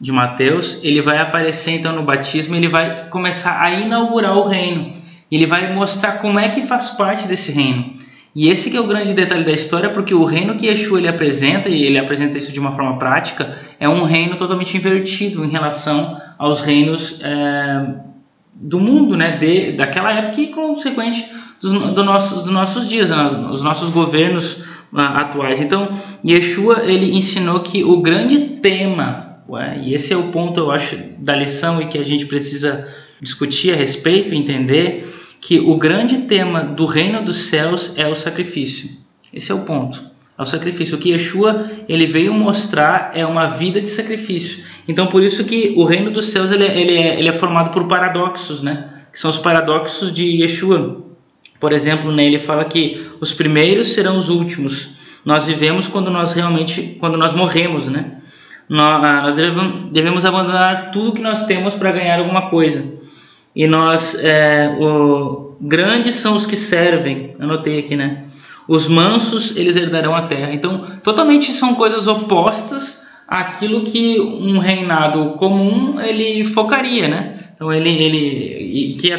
de 0.00 0.12
Mateus, 0.12 0.82
ele 0.82 1.00
vai 1.00 1.18
aparecer 1.18 1.72
então 1.72 1.92
no 1.92 2.02
batismo, 2.02 2.54
ele 2.54 2.68
vai 2.68 3.08
começar 3.08 3.60
a 3.60 3.70
inaugurar 3.72 4.36
o 4.36 4.46
reino. 4.46 4.92
Ele 5.30 5.46
vai 5.46 5.72
mostrar 5.74 6.12
como 6.12 6.38
é 6.38 6.48
que 6.48 6.62
faz 6.62 6.90
parte 6.90 7.26
desse 7.26 7.52
reino. 7.52 7.92
E 8.34 8.48
esse 8.48 8.70
que 8.70 8.76
é 8.76 8.80
o 8.80 8.86
grande 8.86 9.14
detalhe 9.14 9.44
da 9.44 9.52
história, 9.52 9.90
porque 9.90 10.14
o 10.14 10.24
reino 10.24 10.54
que 10.54 10.66
Yeshua 10.66 10.98
ele 10.98 11.08
apresenta, 11.08 11.68
e 11.68 11.82
ele 11.82 11.98
apresenta 11.98 12.38
isso 12.38 12.52
de 12.52 12.60
uma 12.60 12.72
forma 12.72 12.96
prática, 12.98 13.56
é 13.80 13.88
um 13.88 14.04
reino 14.04 14.36
totalmente 14.36 14.76
invertido 14.76 15.44
em 15.44 15.48
relação 15.48 16.20
aos 16.38 16.60
reinos 16.60 17.20
é, 17.22 17.94
do 18.54 18.78
mundo, 18.78 19.16
né, 19.16 19.36
de, 19.36 19.72
daquela 19.72 20.12
época 20.12 20.40
e 20.40 20.48
consequente 20.48 21.28
dos, 21.60 21.72
do 21.92 22.04
nosso, 22.04 22.36
dos 22.36 22.50
nossos 22.50 22.88
dias, 22.88 23.10
né, 23.10 23.48
os 23.50 23.62
nossos 23.62 23.90
governos 23.90 24.58
uh, 24.92 25.00
atuais. 25.00 25.60
Então, 25.60 25.88
Yeshua 26.24 26.82
ele 26.84 27.16
ensinou 27.16 27.60
que 27.60 27.84
o 27.84 28.00
grande 28.00 28.38
tema, 28.38 29.27
ué, 29.48 29.80
e 29.82 29.94
esse 29.94 30.12
é 30.12 30.16
o 30.16 30.30
ponto, 30.30 30.60
eu 30.60 30.70
acho, 30.70 30.96
da 31.18 31.34
lição 31.34 31.80
e 31.80 31.86
que 31.86 31.98
a 31.98 32.04
gente 32.04 32.26
precisa 32.26 32.86
discutir 33.20 33.72
a 33.72 33.76
respeito, 33.76 34.34
entender, 34.34 35.08
que 35.40 35.58
o 35.58 35.76
grande 35.76 36.18
tema 36.18 36.64
do 36.64 36.84
reino 36.86 37.22
dos 37.22 37.36
céus 37.48 37.96
é 37.96 38.06
o 38.06 38.14
sacrifício. 38.14 38.90
Esse 39.32 39.52
é 39.52 39.54
o 39.54 39.60
ponto. 39.60 40.02
É 40.36 40.42
o 40.42 40.44
sacrifício. 40.44 40.96
O 40.96 41.00
que 41.00 41.10
Yeshua 41.10 41.70
ele 41.88 42.06
veio 42.06 42.32
mostrar 42.32 43.12
é 43.14 43.26
uma 43.26 43.46
vida 43.46 43.80
de 43.80 43.88
sacrifício. 43.88 44.64
Então, 44.86 45.06
por 45.06 45.22
isso 45.22 45.44
que 45.44 45.74
o 45.76 45.84
reino 45.84 46.10
dos 46.10 46.26
céus 46.26 46.50
ele, 46.50 46.64
é, 46.64 46.80
ele, 46.80 46.92
é, 46.92 47.18
ele 47.18 47.28
é 47.28 47.32
formado 47.32 47.70
por 47.70 47.86
paradoxos, 47.86 48.62
né? 48.62 48.88
Que 49.12 49.18
são 49.18 49.30
os 49.30 49.38
paradoxos 49.38 50.12
de 50.12 50.42
Yeshua. 50.42 51.04
Por 51.58 51.72
exemplo, 51.72 52.12
né, 52.12 52.24
ele 52.24 52.38
fala 52.38 52.64
que 52.64 53.04
os 53.20 53.32
primeiros 53.32 53.88
serão 53.88 54.16
os 54.16 54.28
últimos. 54.28 54.96
Nós 55.24 55.46
vivemos 55.46 55.88
quando 55.88 56.10
nós 56.10 56.32
realmente, 56.32 56.96
quando 57.00 57.18
nós 57.18 57.34
morremos, 57.34 57.88
né? 57.88 58.17
Nós, 58.68 59.04
ah, 59.04 59.22
nós 59.22 59.34
devemos, 59.90 60.24
abandonar 60.24 60.90
tudo 60.90 61.12
que 61.12 61.22
nós 61.22 61.46
temos 61.46 61.74
para 61.74 61.92
ganhar 61.92 62.18
alguma 62.18 62.50
coisa. 62.50 62.98
E 63.56 63.66
nós, 63.66 64.14
é, 64.22 64.76
o, 64.78 65.56
grandes 65.60 66.16
são 66.16 66.36
os 66.36 66.44
que 66.44 66.56
servem, 66.56 67.34
anotei 67.40 67.78
aqui, 67.78 67.96
né? 67.96 68.24
Os 68.68 68.86
mansos, 68.86 69.56
eles 69.56 69.76
herdarão 69.76 70.14
a 70.14 70.22
terra. 70.22 70.52
Então, 70.52 70.84
totalmente 71.02 71.52
são 71.52 71.74
coisas 71.74 72.06
opostas 72.06 73.06
àquilo 73.26 73.84
que 73.84 74.20
um 74.20 74.58
reinado 74.58 75.30
comum 75.38 75.98
ele 76.00 76.44
focaria, 76.44 77.08
né? 77.08 77.38
Então, 77.54 77.72
ele, 77.72 77.88
ele 77.88 78.94
que 79.00 79.10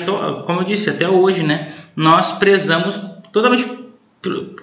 como 0.46 0.62
eu 0.62 0.64
disse, 0.64 0.90
até 0.92 1.10
hoje, 1.10 1.44
né? 1.44 1.68
Nós 1.96 2.34
prezamos 2.34 3.00
totalmente 3.34 3.66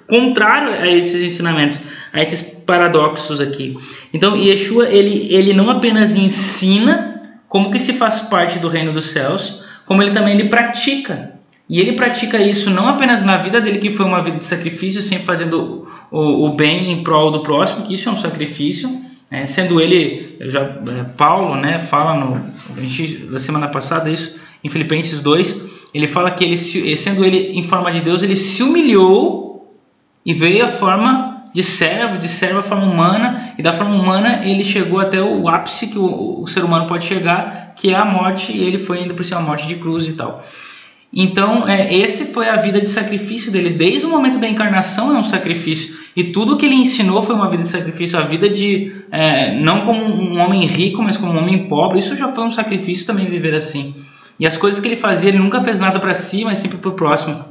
contrário 0.07 0.73
a 0.73 0.87
esses 0.89 1.23
ensinamentos, 1.23 1.81
a 2.13 2.23
esses 2.23 2.43
paradoxos 2.43 3.41
aqui. 3.41 3.77
Então, 4.13 4.37
Yeshua, 4.37 4.89
ele, 4.89 5.33
ele 5.35 5.53
não 5.53 5.71
apenas 5.71 6.17
ensina 6.17 7.23
como 7.49 7.71
que 7.71 7.79
se 7.79 7.95
faz 7.95 8.23
parte 8.23 8.59
do 8.59 8.69
reino 8.69 8.93
dos 8.93 9.07
céus, 9.07 9.65
como 9.85 10.03
ele 10.03 10.11
também 10.13 10.35
ele 10.35 10.49
pratica. 10.49 11.35
E 11.69 11.81
ele 11.81 11.93
pratica 11.93 12.39
isso 12.39 12.71
não 12.71 12.89
apenas 12.89 13.25
na 13.25 13.37
vida 13.39 13.61
dele, 13.61 13.79
que 13.79 13.91
foi 13.91 14.07
uma 14.07 14.23
vida 14.23 14.37
de 14.37 14.45
sacrifício, 14.45 15.03
sempre 15.03 15.25
fazendo 15.25 15.89
o, 16.11 16.47
o 16.47 16.55
bem 16.55 16.93
em 16.93 17.03
prol 17.03 17.31
do 17.31 17.43
próximo, 17.43 17.85
que 17.85 17.95
isso 17.95 18.09
é 18.09 18.13
um 18.13 18.17
sacrifício, 18.17 18.89
né? 19.31 19.47
sendo 19.47 19.81
ele, 19.81 20.37
já 20.43 20.61
é, 20.61 21.05
Paulo, 21.17 21.57
né, 21.57 21.81
fala 21.81 22.15
no 22.15 22.41
a 22.77 22.81
gente, 22.81 23.17
da 23.27 23.39
semana 23.39 23.69
passada 23.69 24.11
isso 24.11 24.39
em 24.63 24.69
Filipenses 24.69 25.21
2, 25.21 25.63
ele 25.95 26.07
fala 26.07 26.31
que 26.31 26.45
ele 26.45 26.57
sendo 26.97 27.25
ele 27.25 27.59
em 27.59 27.63
forma 27.63 27.91
de 27.91 28.01
Deus, 28.01 28.23
ele 28.23 28.37
se 28.37 28.63
humilhou 28.63 29.46
e 30.27 30.35
veio 30.35 30.65
a 30.65 30.69
forma 30.69 31.45
de 31.55 31.63
servo, 31.63 32.19
de 32.19 32.29
servo 32.29 32.59
à 32.59 32.63
forma 32.63 32.85
humana, 32.85 33.55
e 33.57 33.63
da 33.63 33.73
forma 33.73 33.95
humana 33.95 34.43
ele 34.45 34.65
chegou 34.65 34.99
até 34.99 35.23
o 35.23 35.49
ápice 35.49 35.87
que 35.87 35.99
o, 35.99 36.43
o 36.43 36.47
ser 36.47 36.65
humano 36.65 36.87
pode 36.87 37.07
chegar, 37.07 37.73
que 37.77 37.91
é 37.91 37.95
a 37.95 38.05
morte, 38.05 38.53
e 38.53 38.63
ele 38.63 38.77
foi 38.77 38.99
ainda 38.99 39.15
por 39.15 39.25
cima 39.25 39.41
a 39.41 39.43
morte 39.43 39.67
de 39.67 39.77
cruz 39.77 40.07
e 40.09 40.13
tal. 40.13 40.45
Então, 41.19 41.67
é, 41.67 41.95
esse 41.95 42.35
foi 42.35 42.49
a 42.49 42.57
vida 42.57 42.79
de 42.79 42.89
sacrifício 42.89 43.51
dele. 43.51 43.71
Desde 43.71 44.05
o 44.05 44.11
momento 44.11 44.39
da 44.39 44.47
encarnação 44.47 45.17
é 45.17 45.19
um 45.19 45.25
sacrifício. 45.25 45.97
E 46.15 46.25
tudo 46.25 46.59
que 46.59 46.67
ele 46.67 46.75
ensinou 46.75 47.23
foi 47.23 47.35
uma 47.35 47.49
vida 47.49 47.63
de 47.63 47.69
sacrifício. 47.69 48.19
A 48.19 48.23
vida 48.23 48.51
de, 48.51 48.93
é, 49.11 49.59
não 49.59 49.87
como 49.87 50.05
um 50.05 50.39
homem 50.39 50.67
rico, 50.67 51.03
mas 51.03 51.17
como 51.17 51.33
um 51.33 51.39
homem 51.39 51.69
pobre. 51.69 52.01
Isso 52.01 52.15
já 52.17 52.29
foi 52.29 52.45
um 52.45 52.51
sacrifício 52.51 53.07
também 53.07 53.27
viver 53.31 53.55
assim. 53.55 53.95
E 54.39 54.47
as 54.47 54.59
coisas 54.59 54.79
que 54.79 54.89
ele 54.89 54.97
fazia, 54.97 55.31
ele 55.31 55.39
nunca 55.39 55.61
fez 55.61 55.81
nada 55.81 55.99
para 55.99 56.13
si, 56.13 56.45
mas 56.45 56.59
sempre 56.59 56.77
para 56.77 56.91
o 56.91 56.93
próximo. 56.95 57.43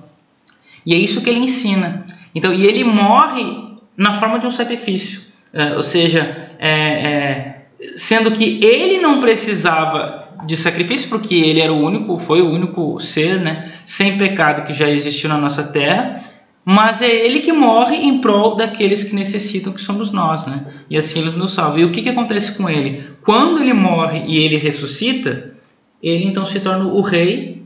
E 0.86 0.94
é 0.94 0.98
isso 0.98 1.22
que 1.22 1.30
ele 1.30 1.40
ensina. 1.40 2.06
Então, 2.36 2.54
e 2.54 2.66
ele 2.66 2.84
morre 2.84 3.66
na 3.96 4.20
forma 4.20 4.38
de 4.38 4.46
um 4.46 4.52
sacrifício. 4.52 5.22
É, 5.54 5.74
ou 5.74 5.82
seja, 5.82 6.52
é, 6.60 6.70
é, 6.70 7.66
sendo 7.96 8.30
que 8.32 8.64
ele 8.64 8.98
não 8.98 9.22
precisava 9.22 10.26
de 10.46 10.58
sacrifício, 10.58 11.08
porque 11.08 11.34
ele 11.34 11.62
era 11.62 11.72
o 11.72 11.80
único, 11.80 12.20
foi 12.20 12.42
o 12.42 12.50
único 12.50 13.00
ser, 13.00 13.40
né, 13.40 13.72
sem 13.86 14.18
pecado 14.18 14.66
que 14.66 14.74
já 14.74 14.90
existiu 14.90 15.30
na 15.30 15.38
nossa 15.38 15.64
terra, 15.64 16.22
mas 16.66 17.02
é 17.02 17.08
ele 17.10 17.40
que 17.40 17.54
morre 17.54 17.96
em 17.96 18.20
prol 18.20 18.56
daqueles 18.56 19.04
que 19.04 19.16
necessitam, 19.16 19.72
que 19.72 19.80
somos 19.80 20.12
nós, 20.12 20.48
né? 20.48 20.66
E 20.90 20.98
assim 20.98 21.20
ele 21.20 21.30
nos 21.38 21.54
salva. 21.54 21.80
E 21.80 21.86
o 21.86 21.92
que, 21.92 22.02
que 22.02 22.10
acontece 22.10 22.58
com 22.58 22.68
ele? 22.68 23.04
Quando 23.24 23.60
ele 23.60 23.74
morre 23.74 24.24
e 24.26 24.40
ele 24.40 24.58
ressuscita, 24.58 25.54
ele 26.02 26.26
então 26.26 26.44
se 26.44 26.60
torna 26.60 26.86
o 26.86 27.02
rei 27.02 27.64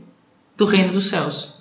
do 0.54 0.66
reino 0.66 0.92
dos 0.92 1.08
céus. 1.08 1.59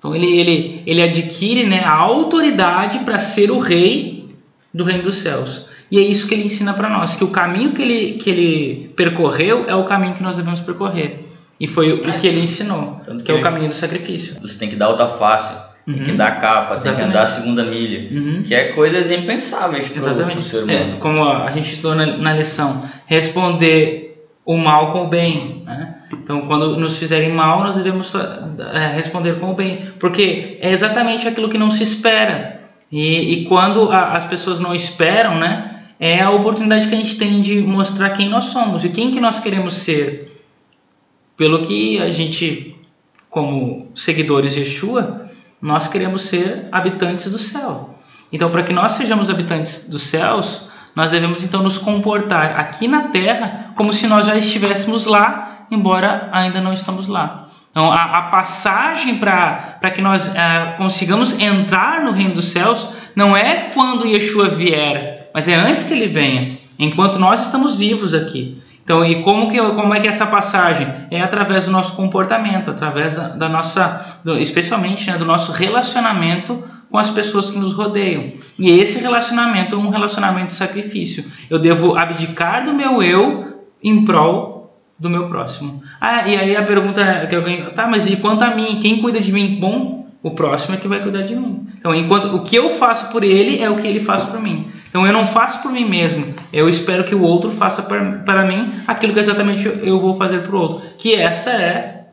Então 0.00 0.16
ele, 0.16 0.26
ele, 0.26 0.82
ele 0.86 1.02
adquire 1.02 1.66
né, 1.66 1.84
a 1.84 1.94
autoridade 1.94 3.00
para 3.00 3.18
ser 3.18 3.50
o 3.50 3.58
rei 3.58 4.34
do 4.72 4.82
reino 4.82 5.02
dos 5.02 5.16
céus. 5.16 5.68
E 5.90 5.98
é 5.98 6.00
isso 6.00 6.26
que 6.26 6.34
ele 6.34 6.44
ensina 6.44 6.72
para 6.72 6.88
nós, 6.88 7.16
que 7.16 7.24
o 7.24 7.28
caminho 7.28 7.72
que 7.72 7.82
ele, 7.82 8.12
que 8.14 8.30
ele 8.30 8.92
percorreu 8.96 9.66
é 9.68 9.74
o 9.74 9.84
caminho 9.84 10.14
que 10.14 10.22
nós 10.22 10.36
devemos 10.36 10.60
percorrer. 10.60 11.26
E 11.58 11.66
foi 11.66 11.92
o 11.92 12.00
que 12.00 12.26
ele 12.26 12.40
ensinou, 12.40 13.02
Tanto 13.04 13.18
que, 13.18 13.24
que 13.24 13.32
é 13.32 13.34
o 13.34 13.42
caminho 13.42 13.68
do 13.68 13.74
sacrifício. 13.74 14.40
Você 14.40 14.58
tem 14.58 14.70
que 14.70 14.76
dar 14.76 14.88
outra 14.88 15.06
face, 15.06 15.52
uhum. 15.86 15.94
tem 15.94 16.04
que 16.04 16.10
uhum. 16.12 16.16
dar 16.16 16.40
capa, 16.40 16.76
Exatamente. 16.76 16.84
tem 16.84 16.94
que 16.94 17.02
andar 17.02 17.22
a 17.22 17.26
segunda 17.26 17.64
milha, 17.64 18.08
uhum. 18.18 18.42
que 18.42 18.54
é 18.54 18.72
coisas 18.72 19.10
impensáveis 19.10 19.88
para 19.88 20.00
o 20.00 20.42
ser 20.42 20.64
humano. 20.64 20.94
É, 20.94 20.96
como 20.98 21.22
a 21.22 21.50
gente 21.50 21.68
estudou 21.68 21.94
na, 21.94 22.06
na 22.06 22.32
lição, 22.32 22.82
responder 23.06 24.26
o 24.46 24.56
mal 24.56 24.90
com 24.90 25.04
o 25.04 25.08
bem. 25.08 25.62
Né? 25.66 25.96
Então, 26.12 26.42
quando 26.42 26.76
nos 26.76 26.98
fizerem 26.98 27.32
mal, 27.32 27.60
nós 27.60 27.76
devemos 27.76 28.12
é, 28.14 28.92
responder 28.94 29.38
com 29.38 29.52
o 29.52 29.54
bem, 29.54 29.78
porque 29.98 30.58
é 30.60 30.70
exatamente 30.70 31.28
aquilo 31.28 31.48
que 31.48 31.58
não 31.58 31.70
se 31.70 31.82
espera. 31.82 32.60
E, 32.90 33.34
e 33.34 33.44
quando 33.46 33.90
a, 33.92 34.16
as 34.16 34.24
pessoas 34.24 34.58
não 34.58 34.74
esperam, 34.74 35.38
né? 35.38 35.70
é 36.00 36.22
a 36.22 36.30
oportunidade 36.30 36.88
que 36.88 36.94
a 36.94 36.96
gente 36.96 37.16
tem 37.16 37.42
de 37.42 37.60
mostrar 37.60 38.08
quem 38.10 38.30
nós 38.30 38.46
somos 38.46 38.82
e 38.82 38.88
quem 38.88 39.10
que 39.10 39.20
nós 39.20 39.38
queremos 39.38 39.74
ser. 39.74 40.32
Pelo 41.36 41.60
que 41.60 41.98
a 41.98 42.08
gente, 42.08 42.74
como 43.28 43.92
seguidores 43.94 44.54
de 44.54 44.60
Yeshua, 44.60 45.28
nós 45.60 45.88
queremos 45.88 46.22
ser 46.22 46.68
habitantes 46.72 47.30
do 47.30 47.38
céu. 47.38 47.98
Então, 48.32 48.50
para 48.50 48.62
que 48.62 48.72
nós 48.72 48.94
sejamos 48.94 49.28
habitantes 49.28 49.90
dos 49.90 50.02
céus, 50.04 50.70
nós 50.96 51.10
devemos 51.10 51.44
então 51.44 51.62
nos 51.62 51.76
comportar 51.76 52.58
aqui 52.58 52.88
na 52.88 53.08
terra 53.08 53.72
como 53.76 53.92
se 53.92 54.06
nós 54.06 54.26
já 54.26 54.36
estivéssemos 54.36 55.04
lá, 55.04 55.49
embora 55.70 56.28
ainda 56.32 56.60
não 56.60 56.72
estamos 56.72 57.06
lá. 57.06 57.48
Então, 57.70 57.90
a, 57.90 58.18
a 58.18 58.22
passagem 58.22 59.18
para 59.18 59.90
que 59.94 60.02
nós 60.02 60.34
é, 60.34 60.74
consigamos 60.76 61.38
entrar 61.38 62.02
no 62.02 62.10
reino 62.10 62.34
dos 62.34 62.46
céus 62.46 62.86
não 63.14 63.36
é 63.36 63.70
quando 63.72 64.06
Yeshua 64.06 64.48
vier, 64.48 65.30
mas 65.32 65.46
é 65.46 65.54
antes 65.54 65.84
que 65.84 65.94
ele 65.94 66.08
venha, 66.08 66.56
enquanto 66.78 67.18
nós 67.18 67.42
estamos 67.42 67.76
vivos 67.76 68.12
aqui. 68.12 68.60
Então, 68.82 69.04
e 69.04 69.22
como, 69.22 69.48
que, 69.48 69.56
como 69.56 69.94
é 69.94 70.00
que 70.00 70.06
é 70.06 70.10
essa 70.10 70.26
passagem? 70.26 70.88
É 71.12 71.22
através 71.22 71.66
do 71.66 71.70
nosso 71.70 71.94
comportamento, 71.94 72.72
através 72.72 73.14
da, 73.14 73.28
da 73.28 73.48
nossa, 73.48 74.18
do, 74.24 74.36
especialmente 74.36 75.08
né, 75.08 75.16
do 75.16 75.24
nosso 75.24 75.52
relacionamento 75.52 76.60
com 76.90 76.98
as 76.98 77.08
pessoas 77.08 77.52
que 77.52 77.58
nos 77.58 77.72
rodeiam. 77.72 78.24
E 78.58 78.68
esse 78.68 78.98
relacionamento 78.98 79.76
é 79.76 79.78
um 79.78 79.90
relacionamento 79.90 80.48
de 80.48 80.54
sacrifício. 80.54 81.24
Eu 81.48 81.60
devo 81.60 81.96
abdicar 81.96 82.64
do 82.64 82.72
meu 82.72 83.00
eu 83.00 83.64
em 83.80 84.04
prol 84.04 84.59
do 85.00 85.08
meu 85.08 85.28
próximo. 85.28 85.82
Ah, 85.98 86.28
e 86.28 86.36
aí 86.36 86.54
a 86.54 86.62
pergunta 86.62 87.00
é 87.00 87.26
que 87.26 87.34
alguém, 87.34 87.64
tá, 87.70 87.88
mas 87.88 88.06
e 88.06 88.16
quanto 88.16 88.42
a 88.42 88.54
mim, 88.54 88.78
quem 88.80 89.00
cuida 89.00 89.18
de 89.18 89.32
mim? 89.32 89.58
Bom, 89.58 90.06
o 90.22 90.32
próximo 90.32 90.74
é 90.74 90.78
que 90.78 90.86
vai 90.86 91.02
cuidar 91.02 91.22
de 91.22 91.34
mim. 91.34 91.66
Então, 91.78 91.94
enquanto 91.94 92.36
o 92.36 92.44
que 92.44 92.54
eu 92.54 92.68
faço 92.68 93.10
por 93.10 93.24
ele 93.24 93.62
é 93.62 93.70
o 93.70 93.76
que 93.76 93.88
ele 93.88 93.98
faz 93.98 94.24
por 94.24 94.38
mim. 94.38 94.66
Então 94.90 95.06
eu 95.06 95.12
não 95.12 95.26
faço 95.26 95.62
por 95.62 95.72
mim 95.72 95.88
mesmo, 95.88 96.34
eu 96.52 96.68
espero 96.68 97.04
que 97.04 97.14
o 97.14 97.22
outro 97.22 97.52
faça 97.52 97.82
para 97.82 98.44
mim 98.44 98.72
aquilo 98.88 99.12
que 99.12 99.20
exatamente 99.20 99.64
eu 99.64 100.00
vou 100.00 100.14
fazer 100.14 100.40
para 100.40 100.54
o 100.54 100.58
outro. 100.58 100.82
Que 100.98 101.14
essa 101.14 101.50
é 101.50 102.08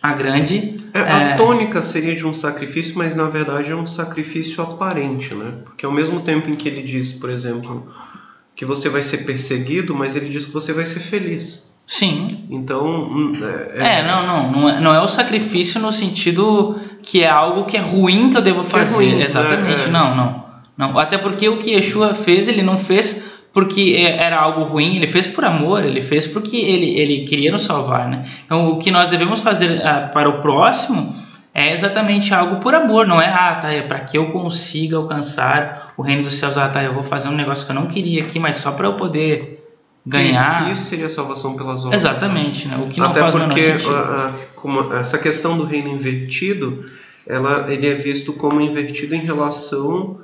a 0.00 0.12
grande. 0.12 0.80
É, 0.94 1.00
a 1.00 1.20
é... 1.20 1.36
tônica 1.36 1.82
seria 1.82 2.14
de 2.14 2.24
um 2.24 2.32
sacrifício, 2.32 2.96
mas 2.96 3.16
na 3.16 3.24
verdade 3.24 3.72
é 3.72 3.76
um 3.76 3.88
sacrifício 3.88 4.62
aparente, 4.62 5.34
né? 5.34 5.54
Porque 5.64 5.84
ao 5.84 5.90
mesmo 5.90 6.20
tempo 6.20 6.48
em 6.48 6.54
que 6.54 6.68
ele 6.68 6.82
diz, 6.82 7.12
por 7.12 7.28
exemplo, 7.28 7.92
que 8.54 8.64
você 8.64 8.88
vai 8.88 9.02
ser 9.02 9.18
perseguido, 9.18 9.92
mas 9.92 10.14
ele 10.14 10.28
diz 10.28 10.44
que 10.44 10.52
você 10.52 10.72
vai 10.72 10.86
ser 10.86 11.00
feliz. 11.00 11.71
Sim. 11.92 12.46
Então. 12.48 12.86
Hum, 12.86 13.34
é, 13.36 13.82
é... 13.84 13.98
é 13.98 14.02
não, 14.02 14.26
não. 14.26 14.50
Não 14.50 14.68
é, 14.70 14.80
não 14.80 14.94
é, 14.94 15.00
o 15.02 15.06
sacrifício 15.06 15.78
no 15.78 15.92
sentido 15.92 16.80
que 17.02 17.22
é 17.22 17.28
algo 17.28 17.66
que 17.66 17.76
é 17.76 17.80
ruim 17.80 18.30
que 18.30 18.38
eu 18.38 18.40
devo 18.40 18.62
é 18.62 18.64
fazer. 18.64 18.94
Ruim, 18.94 19.16
né? 19.16 19.26
Exatamente. 19.26 19.88
Né? 19.88 19.90
Não, 19.90 20.16
não. 20.16 20.42
Não, 20.74 20.98
até 20.98 21.18
porque 21.18 21.46
o 21.50 21.58
que 21.58 21.72
Yeshua 21.72 22.14
fez, 22.14 22.48
ele 22.48 22.62
não 22.62 22.78
fez 22.78 23.30
porque 23.52 23.94
é, 23.94 24.24
era 24.24 24.40
algo 24.40 24.62
ruim, 24.62 24.96
ele 24.96 25.06
fez 25.06 25.26
por 25.26 25.44
amor, 25.44 25.84
ele 25.84 26.00
fez 26.00 26.26
porque 26.26 26.56
ele, 26.56 26.98
ele 26.98 27.26
queria 27.26 27.52
nos 27.52 27.60
salvar, 27.60 28.08
né? 28.08 28.24
Então, 28.46 28.70
o 28.70 28.78
que 28.78 28.90
nós 28.90 29.10
devemos 29.10 29.42
fazer 29.42 29.72
uh, 29.80 30.10
para 30.14 30.30
o 30.30 30.40
próximo 30.40 31.14
é 31.52 31.72
exatamente 31.72 32.32
algo 32.32 32.56
por 32.56 32.74
amor, 32.74 33.06
não 33.06 33.20
é, 33.20 33.26
ah, 33.26 33.56
tá, 33.56 33.70
é 33.70 33.82
para 33.82 34.00
que 34.00 34.16
eu 34.16 34.30
consiga 34.30 34.96
alcançar 34.96 35.92
o 35.98 36.00
reino 36.00 36.22
dos 36.22 36.32
céus, 36.32 36.56
ah, 36.56 36.70
tá, 36.70 36.82
eu 36.82 36.94
vou 36.94 37.02
fazer 37.02 37.28
um 37.28 37.32
negócio 37.32 37.66
que 37.66 37.70
eu 37.70 37.76
não 37.76 37.86
queria 37.86 38.22
aqui, 38.22 38.38
mas 38.38 38.56
só 38.56 38.72
para 38.72 38.86
eu 38.86 38.94
poder 38.94 39.61
ganhar. 40.06 40.66
Que 40.66 40.72
isso 40.72 40.84
seria 40.84 41.08
salvação 41.08 41.56
pelas 41.56 41.84
obras. 41.84 42.00
Exatamente, 42.00 42.68
né? 42.68 42.76
O 42.84 42.88
que 42.88 43.00
não 43.00 43.08
Até 43.08 43.20
faz 43.20 43.34
porque 43.34 43.60
a, 43.88 44.32
a, 44.94 44.98
essa 44.98 45.18
questão 45.18 45.56
do 45.56 45.64
reino 45.64 45.88
invertido, 45.88 46.84
ela, 47.26 47.72
ele 47.72 47.86
é 47.86 47.94
visto 47.94 48.32
como 48.32 48.60
invertido 48.60 49.14
em 49.14 49.20
relação 49.20 50.20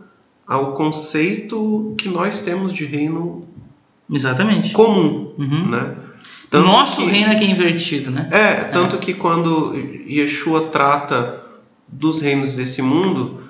ao 0.46 0.72
conceito 0.72 1.94
que 1.98 2.08
nós 2.08 2.40
temos 2.40 2.72
de 2.72 2.84
reino 2.84 3.46
Exatamente. 4.12 4.72
comum, 4.72 5.34
uhum. 5.38 5.68
né? 5.68 5.94
Tanto 6.50 6.66
Nosso 6.66 7.02
que, 7.02 7.10
reino 7.10 7.30
é 7.30 7.34
que 7.34 7.44
é 7.44 7.50
invertido, 7.50 8.10
né? 8.10 8.28
É, 8.30 8.54
tanto 8.64 8.96
é. 8.96 8.98
que 8.98 9.12
quando 9.12 9.74
Yeshua 10.08 10.68
trata 10.68 11.44
dos 11.86 12.22
reinos 12.22 12.54
desse 12.54 12.80
mundo, 12.80 13.42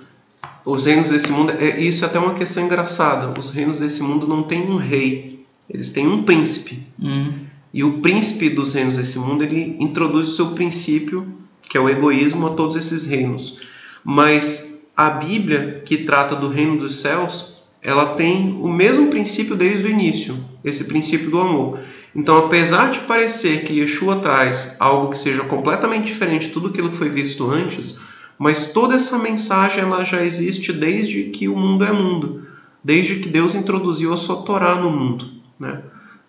os 0.65 0.85
reinos 0.85 1.11
desse 1.11 1.31
mundo, 1.31 1.53
é, 1.59 1.81
isso 1.81 2.05
é 2.05 2.09
até 2.09 2.19
uma 2.19 2.35
questão 2.35 2.65
engraçada, 2.65 3.39
os 3.39 3.51
reinos 3.51 3.79
desse 3.79 4.03
mundo 4.03 4.27
não 4.27 4.43
têm 4.43 4.69
um 4.69 4.77
rei, 4.77 5.28
eles 5.69 5.93
têm 5.93 6.07
um 6.07 6.23
príncipe. 6.23 6.79
Uhum. 6.99 7.33
E 7.73 7.85
o 7.85 8.01
príncipe 8.01 8.49
dos 8.49 8.73
reinos 8.73 8.97
desse 8.97 9.19
mundo, 9.19 9.45
ele 9.45 9.77
introduz 9.79 10.29
o 10.29 10.37
seu 10.37 10.47
princípio, 10.49 11.27
que 11.63 11.77
é 11.77 11.81
o 11.81 11.89
egoísmo, 11.89 12.47
a 12.47 12.51
todos 12.51 12.77
esses 12.77 13.05
reinos. 13.05 13.61
Mas 14.03 14.83
a 14.97 15.11
Bíblia, 15.11 15.83
que 15.85 15.99
trata 15.99 16.35
do 16.35 16.49
reino 16.49 16.79
dos 16.79 16.97
céus, 16.97 17.59
ela 17.83 18.15
tem 18.15 18.59
o 18.61 18.69
mesmo 18.69 19.09
princípio 19.09 19.55
desde 19.55 19.87
o 19.87 19.91
início, 19.91 20.37
esse 20.65 20.85
princípio 20.85 21.31
do 21.31 21.39
amor. 21.39 21.79
Então, 22.15 22.39
apesar 22.39 22.91
de 22.91 23.01
parecer 23.01 23.65
que 23.65 23.79
Yeshua 23.79 24.17
traz 24.17 24.77
algo 24.81 25.11
que 25.11 25.19
seja 25.19 25.45
completamente 25.45 26.07
diferente 26.07 26.47
de 26.47 26.53
tudo 26.53 26.69
aquilo 26.69 26.91
que 26.91 26.97
foi 26.97 27.11
visto 27.11 27.49
antes, 27.49 28.01
mas 28.39 28.73
toda 28.73 28.95
essa 28.95 29.19
mensagem 29.19 29.83
ela 29.83 30.05
já 30.05 30.25
existe 30.25 30.73
desde 30.73 31.25
que 31.25 31.49
o 31.49 31.57
mundo 31.57 31.85
é 31.85 31.93
mundo, 31.93 32.43
desde 32.83 33.17
que 33.17 33.29
Deus 33.29 33.55
introduziu 33.55 34.13
a 34.13 34.17
sua 34.17 34.43
Torá 34.43 34.75
no 34.75 34.91
mundo. 34.91 35.38
Né? 35.59 35.83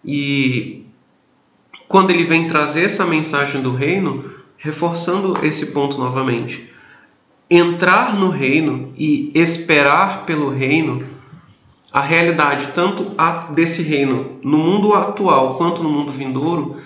E 0.04 0.86
quando 1.88 2.12
ele 2.12 2.24
vem 2.24 2.48
trazer 2.48 2.84
essa 2.84 3.06
mensagem 3.06 3.62
do 3.62 3.74
reino, 3.74 4.24
reforçando 4.58 5.46
esse 5.46 5.68
ponto 5.68 5.98
novamente, 5.98 6.70
entrar 7.50 8.16
no 8.16 8.30
reino 8.30 8.94
e 8.98 9.32
esperar 9.34 10.26
pelo 10.26 10.50
reino, 10.50 11.04
a 11.92 12.02
realidade 12.02 12.70
tanto 12.76 13.16
desse 13.54 13.82
reino 13.82 14.38
no 14.44 14.58
mundo 14.58 14.94
atual 14.94 15.56
quanto 15.56 15.82
no 15.82 15.90
mundo 15.90 16.12
vindouro 16.12 16.78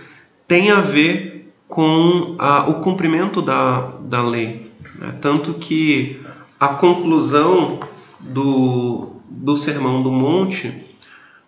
tem 0.47 0.71
a 0.71 0.79
ver 0.79 1.53
com 1.67 2.35
a, 2.39 2.69
o 2.69 2.75
cumprimento 2.75 3.41
da, 3.41 3.91
da 4.01 4.21
lei. 4.21 4.71
Né? 4.95 5.15
Tanto 5.19 5.55
que 5.55 6.21
a 6.59 6.69
conclusão 6.69 7.79
do, 8.19 9.17
do 9.29 9.57
Sermão 9.57 10.01
do 10.01 10.11
Monte, 10.11 10.73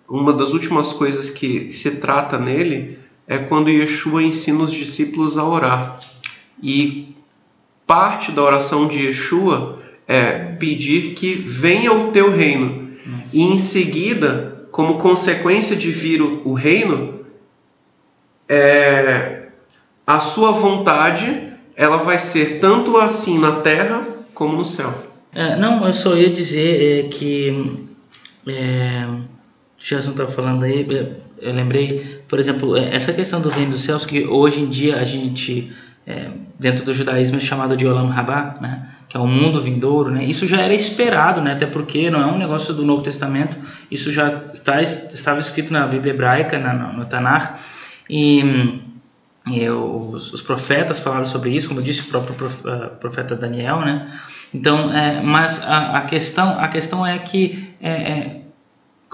uma 0.08 0.34
das 0.34 0.54
últimas 0.54 0.94
coisas 0.94 1.30
que 1.30 1.72
se 1.72 1.98
trata 1.98 2.38
nele 2.38 3.00
é 3.28 3.38
quando 3.38 3.70
Yeshua 3.70 4.24
ensina 4.24 4.64
os 4.64 4.72
discípulos 4.72 5.38
a 5.38 5.44
orar. 5.44 6.00
E 6.62 7.16
parte 7.88 8.32
da 8.32 8.44
oração 8.44 8.88
de 8.88 9.08
Yeshua 9.08 9.82
é 10.08 10.32
pedir 10.32 11.14
que 11.16 11.34
venha 11.34 11.92
o 11.92 12.12
teu 12.12 12.32
reino. 12.32 12.86
E 13.34 13.42
em 13.42 13.58
seguida, 13.58 14.68
como 14.72 14.98
consequência 14.98 15.76
de 15.76 15.92
vir 15.92 16.22
o, 16.22 16.54
reino, 16.54 17.22
é, 18.48 19.48
a 20.06 20.20
sua 20.20 20.52
vontade 20.52 21.54
ela 21.76 21.98
vai 21.98 22.20
ser 22.20 22.60
tanto 22.60 22.98
assim 22.98 23.38
na 23.38 23.60
terra 23.62 24.06
como 24.34 24.56
no 24.56 24.66
céu. 24.66 24.94
É, 25.34 25.56
não, 25.58 25.86
eu 25.86 25.92
só 25.92 26.16
ia 26.16 26.30
dizer 26.30 27.06
é, 27.06 27.08
que 27.10 27.88
é, 28.48 29.08
Gerson 29.86 30.12
estava 30.12 30.32
falando 30.32 30.64
aí, 30.64 30.88
eu 31.40 31.54
lembrei, 31.54 32.20
por 32.28 32.40
exemplo, 32.40 32.76
é, 32.76 32.96
essa 32.96 33.14
questão 33.14 33.40
do 33.40 33.50
reino 33.50 33.70
dos 33.70 33.82
céus 33.82 34.04
que 34.04 34.26
hoje 34.26 34.60
em 34.60 34.68
dia 34.68 34.98
a 34.98 35.04
gente 35.04 35.72
é, 36.08 36.32
dentro 36.60 36.84
do 36.84 36.92
judaísmo 36.92 37.38
é 37.38 37.40
chamado 37.40 37.78
de 37.78 37.86
Olam 37.86 38.08
Rabá, 38.08 38.56
né? 38.60 38.90
que 39.08 39.16
é 39.16 39.20
o 39.20 39.28
mundo 39.28 39.62
vindouro, 39.62 40.10
né? 40.10 40.26
Isso 40.26 40.48
já 40.48 40.60
era 40.60 40.74
esperado, 40.74 41.40
né? 41.40 41.54
Até 41.54 41.68
porque 41.68 42.10
não 42.10 42.20
é 42.20 42.26
um 42.26 42.40
negócio 42.40 42.74
do 42.74 42.84
Novo 42.84 43.04
Testamento, 43.04 43.56
isso 43.92 44.12
já 44.12 44.42
está, 44.52 44.82
estava 44.82 45.40
escrito 45.40 45.72
na 45.72 45.86
Bíblia 45.86 46.14
hebraica, 46.14 46.58
na, 46.58 46.74
no, 46.74 47.08
e, 48.10 48.82
e 49.46 49.70
os, 49.70 50.34
os, 50.34 50.42
profetas 50.42 51.00
falaram 51.00 51.26
sobre 51.26 51.52
isso, 51.52 51.68
como 51.68 51.84
disse 51.84 52.02
o 52.02 52.06
próprio 52.06 52.36
profeta 53.00 53.36
Daniel, 53.36 53.82
né? 53.82 54.12
Então, 54.52 54.92
é, 54.92 55.22
mas 55.22 55.62
a, 55.62 56.00
a, 56.00 56.02
questão, 56.02 56.60
a 56.60 56.68
questão 56.68 57.06
é 57.06 57.20
que 57.20 57.70
é, 57.80 57.92
é, 57.92 58.45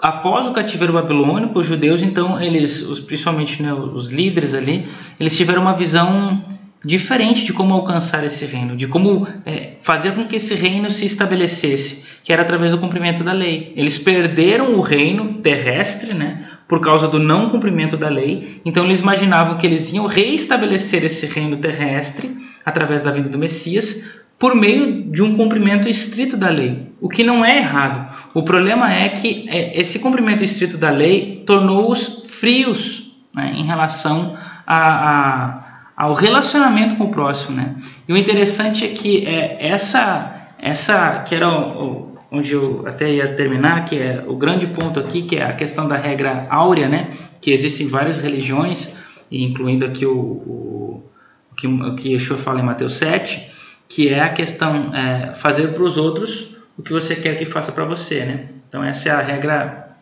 após 0.02 0.48
o 0.48 0.52
cativeiro 0.52 0.94
babilônico, 0.94 1.60
os 1.60 1.68
judeus, 1.68 2.02
então, 2.02 2.42
eles, 2.42 2.82
os, 2.82 3.00
principalmente 3.00 3.62
né, 3.62 3.72
os 3.72 4.10
líderes 4.10 4.56
ali, 4.56 4.88
eles 5.20 5.38
tiveram 5.38 5.62
uma 5.62 5.74
visão 5.74 6.44
diferente 6.84 7.46
de 7.46 7.54
como 7.54 7.76
alcançar 7.76 8.24
esse 8.24 8.44
reino, 8.46 8.76
de 8.76 8.88
como 8.88 9.28
é, 9.46 9.74
fazer 9.82 10.16
com 10.16 10.26
que 10.26 10.38
esse 10.38 10.56
reino 10.56 10.90
se 10.90 11.06
estabelecesse, 11.06 12.04
que 12.24 12.34
era 12.34 12.42
através 12.42 12.72
do 12.72 12.80
cumprimento 12.80 13.24
da 13.24 13.32
lei. 13.32 13.72
Eles 13.76 14.00
perderam 14.00 14.74
o 14.74 14.82
reino 14.82 15.36
terrestre, 15.36 16.16
né, 16.16 16.44
por 16.68 16.82
causa 16.82 17.08
do 17.08 17.20
não 17.20 17.50
cumprimento 17.50 17.96
da 17.96 18.10
lei. 18.10 18.60
Então 18.66 18.86
eles 18.86 19.00
imaginavam 19.00 19.58
que 19.58 19.68
eles 19.68 19.94
iam 19.94 20.08
reestabelecer 20.08 21.06
esse 21.06 21.28
reino 21.28 21.58
terrestre 21.58 22.36
através 22.66 23.04
da 23.04 23.12
vinda 23.12 23.30
do 23.30 23.38
Messias 23.38 24.22
por 24.40 24.56
meio 24.56 25.04
de 25.04 25.22
um 25.22 25.38
cumprimento 25.38 25.88
estrito 25.88 26.36
da 26.36 26.50
lei, 26.50 26.90
o 27.00 27.08
que 27.08 27.24
não 27.24 27.46
é 27.46 27.60
errado. 27.60 28.11
O 28.34 28.44
problema 28.44 28.94
é 28.94 29.10
que 29.10 29.48
é, 29.50 29.80
esse 29.80 30.00
cumprimento 30.00 30.44
estrito 30.44 30.78
da 30.78 30.90
lei 30.90 31.44
tornou-os 31.46 32.24
frios 32.28 33.12
né, 33.34 33.54
em 33.56 33.64
relação 33.64 34.38
a, 34.66 35.10
a 35.10 35.72
ao 36.02 36.14
relacionamento 36.14 36.96
com 36.96 37.04
o 37.04 37.12
próximo, 37.12 37.56
né? 37.56 37.76
E 38.08 38.14
o 38.14 38.18
interessante 38.18 38.86
é 38.86 38.88
que 38.88 39.24
é, 39.24 39.68
essa, 39.68 40.50
essa 40.58 41.20
que 41.20 41.36
era 41.36 41.48
o, 41.48 42.18
onde 42.32 42.54
eu 42.54 42.84
até 42.88 43.12
ia 43.12 43.28
terminar, 43.28 43.86
que 43.86 44.00
é 44.00 44.24
o 44.26 44.36
grande 44.36 44.66
ponto 44.66 45.00
aqui, 45.00 45.22
que 45.22 45.36
é 45.36 45.44
a 45.44 45.54
questão 45.54 45.88
da 45.88 45.98
regra 45.98 46.48
áurea, 46.50 46.90
né? 46.90 47.12
Que 47.40 47.52
existem 47.52 47.88
várias 47.88 48.18
religiões, 48.18 48.98
incluindo 49.32 49.86
aqui 49.86 50.06
o, 50.06 50.18
o, 50.18 51.04
o 51.52 51.56
que, 51.56 51.68
o 51.68 51.96
que 51.96 52.14
Yeshua 52.14 52.38
fala 52.38 52.60
em 52.60 52.64
Mateus 52.64 52.94
7, 52.94 53.52
que 53.88 54.10
é 54.10 54.22
a 54.22 54.30
questão 54.30 54.96
é, 54.96 55.36
fazer 55.36 55.68
para 55.68 55.84
os 55.84 55.98
outros 55.98 56.51
o 56.82 56.84
que 56.84 56.92
você 56.92 57.16
quer 57.16 57.38
que 57.38 57.46
faça 57.46 57.72
para 57.72 57.86
você, 57.86 58.26
né? 58.26 58.46
Então 58.68 58.84
essa 58.84 59.10
é 59.10 59.12
a 59.12 59.22
regra 59.22 59.96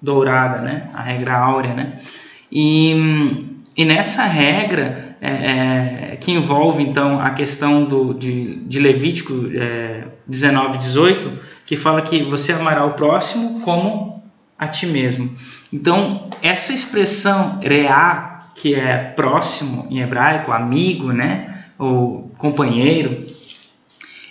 dourada, 0.00 0.58
né? 0.60 0.88
A 0.94 1.02
regra 1.02 1.36
áurea, 1.36 1.74
né? 1.74 1.98
E, 2.50 3.46
e 3.76 3.84
nessa 3.84 4.24
regra 4.24 5.16
é, 5.20 5.30
é, 6.12 6.16
que 6.16 6.30
envolve 6.30 6.84
então 6.84 7.20
a 7.20 7.30
questão 7.30 7.84
do, 7.84 8.14
de, 8.14 8.56
de 8.60 8.78
Levítico 8.78 9.50
é, 9.52 10.04
19, 10.28 10.78
18, 10.78 11.32
que 11.66 11.74
fala 11.74 12.00
que 12.00 12.22
você 12.22 12.52
amará 12.52 12.84
o 12.84 12.92
próximo 12.92 13.60
como 13.62 14.22
a 14.56 14.68
ti 14.68 14.86
mesmo. 14.86 15.34
Então, 15.72 16.28
essa 16.40 16.72
expressão 16.72 17.58
reá, 17.60 18.50
que 18.54 18.74
é 18.74 18.96
próximo 18.96 19.88
em 19.90 20.00
hebraico, 20.00 20.52
amigo, 20.52 21.12
né, 21.12 21.64
ou 21.76 22.30
companheiro, 22.38 23.24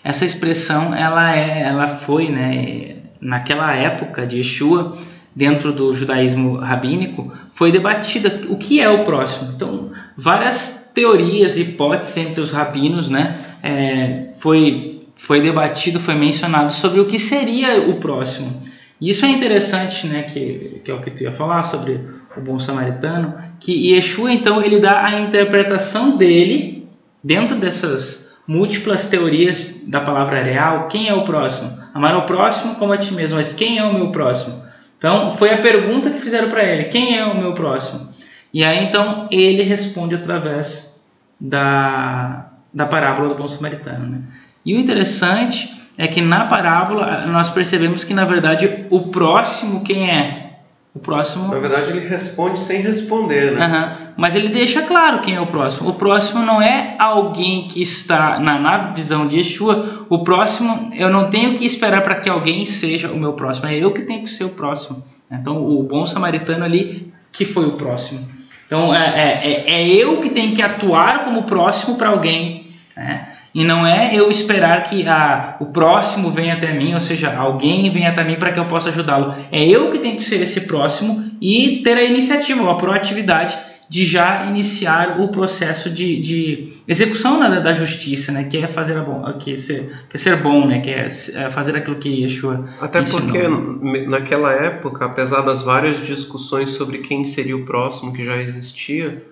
essa 0.04 0.26
expressão 0.26 0.94
ela 0.96 1.36
é, 1.36 1.64
ela 1.64 1.88
foi, 1.88 2.30
né, 2.30 2.96
naquela 3.20 3.76
época 3.76 4.26
de 4.26 4.38
Yeshua, 4.38 4.98
dentro 5.36 5.72
do 5.72 5.94
judaísmo 5.94 6.58
rabínico, 6.58 7.32
foi 7.52 7.72
debatida 7.72 8.42
o 8.50 8.58
que 8.58 8.82
é 8.82 8.90
o 8.90 9.04
próximo. 9.04 9.54
Então, 9.56 9.92
várias 10.18 10.92
teorias 10.94 11.58
hipóteses 11.58 12.18
entre 12.18 12.42
os 12.42 12.52
rabinos, 12.52 13.10
né, 13.10 13.40
é, 13.62 14.30
foi, 14.40 15.04
foi 15.16 15.42
debatido, 15.42 16.00
foi 16.00 16.16
mencionado 16.16 16.74
sobre 16.74 17.00
o 17.00 17.06
que 17.06 17.20
seria 17.20 17.90
o 17.90 18.00
próximo. 18.00 18.62
E 19.00 19.10
isso 19.10 19.26
é 19.26 19.30
interessante, 19.30 20.08
né, 20.08 20.24
que, 20.24 20.82
que 20.84 20.92
é 20.92 20.94
o 20.94 21.02
que 21.02 21.12
tu 21.12 21.24
ia 21.24 21.32
falar 21.32 21.64
sobre 21.64 22.00
o 22.36 22.42
bom 22.42 22.60
samaritano, 22.60 23.36
que 23.60 23.92
Yeshua, 23.94 24.32
então, 24.32 24.62
ele 24.62 24.80
dá 24.80 25.06
a 25.06 25.22
interpretação 25.22 26.18
dele 26.18 26.88
dentro 27.24 27.58
dessas 27.58 28.29
múltiplas 28.50 29.06
teorias 29.06 29.84
da 29.86 30.02
palavra 30.02 30.42
real, 30.42 30.88
quem 30.88 31.08
é 31.08 31.14
o 31.14 31.24
próximo? 31.24 31.78
Amar 31.94 32.18
o 32.18 32.24
próximo 32.24 32.74
como 32.76 32.92
a 32.92 32.98
ti 32.98 33.14
mesmo, 33.14 33.38
mas 33.38 33.54
quem 33.54 33.78
é 33.78 33.84
o 33.84 33.94
meu 33.94 34.12
próximo? 34.12 34.64
Então, 34.98 35.30
foi 35.30 35.54
a 35.54 35.60
pergunta 35.60 36.10
que 36.10 36.20
fizeram 36.20 36.50
para 36.50 36.64
ele: 36.64 36.86
quem 36.86 37.16
é 37.16 37.24
o 37.24 37.38
meu 37.38 37.54
próximo? 37.54 38.10
E 38.52 38.64
aí 38.64 38.84
então 38.84 39.28
ele 39.30 39.62
responde 39.62 40.16
através 40.16 41.06
da, 41.40 42.48
da 42.74 42.88
parábola 42.88 43.30
do 43.30 43.36
bom 43.36 43.48
samaritano. 43.48 44.10
Né? 44.10 44.18
E 44.66 44.76
o 44.76 44.80
interessante 44.80 45.72
é 45.96 46.08
que 46.08 46.20
na 46.20 46.46
parábola 46.46 47.28
nós 47.28 47.52
percebemos 47.52 48.04
que 48.04 48.16
na 48.16 48.26
verdade 48.26 48.88
o 48.90 49.10
próximo 49.10 49.84
quem 49.84 50.10
é? 50.10 50.49
O 50.94 51.00
próximo. 51.00 51.50
Na 51.50 51.60
verdade 51.60 51.92
ele 51.92 52.08
responde 52.08 52.60
sem 52.60 52.82
responder, 52.82 53.52
né? 53.52 53.68
Uhum. 53.68 54.14
Mas 54.18 54.36
ele 54.36 54.50
deixa 54.50 54.82
claro 54.82 55.20
quem 55.22 55.36
é 55.36 55.42
o 55.42 55.46
próximo. 55.46 55.90
O 55.90 55.94
próximo 55.94 56.44
não 56.44 56.60
é 56.60 56.96
alguém 56.98 57.68
que 57.68 57.82
está 57.82 58.40
na, 58.40 58.58
na 58.58 58.92
visão 58.92 59.28
de 59.28 59.38
Yeshua. 59.38 60.06
O 60.10 60.24
próximo 60.24 60.92
eu 60.96 61.12
não 61.12 61.30
tenho 61.30 61.56
que 61.56 61.64
esperar 61.64 62.02
para 62.02 62.16
que 62.16 62.28
alguém 62.28 62.66
seja 62.66 63.10
o 63.10 63.20
meu 63.20 63.34
próximo. 63.34 63.68
É 63.68 63.78
eu 63.78 63.92
que 63.92 64.02
tenho 64.02 64.24
que 64.24 64.30
ser 64.30 64.46
o 64.46 64.50
próximo. 64.50 65.04
Então 65.32 65.64
o 65.64 65.84
bom 65.84 66.08
samaritano 66.08 66.66
ali 66.66 67.14
que 67.32 67.46
foi 67.46 67.66
o 67.66 67.74
próximo. 67.74 68.28
Então 68.66 68.94
é, 68.94 69.08
é, 69.08 69.64
é, 69.68 69.82
é 69.82 69.88
eu 69.88 70.18
que 70.18 70.30
tenho 70.30 70.56
que 70.56 70.62
atuar 70.62 71.24
como 71.24 71.44
próximo 71.44 71.98
para 71.98 72.10
alguém. 72.10 72.66
Né? 72.98 73.29
E 73.54 73.64
não 73.64 73.86
é 73.86 74.14
eu 74.14 74.30
esperar 74.30 74.84
que 74.84 75.08
a, 75.08 75.58
o 75.60 75.68
próximo 75.68 76.30
venha 76.30 76.54
até 76.54 76.74
mim, 76.74 76.94
ou 76.94 77.02
seja, 77.02 77.36
alguém 77.36 77.90
venha 77.90 78.10
até 78.10 78.24
mim 78.24 78.36
para 78.36 78.52
que 78.52 78.60
eu 78.60 78.66
possa 78.66 78.90
ajudá-lo. 78.90 79.34
É 79.52 79.66
eu 79.66 79.92
que 79.92 80.00
tenho 80.00 80.18
que 80.18 80.24
ser 80.24 80.42
esse 80.42 80.62
próximo 80.62 81.24
e 81.42 81.82
ter 81.84 81.98
a 81.98 82.04
iniciativa, 82.04 82.72
a 82.72 82.76
proatividade 82.76 83.58
de 83.90 84.06
já 84.06 84.46
iniciar 84.46 85.20
o 85.20 85.30
processo 85.30 85.90
de, 85.90 86.22
de 86.22 86.74
execução 86.88 87.40
né, 87.40 87.60
da 87.60 87.74
justiça, 87.74 88.32
né, 88.32 88.44
que 88.44 88.58
é 88.58 88.68
fazer 88.68 88.96
a 88.96 89.02
bom, 89.02 89.34
que 89.40 89.58
ser, 89.58 89.92
que 90.08 90.16
é 90.16 90.20
ser 90.20 90.38
bom, 90.38 90.68
né, 90.68 90.80
que 90.80 90.92
é, 90.92 91.08
é 91.08 91.50
fazer 91.50 91.76
aquilo 91.76 91.96
que 91.96 92.22
Yeshua 92.22 92.66
Até 92.80 93.02
ensinou. 93.02 93.24
porque 93.24 94.08
naquela 94.08 94.54
época, 94.54 95.06
apesar 95.06 95.42
das 95.42 95.64
várias 95.64 96.06
discussões 96.06 96.70
sobre 96.72 97.00
quem 97.00 97.26
seria 97.26 97.58
o 97.58 97.66
próximo 97.66 98.14
que 98.14 98.24
já 98.24 98.38
existia, 98.38 99.26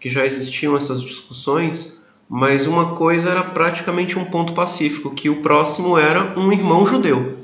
que 0.00 0.08
já 0.08 0.26
existiam 0.26 0.76
essas 0.76 1.00
discussões, 1.00 2.01
mas 2.32 2.66
uma 2.66 2.94
coisa 2.94 3.28
era 3.28 3.44
praticamente 3.44 4.18
um 4.18 4.24
ponto 4.24 4.54
pacífico, 4.54 5.10
que 5.10 5.28
o 5.28 5.42
próximo 5.42 5.98
era 5.98 6.32
um 6.34 6.50
irmão 6.50 6.86
judeu. 6.86 7.36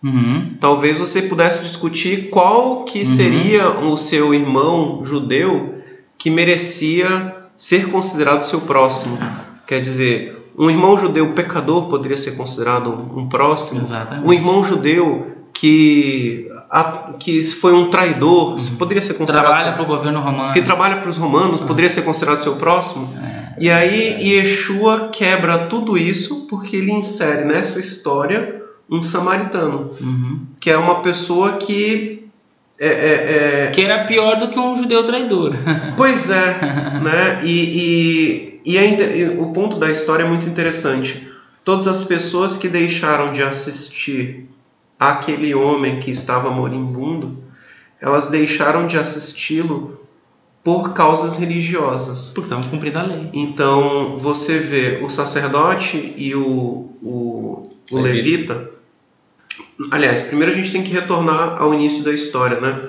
Uhum. 0.00 0.54
Talvez 0.60 0.96
você 0.96 1.22
pudesse 1.22 1.60
discutir 1.60 2.30
qual 2.30 2.84
que 2.84 3.00
uhum. 3.00 3.04
seria 3.04 3.68
o 3.80 3.96
seu 3.96 4.32
irmão 4.32 5.00
judeu 5.04 5.82
que 6.16 6.30
merecia 6.30 7.34
ser 7.56 7.90
considerado 7.90 8.42
seu 8.42 8.60
próximo. 8.60 9.18
Quer 9.66 9.82
dizer, 9.82 10.52
um 10.56 10.70
irmão 10.70 10.96
judeu 10.96 11.32
pecador 11.32 11.88
poderia 11.88 12.16
ser 12.16 12.36
considerado 12.36 12.94
um 13.16 13.28
próximo. 13.28 13.80
Exatamente. 13.80 14.24
Um 14.24 14.32
irmão 14.32 14.62
judeu 14.62 15.34
que 15.52 16.48
que 17.18 17.42
foi 17.42 17.72
um 17.72 17.90
traidor 17.90 18.52
uhum. 18.52 18.76
poderia 18.78 19.02
ser 19.02 19.14
considerado 19.14 19.46
trabalha 19.46 19.72
para 19.72 19.82
o 19.82 19.86
governo 19.86 20.20
romano 20.20 20.52
que 20.52 20.60
trabalha 20.60 20.98
para 20.98 21.08
os 21.08 21.16
romanos 21.16 21.60
uhum. 21.60 21.66
poderia 21.66 21.88
ser 21.88 22.02
considerado 22.02 22.38
seu 22.38 22.56
próximo 22.56 23.08
é. 23.18 23.47
E 23.60 23.70
aí 23.70 24.18
Yeshua 24.20 25.08
quebra 25.08 25.66
tudo 25.66 25.96
isso 25.96 26.46
porque 26.48 26.76
ele 26.76 26.92
insere 26.92 27.44
nessa 27.44 27.78
história 27.78 28.62
um 28.90 29.02
samaritano 29.02 29.90
uhum. 30.00 30.40
que 30.58 30.70
é 30.70 30.76
uma 30.76 31.02
pessoa 31.02 31.52
que 31.58 32.18
é, 32.78 32.86
é, 32.86 33.66
é... 33.66 33.70
Que 33.70 33.82
era 33.82 34.04
pior 34.04 34.36
do 34.36 34.48
que 34.48 34.58
um 34.58 34.76
judeu 34.76 35.04
traidor. 35.04 35.52
Pois 35.96 36.30
é, 36.30 36.56
né? 37.02 37.40
E, 37.42 38.60
e, 38.64 38.72
e 38.74 38.78
é, 38.78 39.36
o 39.36 39.46
ponto 39.46 39.76
da 39.78 39.90
história 39.90 40.22
é 40.22 40.28
muito 40.28 40.48
interessante. 40.48 41.26
Todas 41.64 41.88
as 41.88 42.04
pessoas 42.04 42.56
que 42.56 42.68
deixaram 42.68 43.32
de 43.32 43.42
assistir 43.42 44.48
aquele 44.98 45.54
homem 45.54 45.98
que 45.98 46.10
estava 46.10 46.50
moribundo, 46.50 47.36
elas 48.00 48.30
deixaram 48.30 48.86
de 48.86 48.96
assisti-lo 48.96 50.00
por 50.68 50.92
causas 50.92 51.38
religiosas. 51.38 52.28
Porque 52.34 52.42
estavam 52.42 52.68
cumprindo 52.68 52.98
a 52.98 53.02
lei. 53.02 53.30
Então 53.32 54.18
você 54.18 54.58
vê 54.58 55.00
o 55.02 55.08
sacerdote 55.08 56.12
e 56.14 56.34
o, 56.34 56.90
o, 57.02 57.62
o 57.90 57.98
levita 57.98 58.68
Aliás, 59.90 60.20
primeiro 60.22 60.52
a 60.52 60.54
gente 60.54 60.70
tem 60.70 60.82
que 60.82 60.92
retornar 60.92 61.62
ao 61.62 61.72
início 61.72 62.04
da 62.04 62.12
história, 62.12 62.60
né? 62.60 62.82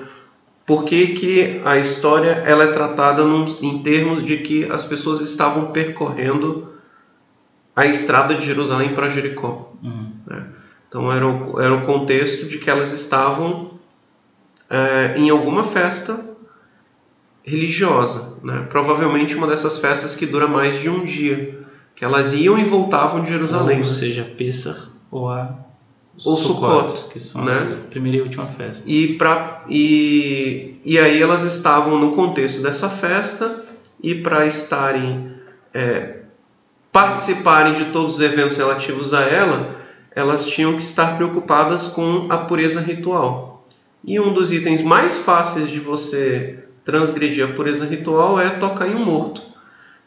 Por 0.66 0.84
que, 0.84 1.06
que 1.14 1.62
a 1.64 1.78
história 1.78 2.32
ela 2.46 2.64
é 2.64 2.72
tratada 2.72 3.24
num, 3.24 3.46
em 3.62 3.82
termos 3.82 4.22
de 4.22 4.36
que 4.36 4.70
as 4.70 4.84
pessoas 4.84 5.22
estavam 5.22 5.70
percorrendo 5.70 6.68
a 7.74 7.86
estrada 7.86 8.34
de 8.34 8.44
Jerusalém 8.44 8.90
para 8.90 9.08
Jericó? 9.08 9.72
Uhum. 9.82 10.12
Né? 10.26 10.46
Então 10.86 11.10
era 11.10 11.26
o, 11.26 11.58
era 11.58 11.74
o 11.74 11.86
contexto 11.86 12.46
de 12.46 12.58
que 12.58 12.68
elas 12.68 12.92
estavam 12.92 13.70
é, 14.68 15.14
em 15.16 15.30
alguma 15.30 15.64
festa 15.64 16.29
religiosa, 17.50 18.38
né? 18.44 18.66
provavelmente 18.70 19.34
uma 19.34 19.46
dessas 19.46 19.78
festas 19.78 20.14
que 20.14 20.24
dura 20.24 20.46
mais 20.46 20.80
de 20.80 20.88
um 20.88 21.04
dia, 21.04 21.58
que 21.94 22.04
elas 22.04 22.32
iam 22.32 22.58
e 22.58 22.64
voltavam 22.64 23.22
de 23.22 23.30
Jerusalém. 23.30 23.80
Ou 23.80 23.84
seja, 23.84 24.24
Pessah 24.24 24.88
ou 25.10 25.28
a 25.28 25.56
Ou 26.24 26.36
Sukkot, 26.36 27.08
que 27.12 27.18
são 27.18 27.44
né? 27.44 27.78
a 27.84 27.90
primeira 27.90 28.18
e 28.18 28.20
última 28.20 28.46
festa. 28.46 28.88
E, 28.88 29.14
pra, 29.14 29.64
e, 29.68 30.76
e 30.84 30.98
aí 30.98 31.20
elas 31.20 31.42
estavam 31.42 31.98
no 31.98 32.12
contexto 32.12 32.62
dessa 32.62 32.88
festa 32.88 33.64
e 34.00 34.14
para 34.14 34.46
estarem 34.46 35.32
é, 35.74 36.20
participarem 36.92 37.72
de 37.72 37.86
todos 37.86 38.14
os 38.14 38.20
eventos 38.20 38.56
relativos 38.56 39.12
a 39.12 39.22
ela, 39.22 39.76
elas 40.14 40.46
tinham 40.46 40.74
que 40.74 40.82
estar 40.82 41.16
preocupadas 41.16 41.88
com 41.88 42.26
a 42.30 42.38
pureza 42.38 42.80
ritual. 42.80 43.66
E 44.04 44.18
um 44.18 44.32
dos 44.32 44.52
itens 44.52 44.82
mais 44.82 45.18
fáceis 45.18 45.68
de 45.68 45.78
você 45.78 46.64
transgredir 46.84 47.44
a 47.44 47.52
pureza 47.52 47.86
ritual 47.86 48.40
é 48.40 48.50
tocar 48.50 48.88
em 48.88 48.94
um 48.94 49.04
morto. 49.04 49.42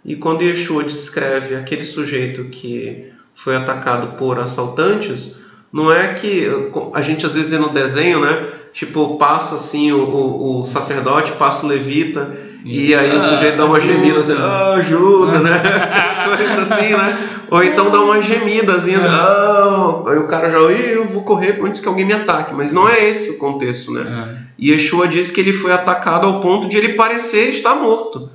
E 0.05 0.15
quando 0.15 0.43
Yeshua 0.43 0.83
descreve 0.83 1.55
aquele 1.55 1.83
sujeito 1.83 2.45
que 2.45 3.11
foi 3.33 3.55
atacado 3.55 4.17
por 4.17 4.39
assaltantes, 4.39 5.39
não 5.71 5.91
é 5.91 6.13
que 6.13 6.47
a 6.93 7.01
gente 7.01 7.25
às 7.25 7.33
vezes 7.33 7.51
vê 7.51 7.57
no 7.57 7.69
desenho, 7.69 8.19
né? 8.19 8.47
Tipo, 8.73 9.17
passa 9.17 9.55
assim 9.55 9.91
o, 9.91 10.03
o, 10.03 10.61
o 10.61 10.65
sacerdote, 10.65 11.31
passa 11.33 11.65
o 11.65 11.69
levita, 11.69 12.35
e, 12.63 12.87
e 12.87 12.95
aí 12.95 13.11
ah, 13.11 13.19
o 13.19 13.23
sujeito 13.23 13.57
dá 13.57 13.65
uma 13.65 13.77
ajuda. 13.77 13.93
gemida 13.93 14.19
assim, 14.19 14.35
ah, 14.37 14.73
ajuda, 14.75 15.39
né? 15.39 15.61
Coisa 16.25 16.61
assim, 16.61 16.89
né? 16.89 17.29
Ou 17.53 17.63
então 17.63 17.91
dá 17.91 18.01
uma 18.01 18.19
gemidazinha 18.19 18.97
assim, 18.97 19.07
ah, 19.07 20.03
aí 20.07 20.17
o 20.17 20.27
cara 20.27 20.49
já, 20.49 20.57
eu 20.57 21.05
vou 21.07 21.21
correr 21.21 21.59
antes 21.63 21.79
que 21.79 21.87
alguém 21.87 22.03
me 22.03 22.13
ataque. 22.13 22.51
Mas 22.53 22.73
não 22.73 22.89
é 22.89 23.07
esse 23.07 23.29
o 23.29 23.37
contexto, 23.37 23.91
né? 23.91 24.05
Ah, 24.07 24.43
E 24.57 24.71
Yeshua 24.71 25.07
diz 25.07 25.29
que 25.29 25.39
ele 25.39 25.53
foi 25.53 25.71
atacado 25.71 26.25
ao 26.25 26.39
ponto 26.39 26.67
de 26.67 26.77
ele 26.77 26.93
parecer 26.93 27.49
estar 27.49 27.75
morto. 27.75 28.27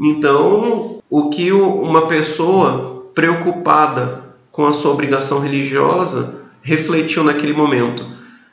Então, 0.00 0.98
o 1.10 1.30
que 1.30 1.50
uma 1.50 2.06
pessoa 2.06 3.06
preocupada 3.12 4.22
com 4.52 4.66
a 4.66 4.72
sua 4.72 4.92
obrigação 4.92 5.40
religiosa 5.40 6.42
refletiu 6.62 7.24
naquele 7.24 7.52
momento? 7.54 8.04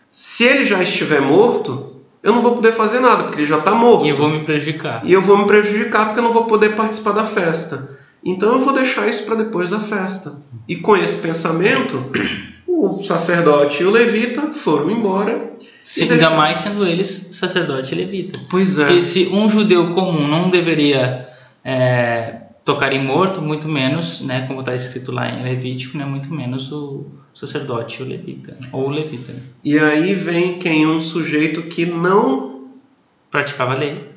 Se 0.10 0.44
ele 0.44 0.66
já 0.66 0.82
estiver 0.82 1.22
morto, 1.22 1.92
eu 2.24 2.34
não 2.34 2.42
vou 2.42 2.56
poder 2.56 2.72
fazer 2.74 3.00
nada, 3.00 3.24
porque 3.24 3.40
ele 3.40 3.46
já 3.46 3.60
está 3.60 3.72
morto. 3.72 4.06
e 4.06 4.10
eu 4.10 4.16
vou 4.16 4.30
me 4.30 4.44
prejudicar. 4.44 5.02
E 5.04 5.14
eu 5.14 5.22
vou 5.22 5.38
me 5.38 5.46
prejudicar 5.46 6.06
porque 6.06 6.20
eu 6.20 6.24
não 6.24 6.34
vou 6.34 6.46
poder 6.46 6.76
participar 6.76 7.12
da 7.12 7.26
festa. 7.26 8.02
Então 8.24 8.54
eu 8.54 8.62
vou 8.62 8.74
deixar 8.74 9.08
isso 9.08 9.24
para 9.26 9.36
depois 9.36 9.72
da 9.72 9.80
festa. 9.80 10.36
E 10.68 10.76
com 10.76 10.96
esse 10.96 11.18
pensamento, 11.18 12.12
o 12.68 13.04
sacerdote 13.04 13.82
e 13.82 13.86
o 13.86 13.92
levita 13.92 14.54
foram 14.54 14.92
embora. 14.92 15.50
Se, 15.84 16.04
ainda 16.04 16.30
mais 16.30 16.60
sendo 16.60 16.86
eles 16.86 17.30
sacerdote 17.32 17.94
e 17.94 17.98
levita. 17.98 18.40
Pois 18.50 18.78
é. 18.78 18.86
Porque 18.86 19.02
se 19.02 19.28
um 19.34 19.50
judeu 19.50 19.94
comum 19.94 20.28
não 20.28 20.50
deveria 20.50 21.28
é, 21.66 22.42
tocar 22.64 22.94
em 22.94 23.04
morto, 23.04 23.42
muito 23.42 23.68
menos, 23.68 24.22
né, 24.22 24.46
como 24.48 24.60
está 24.60 24.76
escrito 24.76 25.12
lá 25.12 25.28
em 25.28 25.44
Levítico, 25.44 25.98
né, 25.98 26.06
muito 26.06 26.32
menos 26.32 26.72
o 26.72 27.08
sacerdote 27.34 28.02
e 28.02 28.06
o 28.06 28.08
levita. 28.08 28.56
né, 28.60 28.68
Ou 28.72 28.88
o 28.88 28.92
levita. 28.92 29.34
Né, 29.34 29.40
E 29.64 29.80
aí 29.80 30.14
vem 30.14 30.60
quem? 30.60 30.86
Um 30.86 31.02
sujeito 31.02 31.64
que 31.64 31.86
não, 31.86 32.68
praticava 33.32 33.74
a 33.74 33.78
lei. 33.78 34.11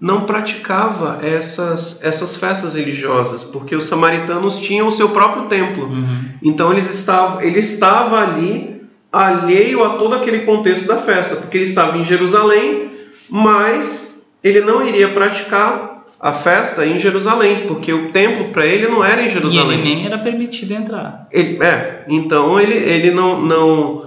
Não 0.00 0.20
praticava 0.22 1.18
essas, 1.22 2.00
essas 2.04 2.36
festas 2.36 2.74
religiosas, 2.76 3.42
porque 3.42 3.74
os 3.74 3.84
samaritanos 3.86 4.60
tinham 4.60 4.86
o 4.86 4.92
seu 4.92 5.08
próprio 5.08 5.46
templo. 5.46 5.86
Uhum. 5.86 6.18
Então 6.42 6.70
eles 6.72 6.88
estavam, 6.92 7.40
ele 7.42 7.58
estava 7.58 8.20
ali 8.20 8.82
alheio 9.12 9.82
a 9.84 9.90
todo 9.90 10.14
aquele 10.14 10.40
contexto 10.40 10.86
da 10.86 10.98
festa, 10.98 11.36
porque 11.36 11.56
ele 11.58 11.64
estava 11.64 11.98
em 11.98 12.04
Jerusalém, 12.04 12.90
mas 13.28 14.20
ele 14.42 14.60
não 14.60 14.86
iria 14.86 15.08
praticar 15.08 16.04
a 16.20 16.32
festa 16.32 16.84
em 16.86 16.98
Jerusalém, 16.98 17.66
porque 17.66 17.92
o 17.92 18.08
templo 18.08 18.46
para 18.52 18.66
ele 18.66 18.88
não 18.88 19.04
era 19.04 19.22
em 19.22 19.26
E 19.26 19.30
Jerusalém. 19.30 19.80
ele 19.80 19.94
nem 19.94 20.06
era 20.06 20.18
permitido 20.18 20.72
entrar. 20.74 21.26
Ele- 21.32 21.58
é, 21.62 22.04
então 22.08 22.58
ele, 22.60 22.74
ele 22.74 23.10
não, 23.10 23.40
não 23.40 24.02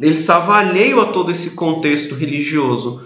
ele 0.00 0.16
estava 0.18 0.56
alheio 0.56 1.00
a 1.00 1.06
todo 1.06 1.30
esse 1.30 1.50
contexto 1.56 2.14
religioso. 2.14 3.02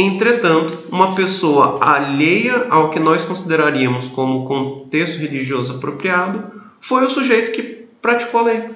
Entretanto, 0.00 0.86
uma 0.92 1.16
pessoa 1.16 1.80
alheia 1.82 2.68
ao 2.70 2.90
que 2.90 3.00
nós 3.00 3.24
consideraríamos 3.24 4.08
como 4.08 4.46
contexto 4.46 5.18
religioso 5.18 5.74
apropriado 5.74 6.52
foi 6.78 7.04
o 7.04 7.10
sujeito 7.10 7.50
que 7.50 7.84
praticou 8.00 8.38
a 8.38 8.44
lei. 8.44 8.70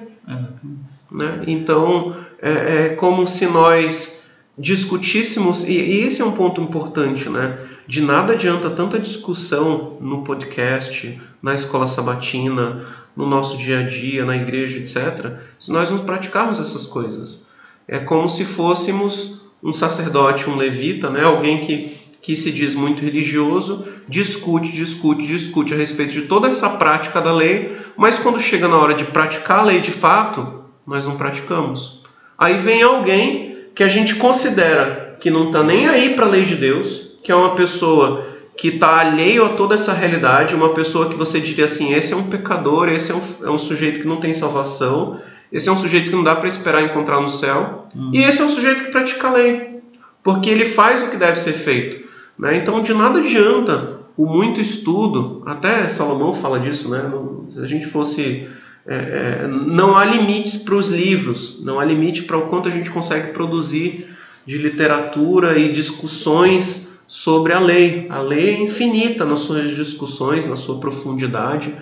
Né? 1.09 1.43
Então, 1.47 2.13
é, 2.41 2.87
é 2.87 2.89
como 2.89 3.25
se 3.25 3.47
nós 3.47 4.29
discutíssemos, 4.57 5.63
e, 5.63 5.71
e 5.71 6.01
esse 6.01 6.21
é 6.21 6.25
um 6.25 6.33
ponto 6.33 6.59
importante, 6.59 7.29
né? 7.29 7.57
De 7.87 8.01
nada 8.01 8.33
adianta 8.33 8.69
tanta 8.69 8.99
discussão 8.99 9.97
no 10.01 10.25
podcast, 10.25 11.21
na 11.41 11.55
escola 11.55 11.87
sabatina, 11.87 12.85
no 13.15 13.25
nosso 13.25 13.57
dia 13.57 13.79
a 13.79 13.83
dia, 13.83 14.25
na 14.25 14.35
igreja, 14.35 14.77
etc., 14.77 15.37
se 15.57 15.71
nós 15.71 15.89
não 15.89 15.99
praticarmos 15.99 16.59
essas 16.59 16.85
coisas. 16.85 17.47
É 17.87 17.99
como 17.99 18.27
se 18.27 18.43
fôssemos 18.43 19.42
um 19.63 19.71
sacerdote, 19.71 20.49
um 20.49 20.55
levita, 20.55 21.09
né? 21.09 21.23
alguém 21.23 21.59
que, 21.59 21.95
que 22.21 22.35
se 22.35 22.51
diz 22.51 22.75
muito 22.75 23.03
religioso, 23.03 23.87
discute, 24.07 24.71
discute, 24.71 25.25
discute 25.25 25.73
a 25.73 25.77
respeito 25.77 26.11
de 26.11 26.23
toda 26.23 26.47
essa 26.47 26.69
prática 26.71 27.21
da 27.21 27.33
lei, 27.33 27.77
mas 27.95 28.19
quando 28.19 28.39
chega 28.39 28.67
na 28.67 28.77
hora 28.77 28.93
de 28.93 29.05
praticar 29.05 29.59
a 29.59 29.63
lei 29.63 29.79
de 29.79 29.91
fato, 29.91 30.65
nós 30.85 31.05
não 31.05 31.15
praticamos. 31.15 32.01
Aí 32.37 32.57
vem 32.57 32.83
alguém 32.83 33.57
que 33.73 33.83
a 33.83 33.87
gente 33.87 34.15
considera 34.15 35.15
que 35.19 35.31
não 35.31 35.45
está 35.45 35.63
nem 35.63 35.87
aí 35.87 36.13
para 36.13 36.25
a 36.25 36.29
lei 36.29 36.43
de 36.43 36.55
Deus, 36.55 37.17
que 37.23 37.31
é 37.31 37.35
uma 37.35 37.55
pessoa 37.55 38.27
que 38.57 38.67
está 38.67 38.99
alheio 38.99 39.45
a 39.45 39.49
toda 39.49 39.75
essa 39.75 39.93
realidade, 39.93 40.53
uma 40.53 40.73
pessoa 40.73 41.09
que 41.09 41.15
você 41.15 41.39
diria 41.39 41.65
assim: 41.65 41.93
esse 41.93 42.13
é 42.13 42.15
um 42.15 42.27
pecador, 42.27 42.89
esse 42.89 43.11
é 43.11 43.15
um, 43.15 43.21
é 43.43 43.49
um 43.49 43.57
sujeito 43.57 44.01
que 44.01 44.07
não 44.07 44.17
tem 44.17 44.33
salvação, 44.33 45.19
esse 45.53 45.69
é 45.69 45.71
um 45.71 45.77
sujeito 45.77 46.09
que 46.09 46.15
não 46.15 46.23
dá 46.23 46.35
para 46.35 46.49
esperar 46.49 46.83
encontrar 46.83 47.21
no 47.21 47.29
céu, 47.29 47.87
e 48.11 48.23
esse 48.23 48.41
é 48.41 48.45
um 48.45 48.49
sujeito 48.49 48.83
que 48.83 48.91
pratica 48.91 49.27
a 49.27 49.33
lei, 49.33 49.79
porque 50.23 50.49
ele 50.49 50.65
faz 50.65 51.03
o 51.03 51.11
que 51.11 51.15
deve 51.15 51.37
ser 51.37 51.53
feito. 51.53 52.03
Né? 52.37 52.57
Então, 52.57 52.81
de 52.81 52.91
nada 52.91 53.19
adianta 53.19 53.99
o 54.17 54.25
muito 54.25 54.59
estudo, 54.59 55.43
até 55.45 55.87
Salomão 55.89 56.33
fala 56.33 56.59
disso, 56.59 56.89
né? 56.89 57.11
se 57.51 57.59
a 57.59 57.67
gente 57.67 57.85
fosse. 57.85 58.47
É, 58.85 59.43
é, 59.43 59.47
não 59.47 59.95
há 59.95 60.03
limites 60.03 60.57
para 60.57 60.75
os 60.75 60.91
livros, 60.91 61.63
não 61.63 61.79
há 61.79 61.85
limite 61.85 62.23
para 62.23 62.37
o 62.37 62.49
quanto 62.49 62.67
a 62.67 62.71
gente 62.71 62.89
consegue 62.89 63.31
produzir 63.31 64.09
de 64.45 64.57
literatura 64.57 65.57
e 65.57 65.71
discussões 65.71 66.99
sobre 67.07 67.53
a 67.53 67.59
lei. 67.59 68.07
A 68.09 68.19
lei 68.19 68.49
é 68.49 68.59
infinita 68.59 69.23
nas 69.23 69.41
suas 69.41 69.73
discussões, 69.73 70.47
na 70.47 70.57
sua 70.57 70.79
profundidade. 70.79 71.73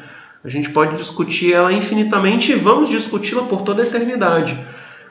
A 0.43 0.49
gente 0.49 0.69
pode 0.69 0.97
discutir 0.97 1.53
ela 1.53 1.71
infinitamente 1.71 2.51
e 2.51 2.55
vamos 2.55 2.89
discuti-la 2.89 3.43
por 3.43 3.61
toda 3.61 3.83
a 3.83 3.85
eternidade. 3.85 4.57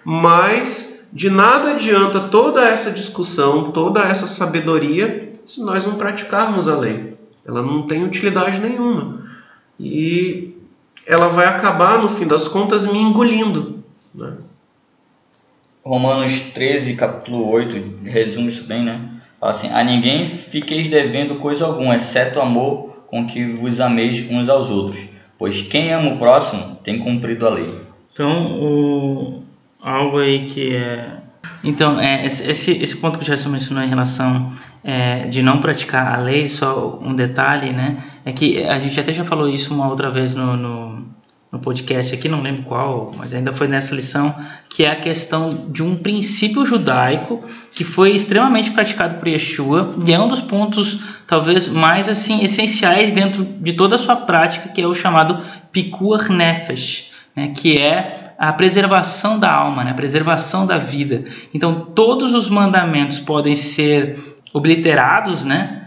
Mas 0.05 1.09
de 1.13 1.31
nada 1.31 1.73
adianta 1.73 2.21
toda 2.21 2.69
essa 2.69 2.91
discussão, 2.91 3.71
toda 3.73 4.01
essa 4.03 4.27
sabedoria, 4.27 5.33
se 5.45 5.63
nós 5.63 5.85
não 5.87 5.95
praticarmos 5.95 6.69
a 6.69 6.77
lei. 6.77 7.15
Ela 7.47 7.63
não 7.63 7.83
tem 7.87 8.05
utilidade 8.05 8.59
nenhuma. 8.59 9.25
E 9.79 10.55
ela 11.07 11.29
vai 11.29 11.47
acabar, 11.47 12.01
no 12.01 12.09
fim 12.09 12.27
das 12.27 12.47
contas, 12.47 12.85
me 12.85 12.99
engolindo. 12.99 13.83
Né? 14.15 14.35
Romanos 15.85 16.41
13, 16.41 16.95
capítulo 16.95 17.49
8, 17.49 18.05
resume 18.05 18.49
isso 18.49 18.65
bem, 18.65 18.85
né? 18.85 19.09
Fala 19.41 19.53
assim: 19.53 19.71
A 19.71 19.83
ninguém 19.83 20.27
fiqueis 20.27 20.89
devendo 20.89 21.37
coisa 21.37 21.65
alguma, 21.65 21.97
exceto 21.97 22.39
o 22.39 22.43
amor 22.43 22.91
com 23.07 23.27
que 23.27 23.47
vos 23.47 23.81
ameis 23.81 24.31
uns 24.31 24.49
aos 24.49 24.71
outros. 24.71 25.09
Pois 25.41 25.63
quem 25.63 25.91
ama 25.91 26.13
o 26.13 26.19
próximo 26.19 26.77
tem 26.85 26.99
cumprido 26.99 27.47
a 27.47 27.51
lei. 27.51 27.75
Então, 28.13 28.61
o, 28.61 29.43
algo 29.81 30.19
aí 30.19 30.45
que 30.45 30.77
é. 30.77 31.17
Então, 31.65 31.99
é, 31.99 32.27
esse, 32.27 32.73
esse 32.73 32.97
ponto 32.99 33.19
que 33.19 33.25
o 33.25 33.27
Gerson 33.27 33.49
mencionou 33.49 33.83
em 33.83 33.89
relação 33.89 34.53
é, 34.85 35.27
de 35.29 35.41
não 35.41 35.59
praticar 35.59 36.15
a 36.15 36.19
lei, 36.19 36.47
só 36.47 36.99
um 37.03 37.15
detalhe, 37.15 37.73
né? 37.73 38.05
É 38.23 38.33
que 38.33 38.63
a 38.65 38.77
gente 38.77 39.01
até 39.01 39.15
já 39.15 39.25
falou 39.25 39.49
isso 39.49 39.73
uma 39.73 39.89
outra 39.89 40.11
vez 40.11 40.35
no, 40.35 40.59
no, 40.59 41.07
no 41.51 41.59
podcast 41.59 42.15
aqui, 42.15 42.29
não 42.29 42.43
lembro 42.43 42.65
qual, 42.65 43.11
mas 43.17 43.33
ainda 43.33 43.51
foi 43.51 43.67
nessa 43.67 43.95
lição, 43.95 44.35
que 44.69 44.85
é 44.85 44.91
a 44.91 44.97
questão 44.97 45.71
de 45.71 45.83
um 45.83 45.97
princípio 45.97 46.67
judaico 46.67 47.43
que 47.81 47.85
foi 47.85 48.11
extremamente 48.15 48.73
praticado 48.73 49.17
por 49.17 49.27
Yeshua 49.27 49.95
e 50.07 50.13
é 50.13 50.21
um 50.21 50.29
dos 50.29 50.43
pontos 50.43 51.01
talvez 51.27 51.67
mais 51.67 52.11
assim 52.11 52.45
essenciais 52.45 53.11
dentro 53.11 53.43
de 53.43 53.73
toda 53.73 53.95
a 53.95 53.99
sua 53.99 54.17
prática, 54.17 54.69
que 54.69 54.83
é 54.83 54.87
o 54.87 54.93
chamado 54.93 55.43
Pikuach 55.73 56.31
Nefesh, 56.31 57.13
né, 57.35 57.55
que 57.57 57.79
é 57.79 58.35
a 58.39 58.53
preservação 58.53 59.39
da 59.39 59.51
alma, 59.51 59.83
né? 59.83 59.93
a 59.93 59.95
preservação 59.95 60.67
da 60.67 60.77
vida. 60.77 61.25
Então, 61.55 61.87
todos 61.95 62.35
os 62.35 62.51
mandamentos 62.51 63.19
podem 63.19 63.57
ser 63.57 64.37
obliterados 64.53 65.43
né? 65.43 65.85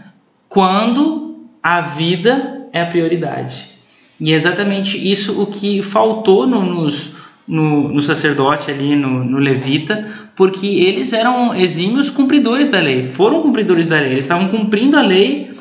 quando 0.48 1.46
a 1.62 1.80
vida 1.80 2.66
é 2.72 2.82
a 2.82 2.86
prioridade. 2.86 3.70
E 4.18 4.32
é 4.32 4.34
exatamente 4.34 4.98
isso 4.98 5.40
o 5.40 5.46
que 5.46 5.80
faltou 5.80 6.44
no, 6.44 6.60
nos, 6.60 7.13
no, 7.46 7.88
no, 7.88 8.00
sacerdote 8.00 8.70
ali, 8.70 8.96
no, 8.96 9.22
no, 9.24 9.38
levita, 9.38 10.06
porque 10.34 10.66
eles 10.66 11.12
eram 11.12 11.54
exímios 11.54 12.10
cumpridores 12.10 12.68
da 12.68 12.80
lei, 12.80 13.02
foram 13.02 13.42
cumpridores 13.42 13.86
da 13.86 13.96
lei, 13.96 14.12
eles 14.12 14.24
estavam 14.24 14.48
cumprindo 14.48 14.96
a 14.96 15.02
lei 15.02 15.52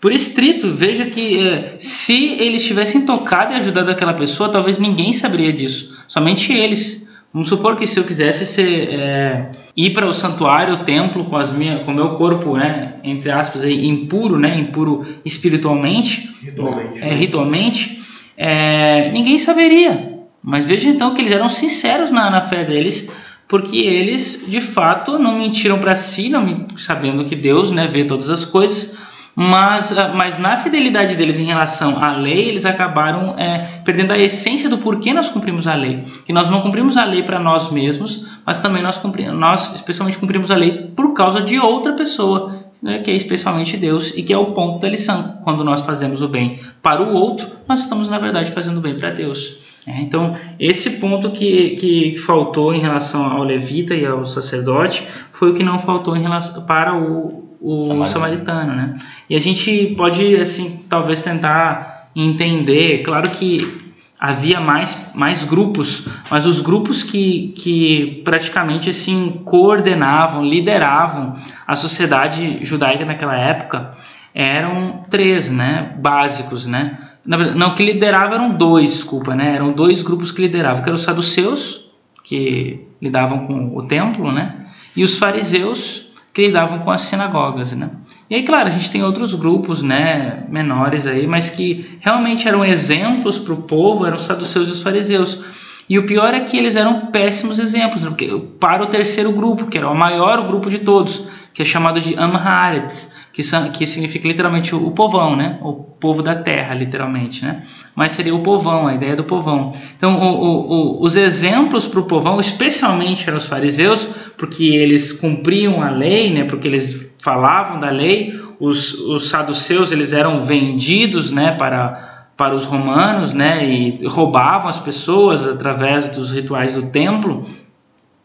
por 0.00 0.12
estrito. 0.12 0.68
Veja 0.74 1.06
que 1.06 1.46
é, 1.46 1.76
se 1.78 2.36
eles 2.38 2.64
tivessem 2.64 3.04
tocado 3.04 3.52
e 3.52 3.56
ajudado 3.56 3.90
aquela 3.90 4.14
pessoa, 4.14 4.48
talvez 4.48 4.78
ninguém 4.78 5.12
saberia 5.12 5.52
disso, 5.52 6.04
somente 6.06 6.52
eles. 6.52 7.04
Vamos 7.32 7.48
supor 7.48 7.74
que 7.74 7.84
se 7.84 7.98
eu 7.98 8.04
quisesse 8.04 8.46
ser, 8.46 8.90
é, 8.92 9.50
ir 9.76 9.90
para 9.92 10.06
o 10.06 10.12
santuário, 10.12 10.74
o 10.74 10.84
templo, 10.84 11.24
com, 11.24 11.36
as 11.36 11.52
minha, 11.52 11.80
com 11.80 11.90
o 11.90 11.94
meu 11.94 12.10
corpo, 12.10 12.56
né, 12.56 12.94
entre 13.02 13.28
aspas, 13.28 13.64
aí, 13.64 13.88
impuro, 13.88 14.38
né, 14.38 14.56
impuro 14.56 15.04
espiritualmente, 15.24 16.30
ritualmente, 16.40 17.02
é, 17.02 17.08
ritualmente 17.12 18.04
é, 18.36 19.10
ninguém 19.10 19.38
saberia. 19.38 20.13
Mas 20.44 20.66
veja 20.66 20.90
então 20.90 21.14
que 21.14 21.22
eles 21.22 21.32
eram 21.32 21.48
sinceros 21.48 22.10
na, 22.10 22.30
na 22.30 22.42
fé 22.42 22.64
deles, 22.64 23.10
porque 23.48 23.78
eles 23.78 24.44
de 24.46 24.60
fato 24.60 25.18
não 25.18 25.38
mentiram 25.38 25.78
para 25.78 25.96
si, 25.96 26.28
não, 26.28 26.66
sabendo 26.76 27.24
que 27.24 27.34
Deus 27.34 27.70
né, 27.70 27.86
vê 27.86 28.04
todas 28.04 28.28
as 28.28 28.44
coisas, 28.44 28.94
mas, 29.34 29.96
ah, 29.98 30.12
mas 30.14 30.38
na 30.38 30.56
fidelidade 30.56 31.16
deles 31.16 31.40
em 31.40 31.44
relação 31.44 32.02
à 32.02 32.14
lei, 32.14 32.48
eles 32.48 32.66
acabaram 32.66 33.34
é, 33.38 33.80
perdendo 33.84 34.12
a 34.12 34.18
essência 34.18 34.68
do 34.68 34.78
porquê 34.78 35.14
nós 35.14 35.30
cumprimos 35.30 35.66
a 35.66 35.74
lei. 35.74 36.04
Que 36.26 36.32
nós 36.32 36.50
não 36.50 36.60
cumprimos 36.60 36.96
a 36.96 37.04
lei 37.04 37.22
para 37.22 37.40
nós 37.40 37.72
mesmos, 37.72 38.26
mas 38.46 38.60
também 38.60 38.82
nós, 38.82 38.98
cumprimos, 38.98 39.34
nós 39.34 39.74
especialmente 39.74 40.18
cumprimos 40.18 40.50
a 40.50 40.56
lei 40.56 40.90
por 40.94 41.14
causa 41.14 41.40
de 41.40 41.58
outra 41.58 41.94
pessoa, 41.94 42.54
né, 42.82 42.98
que 42.98 43.10
é 43.10 43.14
especialmente 43.14 43.76
Deus, 43.76 44.16
e 44.16 44.22
que 44.22 44.32
é 44.32 44.38
o 44.38 44.52
ponto 44.52 44.78
da 44.78 44.88
lição. 44.88 45.38
Quando 45.42 45.64
nós 45.64 45.80
fazemos 45.80 46.22
o 46.22 46.28
bem 46.28 46.60
para 46.82 47.02
o 47.02 47.14
outro, 47.14 47.48
nós 47.66 47.80
estamos 47.80 48.08
na 48.10 48.18
verdade 48.18 48.52
fazendo 48.52 48.76
o 48.76 48.82
bem 48.82 48.94
para 48.94 49.10
Deus. 49.10 49.63
É, 49.86 50.00
então, 50.00 50.34
esse 50.58 50.92
ponto 50.92 51.30
que, 51.30 51.70
que 51.70 52.18
faltou 52.18 52.74
em 52.74 52.80
relação 52.80 53.24
ao 53.24 53.42
levita 53.42 53.94
e 53.94 54.06
ao 54.06 54.24
sacerdote 54.24 55.06
foi 55.30 55.50
o 55.50 55.54
que 55.54 55.62
não 55.62 55.78
faltou 55.78 56.16
em 56.16 56.22
relação, 56.22 56.64
para 56.64 56.96
o, 56.96 57.56
o 57.60 58.04
samaritano. 58.04 58.06
samaritano, 58.06 58.74
né? 58.74 58.96
E 59.28 59.36
a 59.36 59.40
gente 59.40 59.94
pode, 59.96 60.36
assim, 60.36 60.80
talvez 60.88 61.22
tentar 61.22 62.08
entender, 62.16 63.02
claro 63.02 63.28
que 63.30 63.84
havia 64.18 64.58
mais, 64.58 65.10
mais 65.14 65.44
grupos, 65.44 66.08
mas 66.30 66.46
os 66.46 66.62
grupos 66.62 67.02
que, 67.02 67.48
que 67.56 68.22
praticamente 68.24 68.88
assim 68.88 69.42
coordenavam, 69.44 70.42
lideravam 70.42 71.34
a 71.66 71.76
sociedade 71.76 72.64
judaica 72.64 73.04
naquela 73.04 73.36
época 73.36 73.92
eram 74.32 75.02
três, 75.10 75.50
né, 75.50 75.94
básicos, 75.98 76.66
né? 76.66 76.98
Não, 77.26 77.74
que 77.74 77.82
lideravam 77.82 78.34
eram 78.34 78.50
dois, 78.50 78.92
desculpa, 78.92 79.34
né? 79.34 79.54
Eram 79.54 79.72
dois 79.72 80.02
grupos 80.02 80.30
que 80.30 80.42
lideravam, 80.42 80.82
que 80.82 80.88
eram 80.88 80.96
os 80.96 81.02
saduceus, 81.02 81.90
que 82.22 82.86
lidavam 83.00 83.46
com 83.46 83.76
o 83.76 83.86
templo, 83.86 84.30
né? 84.30 84.66
E 84.94 85.02
os 85.02 85.18
fariseus, 85.18 86.12
que 86.32 86.46
lidavam 86.46 86.80
com 86.80 86.90
as 86.90 87.02
sinagogas, 87.02 87.72
né? 87.72 87.90
E 88.28 88.34
aí, 88.34 88.42
claro, 88.42 88.68
a 88.68 88.70
gente 88.70 88.90
tem 88.90 89.02
outros 89.02 89.34
grupos, 89.34 89.82
né, 89.82 90.44
menores 90.48 91.06
aí, 91.06 91.26
mas 91.26 91.50
que 91.50 91.98
realmente 92.00 92.48
eram 92.48 92.64
exemplos 92.64 93.38
para 93.38 93.52
o 93.52 93.62
povo, 93.62 94.06
eram 94.06 94.16
os 94.16 94.22
saduceus 94.22 94.68
e 94.68 94.72
os 94.72 94.82
fariseus. 94.82 95.44
E 95.88 95.98
o 95.98 96.06
pior 96.06 96.32
é 96.32 96.40
que 96.40 96.56
eles 96.56 96.76
eram 96.76 97.06
péssimos 97.06 97.58
exemplos, 97.58 98.02
né? 98.02 98.08
porque 98.08 98.28
para 98.58 98.82
o 98.82 98.86
terceiro 98.86 99.32
grupo, 99.32 99.66
que 99.66 99.76
era 99.76 99.88
o 99.88 99.94
maior 99.94 100.46
grupo 100.46 100.70
de 100.70 100.78
todos, 100.78 101.26
que 101.52 101.60
é 101.60 101.64
chamado 101.64 102.00
de 102.00 102.18
Amharetz, 102.18 103.14
que, 103.34 103.42
que 103.72 103.84
significa 103.84 104.28
literalmente 104.28 104.76
o 104.76 104.92
povão, 104.92 105.34
né? 105.34 105.58
O 105.60 105.72
povo 105.72 106.22
da 106.22 106.36
terra, 106.36 106.72
literalmente, 106.72 107.44
né? 107.44 107.64
Mas 107.96 108.12
seria 108.12 108.32
o 108.32 108.38
povão, 108.38 108.86
a 108.86 108.94
ideia 108.94 109.16
do 109.16 109.24
povão. 109.24 109.72
Então, 109.96 110.16
o, 110.16 110.22
o, 110.22 111.00
o, 111.00 111.02
os 111.02 111.16
exemplos 111.16 111.84
para 111.84 111.98
o 111.98 112.04
povão, 112.04 112.38
especialmente 112.38 113.26
eram 113.26 113.36
os 113.36 113.46
fariseus, 113.46 114.06
porque 114.38 114.64
eles 114.64 115.12
cumpriam 115.12 115.82
a 115.82 115.90
lei, 115.90 116.32
né? 116.32 116.44
Porque 116.44 116.68
eles 116.68 117.12
falavam 117.18 117.80
da 117.80 117.90
lei. 117.90 118.40
Os, 118.60 118.94
os 118.94 119.28
saduceus, 119.28 119.90
eles 119.90 120.12
eram 120.12 120.40
vendidos, 120.42 121.32
né? 121.32 121.56
Para 121.58 122.12
para 122.36 122.52
os 122.52 122.64
romanos, 122.64 123.32
né? 123.32 123.64
E 123.64 124.06
roubavam 124.06 124.68
as 124.68 124.78
pessoas 124.78 125.46
através 125.46 126.08
dos 126.08 126.32
rituais 126.32 126.74
do 126.74 126.86
templo. 126.90 127.46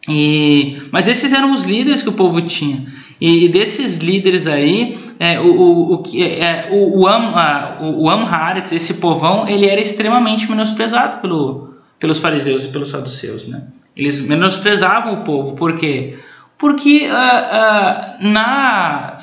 E, 0.09 0.81
mas 0.91 1.07
esses 1.07 1.31
eram 1.31 1.51
os 1.51 1.63
líderes 1.63 2.01
que 2.01 2.09
o 2.09 2.13
povo 2.13 2.41
tinha. 2.41 2.85
E, 3.21 3.45
e 3.45 3.49
desses 3.49 3.99
líderes 3.99 4.47
aí, 4.47 4.97
é, 5.19 5.39
o, 5.39 5.45
o, 5.45 5.95
o, 5.95 6.03
é, 6.17 6.69
o, 6.71 6.99
o, 6.99 7.05
o, 7.05 8.03
o 8.03 8.09
Amharetz, 8.09 8.71
esse 8.71 8.95
povão, 8.95 9.47
ele 9.47 9.67
era 9.67 9.79
extremamente 9.79 10.49
menosprezado 10.49 11.17
pelo, 11.17 11.75
pelos 11.99 12.19
fariseus 12.19 12.63
e 12.63 12.69
pelos 12.69 12.89
saduceus. 12.89 13.47
Né? 13.47 13.61
Eles 13.95 14.19
menosprezavam 14.25 15.21
o 15.21 15.23
povo. 15.23 15.53
Por 15.53 15.77
quê? 15.77 16.17
Porque 16.57 17.07
uh, 17.07 17.11
uh, 17.11 18.27
na 18.33 19.15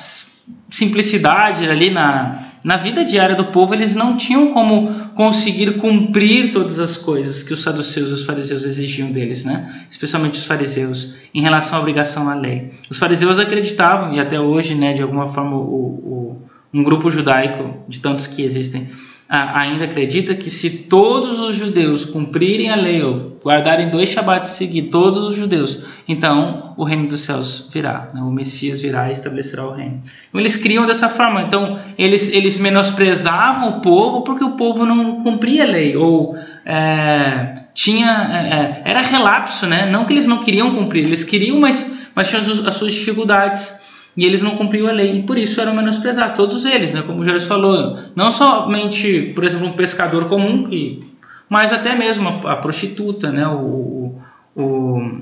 simplicidade 0.69 1.67
ali, 1.67 1.89
na, 1.89 2.46
na 2.63 2.77
vida 2.77 3.05
diária 3.05 3.35
do 3.35 3.45
povo, 3.45 3.73
eles 3.73 3.95
não 3.95 4.17
tinham 4.17 4.53
como 4.53 4.89
conseguir 5.13 5.77
cumprir 5.77 6.51
todas 6.51 6.79
as 6.79 6.97
coisas 6.97 7.43
que 7.43 7.53
os 7.53 7.61
saduceus 7.61 8.11
e 8.11 8.13
os 8.13 8.25
fariseus 8.25 8.63
exigiam 8.63 9.11
deles, 9.11 9.43
né? 9.43 9.71
especialmente 9.89 10.37
os 10.37 10.45
fariseus, 10.45 11.15
em 11.33 11.41
relação 11.41 11.79
à 11.79 11.81
obrigação 11.81 12.29
à 12.29 12.35
lei. 12.35 12.71
Os 12.89 12.97
fariseus 12.97 13.39
acreditavam, 13.39 14.13
e 14.13 14.19
até 14.19 14.39
hoje, 14.39 14.75
né, 14.75 14.93
de 14.93 15.01
alguma 15.01 15.27
forma, 15.27 15.55
o, 15.55 15.61
o 15.61 16.47
um 16.73 16.83
grupo 16.83 17.09
judaico, 17.09 17.83
de 17.87 17.99
tantos 17.99 18.27
que 18.27 18.43
existem, 18.43 18.89
ainda 19.29 19.83
acredita 19.83 20.33
que 20.35 20.49
se 20.49 20.69
todos 20.69 21.39
os 21.39 21.55
judeus 21.55 22.05
cumprirem 22.05 22.69
a 22.69 22.75
lei 22.75 23.03
ou 23.03 23.37
guardarem 23.43 23.89
dois 23.89 24.09
Shabbats 24.09 24.51
seguir 24.51 24.83
todos 24.83 25.23
os 25.23 25.35
judeus, 25.35 25.83
então 26.07 26.73
o 26.77 26.83
reino 26.85 27.07
dos 27.07 27.21
céus 27.21 27.69
virá, 27.71 28.09
né? 28.13 28.21
o 28.21 28.31
Messias 28.31 28.81
virá 28.81 29.09
e 29.09 29.11
estabelecerá 29.11 29.67
o 29.67 29.73
reino. 29.73 30.01
Então 30.29 30.39
eles 30.39 30.55
criam 30.55 30.85
dessa 30.85 31.09
forma, 31.09 31.41
então 31.41 31.77
eles, 31.97 32.31
eles 32.31 32.57
menosprezavam 32.57 33.69
o 33.69 33.81
povo 33.81 34.21
porque 34.21 34.43
o 34.43 34.51
povo 34.51 34.85
não 34.85 35.23
cumpria 35.23 35.63
a 35.63 35.67
lei 35.67 35.97
ou 35.97 36.37
é, 36.65 37.55
tinha 37.73 38.29
é, 38.31 38.87
é 38.87 38.91
era 38.91 39.01
relapso, 39.01 39.67
né? 39.67 39.89
Não 39.91 40.05
que 40.05 40.13
eles 40.13 40.25
não 40.25 40.37
queriam 40.37 40.73
cumprir, 40.73 41.05
eles 41.05 41.23
queriam, 41.23 41.59
mas 41.59 41.97
mas 42.15 42.29
tinham 42.29 42.41
as 42.41 42.75
suas 42.75 42.93
dificuldades 42.93 43.86
e 44.17 44.25
eles 44.25 44.41
não 44.41 44.57
cumpriam 44.57 44.87
a 44.87 44.91
lei 44.91 45.19
e 45.19 45.23
por 45.23 45.37
isso 45.37 45.61
eram 45.61 45.75
menosprezados, 45.75 46.35
todos 46.35 46.65
eles, 46.65 46.91
né? 46.91 47.03
como 47.03 47.21
o 47.21 47.23
Jorge 47.23 47.45
falou, 47.45 47.99
não 48.15 48.31
somente, 48.31 49.31
por 49.35 49.43
exemplo, 49.43 49.67
um 49.67 49.73
pescador 49.73 50.25
comum, 50.25 50.63
que, 50.63 50.99
mas 51.47 51.71
até 51.71 51.95
mesmo 51.95 52.27
a, 52.27 52.53
a 52.53 52.55
prostituta, 52.55 53.31
né? 53.31 53.47
o, 53.47 54.15
o, 54.55 55.19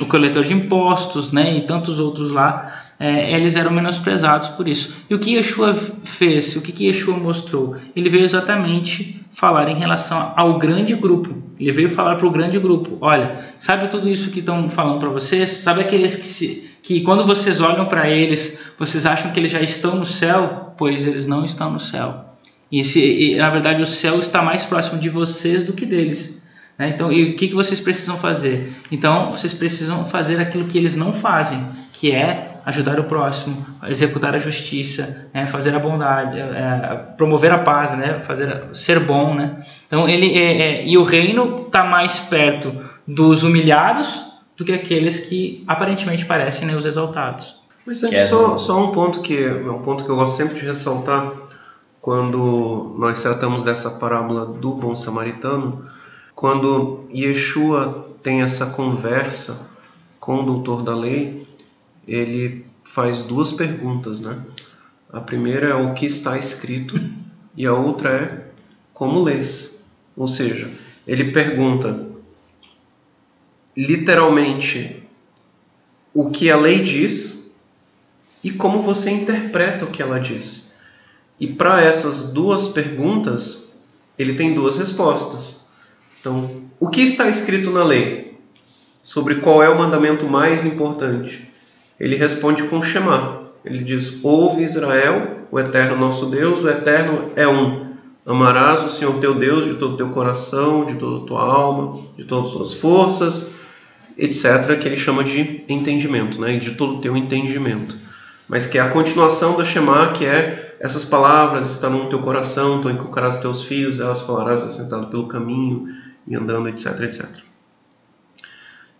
o 0.00 0.06
coletor 0.06 0.42
de 0.42 0.52
impostos 0.52 1.30
né? 1.30 1.56
e 1.56 1.60
tantos 1.66 2.00
outros 2.00 2.32
lá, 2.32 2.82
é, 2.98 3.32
eles 3.36 3.54
eram 3.54 3.70
menosprezados 3.70 4.48
por 4.48 4.66
isso. 4.66 5.04
E 5.08 5.14
o 5.14 5.18
que 5.20 5.36
Yeshua 5.36 5.74
fez, 6.02 6.56
o 6.56 6.62
que, 6.62 6.72
que 6.72 6.86
Yeshua 6.86 7.16
mostrou? 7.16 7.76
Ele 7.94 8.08
veio 8.08 8.24
exatamente 8.24 9.24
falar 9.30 9.68
em 9.68 9.76
relação 9.76 10.32
ao 10.34 10.58
grande 10.58 10.94
grupo. 10.94 11.42
Ele 11.60 11.72
veio 11.72 11.90
falar 11.90 12.16
para 12.16 12.26
o 12.26 12.30
grande 12.30 12.58
grupo: 12.58 12.96
olha, 13.00 13.38
sabe 13.58 13.88
tudo 13.88 14.08
isso 14.08 14.30
que 14.30 14.40
estão 14.40 14.68
falando 14.70 14.98
para 14.98 15.10
vocês? 15.10 15.50
Sabe 15.50 15.82
aqueles 15.82 16.16
que 16.16 16.26
se 16.26 16.75
que 16.86 17.00
quando 17.00 17.26
vocês 17.26 17.60
olham 17.60 17.86
para 17.86 18.08
eles, 18.08 18.60
vocês 18.78 19.06
acham 19.06 19.32
que 19.32 19.40
eles 19.40 19.50
já 19.50 19.60
estão 19.60 19.96
no 19.96 20.06
céu, 20.06 20.72
pois 20.78 21.04
eles 21.04 21.26
não 21.26 21.44
estão 21.44 21.68
no 21.68 21.80
céu. 21.80 22.24
E, 22.70 22.84
se, 22.84 23.00
e 23.00 23.36
na 23.36 23.50
verdade 23.50 23.82
o 23.82 23.86
céu 23.86 24.20
está 24.20 24.40
mais 24.40 24.64
próximo 24.64 25.00
de 25.00 25.10
vocês 25.10 25.64
do 25.64 25.72
que 25.72 25.84
deles. 25.84 26.40
Né? 26.78 26.90
Então, 26.90 27.10
e 27.10 27.32
o 27.32 27.36
que, 27.36 27.48
que 27.48 27.56
vocês 27.56 27.80
precisam 27.80 28.16
fazer? 28.16 28.72
Então, 28.92 29.32
vocês 29.32 29.52
precisam 29.52 30.04
fazer 30.04 30.40
aquilo 30.40 30.66
que 30.66 30.78
eles 30.78 30.94
não 30.94 31.12
fazem, 31.12 31.60
que 31.92 32.12
é 32.12 32.52
ajudar 32.64 33.00
o 33.00 33.04
próximo, 33.04 33.66
executar 33.88 34.36
a 34.36 34.38
justiça, 34.38 35.26
né? 35.34 35.48
fazer 35.48 35.74
a 35.74 35.80
bondade, 35.80 36.38
é, 36.38 37.00
promover 37.16 37.50
a 37.50 37.58
paz, 37.58 37.98
né? 37.98 38.20
fazer 38.20 38.62
ser 38.72 39.00
bom, 39.00 39.34
né? 39.34 39.56
Então 39.88 40.08
ele 40.08 40.38
é, 40.38 40.62
é, 40.62 40.86
e 40.86 40.96
o 40.96 41.02
reino 41.02 41.64
está 41.66 41.82
mais 41.82 42.20
perto 42.20 42.72
dos 43.08 43.42
humilhados 43.42 44.35
do 44.56 44.64
que 44.64 44.72
aqueles 44.72 45.20
que 45.20 45.62
aparentemente 45.66 46.24
parecem 46.24 46.66
né, 46.66 46.76
os 46.76 46.84
exaltados. 46.84 47.60
Mas 47.86 48.02
é 48.02 48.26
só, 48.26 48.58
só 48.58 48.82
um 48.82 48.90
ponto 48.90 49.20
que 49.20 49.44
é 49.44 49.70
um 49.70 49.82
ponto 49.82 50.04
que 50.04 50.10
eu 50.10 50.16
gosto 50.16 50.36
sempre 50.36 50.56
de 50.56 50.64
ressaltar 50.64 51.32
quando 52.00 52.94
nós 52.98 53.20
tratamos 53.22 53.64
dessa 53.64 53.90
parábola 53.90 54.46
do 54.46 54.72
bom 54.72 54.94
samaritano, 54.94 55.86
quando 56.34 57.04
Yeshua 57.12 58.06
tem 58.22 58.42
essa 58.42 58.66
conversa 58.66 59.68
com 60.20 60.40
o 60.40 60.44
doutor 60.44 60.82
da 60.82 60.94
lei, 60.94 61.46
ele 62.06 62.64
faz 62.84 63.22
duas 63.22 63.52
perguntas, 63.52 64.20
né? 64.20 64.38
A 65.12 65.20
primeira 65.20 65.68
é 65.68 65.74
o 65.74 65.94
que 65.94 66.06
está 66.06 66.38
escrito 66.38 66.94
e 67.56 67.66
a 67.66 67.72
outra 67.72 68.10
é 68.10 68.46
como 68.92 69.22
lês. 69.22 69.84
Ou 70.16 70.28
seja, 70.28 70.70
ele 71.06 71.32
pergunta 71.32 72.06
literalmente 73.76 75.02
o 76.14 76.30
que 76.30 76.50
a 76.50 76.56
lei 76.56 76.80
diz 76.80 77.52
e 78.42 78.50
como 78.50 78.80
você 78.80 79.10
interpreta 79.10 79.84
o 79.84 79.90
que 79.90 80.00
ela 80.00 80.18
diz. 80.18 80.74
E 81.38 81.46
para 81.46 81.82
essas 81.82 82.32
duas 82.32 82.68
perguntas, 82.68 83.76
ele 84.18 84.34
tem 84.34 84.54
duas 84.54 84.78
respostas. 84.78 85.66
Então, 86.20 86.62
o 86.80 86.88
que 86.88 87.02
está 87.02 87.28
escrito 87.28 87.70
na 87.70 87.84
lei? 87.84 88.38
Sobre 89.02 89.36
qual 89.36 89.62
é 89.62 89.68
o 89.68 89.78
mandamento 89.78 90.26
mais 90.26 90.64
importante? 90.64 91.48
Ele 92.00 92.16
responde 92.16 92.64
com 92.64 92.82
Shema. 92.82 93.42
Ele 93.64 93.84
diz: 93.84 94.18
Ouve 94.22 94.62
Israel, 94.62 95.40
o 95.50 95.60
eterno 95.60 95.96
nosso 95.96 96.26
Deus, 96.26 96.64
o 96.64 96.68
eterno 96.68 97.30
é 97.36 97.46
um. 97.46 97.94
Amarás 98.24 98.84
o 98.84 98.90
Senhor 98.90 99.18
teu 99.20 99.34
Deus 99.34 99.64
de 99.66 99.74
todo 99.74 99.94
o 99.94 99.96
teu 99.96 100.08
coração, 100.10 100.84
de 100.84 100.94
toda 100.94 101.24
a 101.24 101.26
tua 101.26 101.42
alma, 101.42 102.00
de 102.16 102.24
todas 102.24 102.46
as 102.46 102.52
suas 102.52 102.74
forças, 102.74 103.55
etc., 104.16 104.78
que 104.80 104.88
ele 104.88 104.96
chama 104.96 105.22
de 105.22 105.64
entendimento, 105.68 106.40
né? 106.40 106.56
de 106.58 106.72
todo 106.72 106.96
o 106.96 107.00
teu 107.00 107.16
entendimento. 107.16 107.96
Mas 108.48 108.66
que 108.66 108.78
é 108.78 108.80
a 108.80 108.90
continuação 108.90 109.56
da 109.56 109.64
Shema, 109.64 110.12
que 110.12 110.24
é 110.24 110.76
essas 110.78 111.04
palavras 111.04 111.70
estarão 111.70 112.04
no 112.04 112.08
teu 112.10 112.20
coração, 112.20 112.80
tu 112.80 112.90
inculcarás 112.90 113.38
teus 113.38 113.64
filhos, 113.64 114.00
elas 114.00 114.22
falarás 114.22 114.62
assentado 114.62 115.08
pelo 115.08 115.26
caminho 115.26 115.88
e 116.26 116.36
andando, 116.36 116.68
etc, 116.68 117.00
etc. 117.00 117.26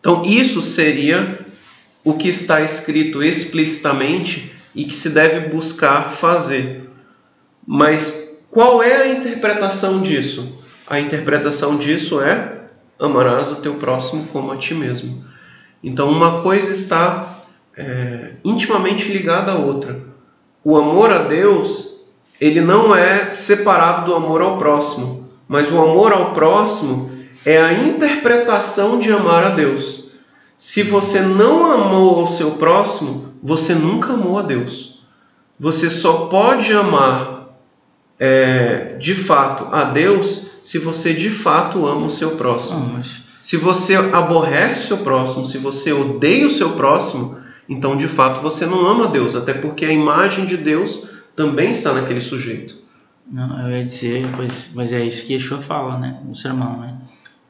Então, 0.00 0.24
isso 0.24 0.62
seria 0.62 1.38
o 2.04 2.14
que 2.14 2.28
está 2.28 2.60
escrito 2.60 3.22
explicitamente 3.22 4.52
e 4.74 4.84
que 4.84 4.96
se 4.96 5.10
deve 5.10 5.48
buscar 5.48 6.10
fazer. 6.10 6.88
Mas 7.66 8.38
qual 8.50 8.82
é 8.82 9.02
a 9.02 9.08
interpretação 9.08 10.02
disso? 10.02 10.62
A 10.88 11.00
interpretação 11.00 11.76
disso 11.76 12.20
é 12.20 12.55
amarás 12.98 13.50
o 13.52 13.56
teu 13.56 13.74
próximo 13.74 14.26
como 14.32 14.52
a 14.52 14.56
ti 14.56 14.74
mesmo. 14.74 15.24
Então, 15.82 16.10
uma 16.10 16.42
coisa 16.42 16.72
está 16.72 17.42
é, 17.76 18.32
intimamente 18.44 19.12
ligada 19.12 19.52
à 19.52 19.56
outra. 19.56 20.00
O 20.64 20.76
amor 20.76 21.12
a 21.12 21.18
Deus, 21.18 22.04
ele 22.40 22.60
não 22.60 22.94
é 22.94 23.30
separado 23.30 24.06
do 24.06 24.14
amor 24.14 24.40
ao 24.42 24.58
próximo, 24.58 25.28
mas 25.46 25.70
o 25.70 25.80
amor 25.80 26.12
ao 26.12 26.32
próximo 26.32 27.12
é 27.44 27.60
a 27.60 27.72
interpretação 27.72 28.98
de 28.98 29.12
amar 29.12 29.44
a 29.44 29.50
Deus. 29.50 30.10
Se 30.58 30.82
você 30.82 31.20
não 31.20 31.70
amou 31.70 32.20
ao 32.20 32.26
seu 32.26 32.52
próximo, 32.52 33.34
você 33.42 33.74
nunca 33.74 34.14
amou 34.14 34.38
a 34.38 34.42
Deus. 34.42 35.02
Você 35.60 35.88
só 35.90 36.26
pode 36.26 36.72
amar 36.72 37.56
é, 38.18 38.96
de 38.98 39.14
fato 39.14 39.68
a 39.70 39.84
Deus 39.84 40.45
se 40.66 40.80
você 40.80 41.14
de 41.14 41.30
fato 41.30 41.86
ama 41.86 42.06
o 42.06 42.10
seu 42.10 42.32
próximo. 42.32 42.90
Ah, 42.90 42.96
mas... 42.96 43.22
Se 43.40 43.56
você 43.56 43.94
aborrece 43.94 44.80
o 44.80 44.82
seu 44.82 44.98
próximo, 44.98 45.46
se 45.46 45.58
você 45.58 45.92
odeia 45.92 46.44
o 46.44 46.50
seu 46.50 46.72
próximo, 46.72 47.38
então 47.68 47.96
de 47.96 48.08
fato 48.08 48.40
você 48.40 48.66
não 48.66 48.84
ama 48.84 49.06
Deus, 49.06 49.36
até 49.36 49.54
porque 49.54 49.84
a 49.84 49.92
imagem 49.92 50.44
de 50.44 50.56
Deus 50.56 51.08
também 51.36 51.70
está 51.70 51.92
naquele 51.92 52.20
sujeito. 52.20 52.74
Não, 53.30 53.60
eu 53.60 53.76
ia 53.76 53.84
dizer, 53.84 54.28
pois, 54.34 54.72
mas 54.74 54.92
é 54.92 55.04
isso 55.04 55.24
que 55.24 55.34
Yeshua 55.34 55.58
fala, 55.58 56.00
né, 56.00 56.18
no 56.26 56.34
sermão, 56.34 56.80
né? 56.80 56.96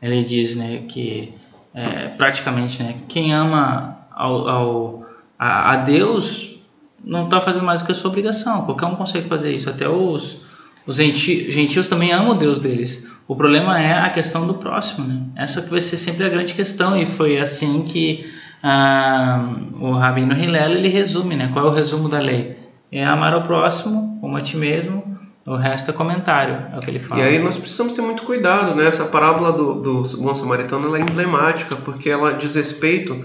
Ele 0.02 0.22
diz, 0.22 0.54
né, 0.54 0.82
que 0.86 1.32
é, 1.72 2.08
praticamente, 2.08 2.82
né, 2.82 2.96
quem 3.08 3.32
ama 3.32 3.96
ao, 4.10 4.46
ao 4.46 5.06
a, 5.38 5.72
a, 5.72 5.76
Deus 5.76 6.58
não 7.02 7.24
está 7.24 7.40
fazendo 7.40 7.64
mais 7.64 7.80
do 7.80 7.86
que 7.86 7.92
a 7.92 7.94
sua 7.94 8.10
obrigação. 8.10 8.66
Qualquer 8.66 8.84
um 8.84 8.94
consegue 8.94 9.26
fazer 9.26 9.54
isso, 9.54 9.70
até 9.70 9.88
os 9.88 10.44
os 10.86 10.96
gentios 10.96 11.88
também 11.88 12.12
amam 12.12 12.30
o 12.30 12.34
Deus 12.34 12.60
deles. 12.60 13.06
O 13.26 13.34
problema 13.34 13.80
é 13.80 13.98
a 13.98 14.10
questão 14.10 14.46
do 14.46 14.54
próximo, 14.54 15.06
né? 15.06 15.20
Essa 15.34 15.60
vai 15.62 15.80
ser 15.80 15.96
sempre 15.96 16.24
a 16.24 16.28
grande 16.28 16.54
questão 16.54 16.96
e 16.96 17.04
foi 17.06 17.38
assim 17.38 17.82
que 17.82 18.24
ah, 18.62 19.54
o 19.80 19.92
Rabino 19.92 20.32
Hillel 20.32 20.72
ele 20.72 20.88
resume, 20.88 21.34
né? 21.34 21.50
Qual 21.52 21.66
é 21.66 21.68
o 21.68 21.74
resumo 21.74 22.08
da 22.08 22.20
lei? 22.20 22.56
É 22.92 23.04
amar 23.04 23.34
o 23.34 23.42
próximo 23.42 24.16
como 24.20 24.36
a 24.36 24.40
ti 24.40 24.56
mesmo. 24.56 25.16
O 25.44 25.56
resto 25.56 25.90
é 25.90 25.94
comentário, 25.94 26.56
é 26.72 26.78
o 26.78 26.80
que 26.80 26.90
ele 26.90 26.98
fala. 26.98 27.20
E 27.20 27.24
aí 27.24 27.38
nós 27.38 27.56
precisamos 27.56 27.94
ter 27.94 28.02
muito 28.02 28.24
cuidado, 28.24 28.74
né? 28.74 28.86
Essa 28.86 29.04
parábola 29.04 29.52
do, 29.52 29.74
do 29.74 30.02
bom 30.18 30.34
samaritano 30.34 30.86
ela 30.86 30.98
é 30.98 31.00
emblemática 31.00 31.76
porque 31.76 32.10
ela 32.10 32.32
diz 32.32 32.54
respeito 32.54 33.24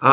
a, 0.00 0.10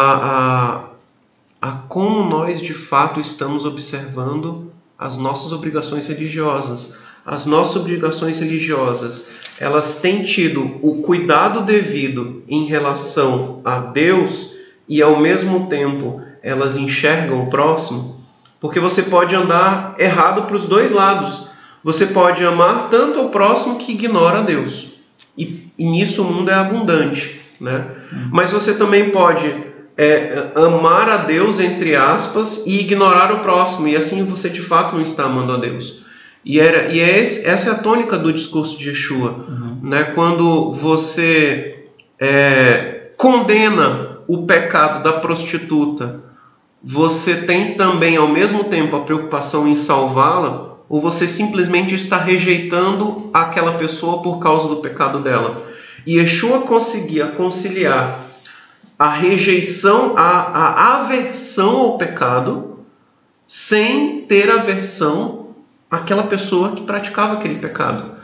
a, 1.62 1.70
a 1.70 1.72
como 1.88 2.28
nós 2.28 2.60
de 2.60 2.74
fato 2.74 3.20
estamos 3.20 3.66
observando 3.66 4.72
as 4.98 5.18
nossas 5.18 5.52
obrigações 5.52 6.08
religiosas. 6.08 6.98
As 7.26 7.46
nossas 7.46 7.76
obrigações 7.76 8.40
religiosas, 8.40 9.30
elas 9.60 10.00
têm 10.00 10.24
tido 10.24 10.78
o 10.82 11.02
cuidado 11.02 11.62
devido 11.62 12.42
em 12.48 12.66
relação 12.66 13.60
a 13.66 13.80
Deus 13.80 14.54
e 14.88 15.02
ao 15.02 15.20
mesmo 15.20 15.68
tempo 15.68 16.22
elas 16.42 16.78
enxergam 16.78 17.44
o 17.44 17.50
próximo, 17.50 18.16
porque 18.62 18.80
você 18.80 19.04
pode 19.04 19.36
andar 19.36 19.96
errado 20.00 20.44
para 20.44 20.56
os 20.56 20.64
dois 20.64 20.94
lados. 20.94 21.48
Você 21.84 22.08
pode 22.08 22.46
amar 22.46 22.90
tanto 22.90 23.20
ao 23.20 23.30
próximo 23.30 23.78
que 23.78 23.92
ignora 23.92 24.42
Deus. 24.42 24.94
E, 25.38 25.70
e 25.78 25.86
nisso 25.86 26.24
o 26.24 26.34
mundo 26.34 26.50
é 26.50 26.54
abundante, 26.54 27.42
né? 27.60 27.88
Uhum. 28.12 28.30
Mas 28.32 28.54
você 28.54 28.74
também 28.74 29.10
pode 29.10 29.67
é, 29.98 30.52
amar 30.56 31.10
a 31.10 31.18
Deus, 31.18 31.60
entre 31.60 31.96
aspas, 31.96 32.64
e 32.68 32.82
ignorar 32.82 33.34
o 33.34 33.40
próximo, 33.40 33.88
e 33.88 33.96
assim 33.96 34.24
você 34.24 34.48
de 34.48 34.62
fato 34.62 34.96
não 34.96 35.02
está 35.02 35.24
amando 35.24 35.54
a 35.54 35.58
Deus. 35.58 36.06
E, 36.46 36.60
era, 36.60 36.94
e 36.94 37.00
é 37.00 37.20
esse, 37.20 37.46
essa 37.48 37.70
é 37.70 37.74
a 37.74 37.78
tônica 37.80 38.18
do 38.18 38.32
discurso 38.32 38.78
de 38.78 38.90
Yeshua. 38.90 39.32
Uhum. 39.32 39.80
Né? 39.82 40.04
Quando 40.16 40.72
você 40.72 41.88
é, 42.20 43.10
condena 43.18 44.20
o 44.28 44.46
pecado 44.46 45.04
da 45.04 45.14
prostituta, 45.14 46.22
você 46.82 47.36
tem 47.36 47.74
também 47.74 48.18
ao 48.18 48.28
mesmo 48.28 48.66
tempo 48.66 48.96
a 48.96 49.02
preocupação 49.02 49.68
em 49.68 49.76
salvá-la, 49.76 50.78
ou 50.88 51.02
você 51.02 51.28
simplesmente 51.28 51.96
está 51.96 52.18
rejeitando 52.18 53.30
aquela 53.34 53.74
pessoa 53.74 54.22
por 54.22 54.38
causa 54.38 54.70
do 54.70 54.78
pecado 54.78 55.20
dela. 55.20 55.66
E 56.06 56.18
Yeshua 56.18 56.62
conseguia 56.62 57.26
conciliar 57.26 58.27
a 58.98 59.10
rejeição, 59.10 60.16
a, 60.18 60.22
a 60.22 60.98
aversão 60.98 61.78
ao 61.78 61.98
pecado, 61.98 62.80
sem 63.46 64.22
ter 64.22 64.50
aversão 64.50 65.56
àquela 65.90 66.24
pessoa 66.24 66.72
que 66.72 66.84
praticava 66.84 67.34
aquele 67.34 67.56
pecado. 67.56 68.18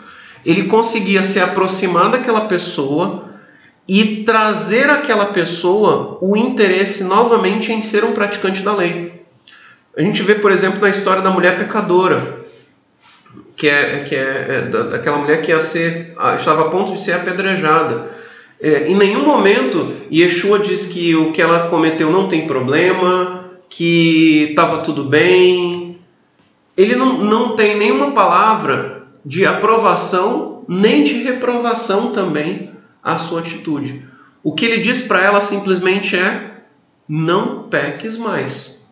Ele 0.46 0.64
conseguia 0.64 1.24
se 1.24 1.40
aproximar 1.40 2.12
daquela 2.12 2.42
pessoa 2.42 3.30
e 3.88 4.24
trazer 4.24 4.90
àquela 4.90 5.28
pessoa 5.28 6.18
o 6.22 6.36
interesse 6.36 7.04
novamente 7.04 7.72
em 7.72 7.82
ser 7.82 8.04
um 8.04 8.14
praticante 8.14 8.62
da 8.62 8.76
lei. 8.76 9.24
A 9.96 10.02
gente 10.02 10.24
vê, 10.24 10.36
por 10.36 10.52
exemplo, 10.52 10.82
na 10.82 10.90
história 10.90 11.22
da 11.22 11.30
mulher 11.30 11.58
pecadora, 11.58 12.40
que 13.56 13.70
é, 13.70 14.00
que 14.00 14.16
é, 14.16 14.48
é 14.50 14.62
daquela 14.90 15.18
mulher 15.18 15.42
que 15.42 15.52
ia 15.52 15.62
ser, 15.62 16.16
estava 16.36 16.64
a 16.68 16.70
ponto 16.70 16.94
de 16.94 17.00
ser 17.00 17.14
apedrejada. 17.14 18.23
É, 18.64 18.88
em 18.88 18.96
nenhum 18.96 19.26
momento 19.26 19.92
Yeshua 20.10 20.58
diz 20.58 20.86
que 20.86 21.14
o 21.14 21.34
que 21.34 21.42
ela 21.42 21.68
cometeu 21.68 22.10
não 22.10 22.30
tem 22.30 22.48
problema, 22.48 23.52
que 23.68 24.48
estava 24.52 24.78
tudo 24.78 25.04
bem. 25.04 26.00
Ele 26.78 26.96
não, 26.96 27.18
não 27.18 27.58
tem 27.58 27.78
nenhuma 27.78 28.12
palavra 28.12 29.04
de 29.26 29.46
aprovação 29.46 30.64
nem 30.66 31.04
de 31.04 31.24
reprovação 31.24 32.14
também 32.14 32.72
à 33.04 33.20
sua 33.20 33.42
atitude. 33.42 34.06
O 34.42 34.54
que 34.54 34.64
ele 34.64 34.82
diz 34.82 35.02
para 35.02 35.22
ela 35.22 35.42
simplesmente 35.42 36.16
é: 36.16 36.62
não 37.06 37.64
peques 37.64 38.18
mais. 38.18 38.88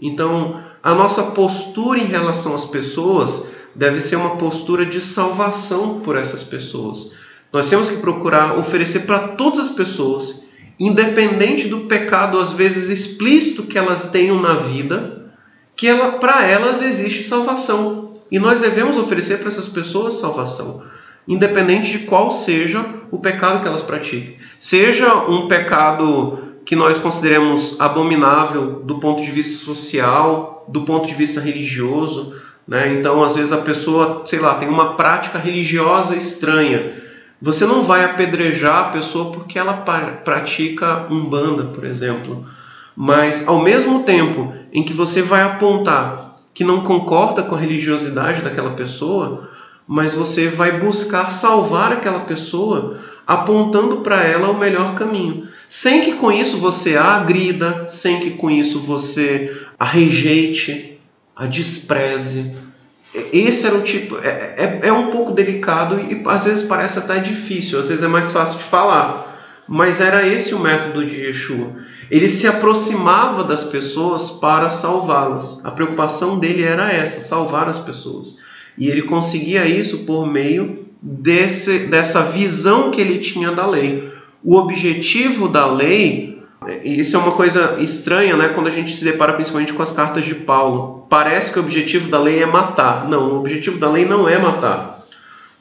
Então, 0.00 0.62
a 0.80 0.94
nossa 0.94 1.24
postura 1.32 1.98
em 1.98 2.06
relação 2.06 2.54
às 2.54 2.66
pessoas 2.66 3.50
deve 3.74 4.00
ser 4.00 4.14
uma 4.14 4.36
postura 4.36 4.86
de 4.86 5.00
salvação 5.00 5.98
por 6.00 6.16
essas 6.16 6.44
pessoas. 6.44 7.16
Nós 7.52 7.68
temos 7.68 7.90
que 7.90 7.98
procurar 7.98 8.58
oferecer 8.58 9.00
para 9.00 9.28
todas 9.28 9.60
as 9.60 9.70
pessoas, 9.70 10.48
independente 10.80 11.68
do 11.68 11.80
pecado 11.80 12.38
às 12.38 12.52
vezes 12.52 12.88
explícito 12.88 13.64
que 13.64 13.76
elas 13.76 14.10
tenham 14.10 14.40
na 14.40 14.54
vida, 14.54 15.30
que 15.76 15.86
ela, 15.86 16.12
para 16.12 16.46
elas 16.46 16.80
existe 16.80 17.24
salvação. 17.24 18.14
E 18.30 18.38
nós 18.38 18.62
devemos 18.62 18.96
oferecer 18.96 19.38
para 19.38 19.48
essas 19.48 19.68
pessoas 19.68 20.14
salvação, 20.14 20.82
independente 21.28 21.98
de 21.98 22.06
qual 22.06 22.32
seja 22.32 22.84
o 23.10 23.18
pecado 23.18 23.60
que 23.60 23.68
elas 23.68 23.82
pratiquem. 23.82 24.38
Seja 24.58 25.14
um 25.28 25.46
pecado 25.48 26.38
que 26.64 26.74
nós 26.74 26.98
consideremos 26.98 27.78
abominável 27.78 28.82
do 28.84 28.98
ponto 28.98 29.22
de 29.22 29.30
vista 29.30 29.62
social, 29.62 30.64
do 30.68 30.82
ponto 30.82 31.06
de 31.06 31.14
vista 31.14 31.40
religioso, 31.40 32.34
né? 32.66 32.94
Então, 32.94 33.22
às 33.22 33.34
vezes 33.34 33.52
a 33.52 33.58
pessoa, 33.58 34.22
sei 34.24 34.38
lá, 34.38 34.54
tem 34.54 34.68
uma 34.68 34.94
prática 34.94 35.38
religiosa 35.38 36.16
estranha, 36.16 37.01
você 37.42 37.66
não 37.66 37.82
vai 37.82 38.04
apedrejar 38.04 38.78
a 38.78 38.90
pessoa 38.90 39.32
porque 39.32 39.58
ela 39.58 39.74
pratica 39.74 41.08
umbanda, 41.10 41.64
por 41.64 41.84
exemplo. 41.84 42.46
Mas 42.94 43.48
ao 43.48 43.58
mesmo 43.58 44.04
tempo 44.04 44.54
em 44.72 44.84
que 44.84 44.92
você 44.92 45.22
vai 45.22 45.42
apontar 45.42 46.36
que 46.54 46.62
não 46.62 46.82
concorda 46.82 47.42
com 47.42 47.56
a 47.56 47.58
religiosidade 47.58 48.42
daquela 48.42 48.74
pessoa, 48.74 49.50
mas 49.88 50.14
você 50.14 50.46
vai 50.46 50.78
buscar 50.78 51.32
salvar 51.32 51.90
aquela 51.90 52.20
pessoa 52.20 52.98
apontando 53.26 54.02
para 54.02 54.22
ela 54.22 54.48
o 54.48 54.58
melhor 54.58 54.94
caminho. 54.94 55.48
Sem 55.68 56.02
que 56.02 56.12
com 56.12 56.30
isso 56.30 56.58
você 56.58 56.96
a 56.96 57.14
agrida, 57.16 57.88
sem 57.88 58.20
que 58.20 58.30
com 58.32 58.48
isso 58.48 58.78
você 58.78 59.66
a 59.76 59.84
rejeite, 59.84 60.96
a 61.34 61.46
despreze. 61.46 62.56
Esse 63.14 63.66
era 63.66 63.76
o 63.76 63.82
tipo. 63.82 64.18
É, 64.18 64.80
é, 64.82 64.88
é 64.88 64.92
um 64.92 65.10
pouco 65.10 65.32
delicado 65.32 66.00
e 66.00 66.22
às 66.26 66.44
vezes 66.44 66.62
parece 66.62 66.98
até 66.98 67.18
difícil, 67.18 67.78
às 67.78 67.88
vezes 67.88 68.02
é 68.02 68.08
mais 68.08 68.32
fácil 68.32 68.58
de 68.58 68.64
falar. 68.64 69.30
Mas 69.68 70.00
era 70.00 70.26
esse 70.26 70.54
o 70.54 70.58
método 70.58 71.04
de 71.04 71.20
Yeshua. 71.26 71.72
Ele 72.10 72.28
se 72.28 72.46
aproximava 72.46 73.44
das 73.44 73.64
pessoas 73.64 74.30
para 74.30 74.70
salvá-las. 74.70 75.64
A 75.64 75.70
preocupação 75.70 76.38
dele 76.38 76.62
era 76.62 76.92
essa, 76.92 77.20
salvar 77.20 77.68
as 77.68 77.78
pessoas. 77.78 78.38
E 78.76 78.88
ele 78.88 79.02
conseguia 79.02 79.66
isso 79.66 79.98
por 79.98 80.26
meio 80.26 80.86
desse, 81.00 81.80
dessa 81.80 82.22
visão 82.22 82.90
que 82.90 83.00
ele 83.00 83.18
tinha 83.18 83.52
da 83.52 83.66
lei. 83.66 84.10
O 84.42 84.56
objetivo 84.56 85.48
da 85.48 85.66
lei, 85.66 86.31
isso 86.84 87.16
é 87.16 87.18
uma 87.18 87.32
coisa 87.32 87.76
estranha, 87.80 88.36
né? 88.36 88.48
Quando 88.50 88.66
a 88.66 88.70
gente 88.70 88.94
se 88.94 89.04
depara 89.04 89.32
principalmente 89.32 89.72
com 89.72 89.82
as 89.82 89.92
cartas 89.92 90.24
de 90.24 90.34
Paulo. 90.34 91.06
Parece 91.08 91.52
que 91.52 91.58
o 91.58 91.62
objetivo 91.62 92.08
da 92.08 92.20
lei 92.20 92.42
é 92.42 92.46
matar. 92.46 93.08
Não, 93.08 93.32
o 93.32 93.38
objetivo 93.40 93.78
da 93.78 93.90
lei 93.90 94.04
não 94.04 94.28
é 94.28 94.38
matar. 94.38 95.02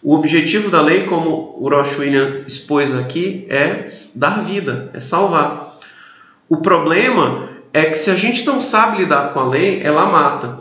O 0.04 0.16
objetivo 0.16 0.70
da 0.70 0.82
lei, 0.82 1.04
como 1.04 1.56
o 1.60 1.70
Rosh 1.70 2.00
William 2.00 2.42
expôs 2.48 2.94
aqui, 2.96 3.46
é 3.50 3.86
dar 4.16 4.44
vida, 4.44 4.90
é 4.94 5.00
salvar. 5.00 5.78
O 6.50 6.58
problema 6.58 7.50
é 7.72 7.86
que 7.86 7.98
se 7.98 8.10
a 8.10 8.16
gente 8.16 8.46
não 8.46 8.60
sabe 8.60 8.98
lidar 8.98 9.32
com 9.34 9.40
a 9.40 9.48
lei, 9.48 9.80
ela 9.84 10.06
mata. 10.08 10.58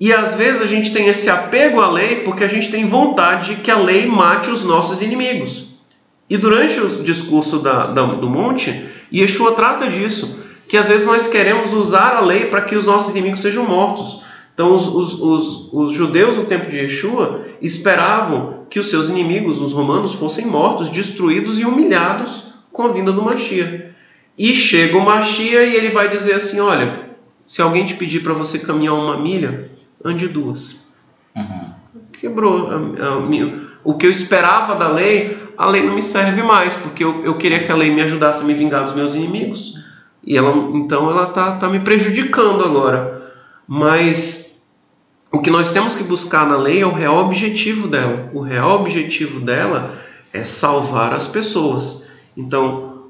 E 0.00 0.12
às 0.12 0.34
vezes 0.34 0.60
a 0.60 0.66
gente 0.66 0.92
tem 0.92 1.08
esse 1.08 1.30
apego 1.30 1.80
à 1.80 1.90
lei 1.90 2.16
porque 2.20 2.44
a 2.44 2.48
gente 2.48 2.70
tem 2.70 2.86
vontade 2.86 3.56
que 3.56 3.70
a 3.70 3.78
lei 3.78 4.06
mate 4.06 4.50
os 4.50 4.62
nossos 4.62 5.00
inimigos. 5.00 5.75
E 6.28 6.36
durante 6.36 6.80
o 6.80 7.02
discurso 7.02 7.60
da, 7.60 7.86
da, 7.86 8.04
do 8.04 8.28
monte, 8.28 8.88
Yeshua 9.12 9.52
trata 9.52 9.88
disso, 9.88 10.44
que 10.68 10.76
às 10.76 10.88
vezes 10.88 11.06
nós 11.06 11.26
queremos 11.28 11.72
usar 11.72 12.16
a 12.16 12.20
lei 12.20 12.46
para 12.46 12.62
que 12.62 12.74
os 12.74 12.84
nossos 12.84 13.10
inimigos 13.10 13.40
sejam 13.40 13.64
mortos. 13.64 14.22
Então 14.52 14.74
os, 14.74 14.88
os, 14.88 15.20
os, 15.20 15.72
os 15.72 15.90
judeus 15.92 16.36
no 16.36 16.44
tempo 16.44 16.68
de 16.68 16.78
Yeshua 16.78 17.46
esperavam 17.60 18.66
que 18.68 18.80
os 18.80 18.90
seus 18.90 19.08
inimigos, 19.08 19.60
os 19.60 19.72
romanos, 19.72 20.14
fossem 20.14 20.46
mortos, 20.46 20.88
destruídos 20.88 21.60
e 21.60 21.64
humilhados 21.64 22.54
com 22.72 22.82
a 22.82 22.88
vinda 22.88 23.12
do 23.12 23.22
Machia. 23.22 23.94
E 24.36 24.56
chega 24.56 24.96
o 24.96 25.04
Machia 25.04 25.62
e 25.64 25.76
ele 25.76 25.90
vai 25.90 26.08
dizer 26.08 26.34
assim: 26.34 26.58
olha, 26.60 27.06
se 27.44 27.62
alguém 27.62 27.86
te 27.86 27.94
pedir 27.94 28.22
para 28.22 28.34
você 28.34 28.58
caminhar 28.58 28.94
uma 28.94 29.16
milha, 29.16 29.70
ande 30.04 30.26
duas. 30.26 30.92
Uhum. 31.34 31.70
Quebrou. 32.12 32.68
A, 32.68 32.74
a, 32.74 33.18
o 33.84 33.94
que 33.94 34.04
eu 34.04 34.10
esperava 34.10 34.74
da 34.74 34.88
lei, 34.88 35.38
a 35.56 35.66
lei 35.66 35.82
não 35.82 35.94
me 35.94 36.02
serve 36.02 36.42
mais, 36.42 36.76
porque 36.76 37.04
eu, 37.04 37.24
eu 37.24 37.34
queria 37.36 37.62
que 37.62 37.70
a 37.70 37.76
lei 37.76 37.90
me 37.90 38.02
ajudasse 38.02 38.42
a 38.42 38.44
me 38.44 38.54
vingar 38.54 38.84
dos 38.84 38.94
meus 38.94 39.14
inimigos. 39.14 39.74
E 40.24 40.36
ela, 40.36 40.52
então 40.74 41.10
ela 41.10 41.28
está 41.28 41.56
tá 41.56 41.68
me 41.68 41.80
prejudicando 41.80 42.64
agora. 42.64 43.22
Mas 43.66 44.62
o 45.32 45.40
que 45.40 45.50
nós 45.50 45.72
temos 45.72 45.94
que 45.94 46.02
buscar 46.02 46.46
na 46.46 46.56
lei 46.56 46.82
é 46.82 46.86
o 46.86 46.92
real 46.92 47.16
objetivo 47.18 47.88
dela. 47.88 48.30
O 48.32 48.40
real 48.40 48.80
objetivo 48.80 49.40
dela 49.40 49.94
é 50.32 50.44
salvar 50.44 51.12
as 51.12 51.26
pessoas. 51.26 52.06
Então, 52.36 53.04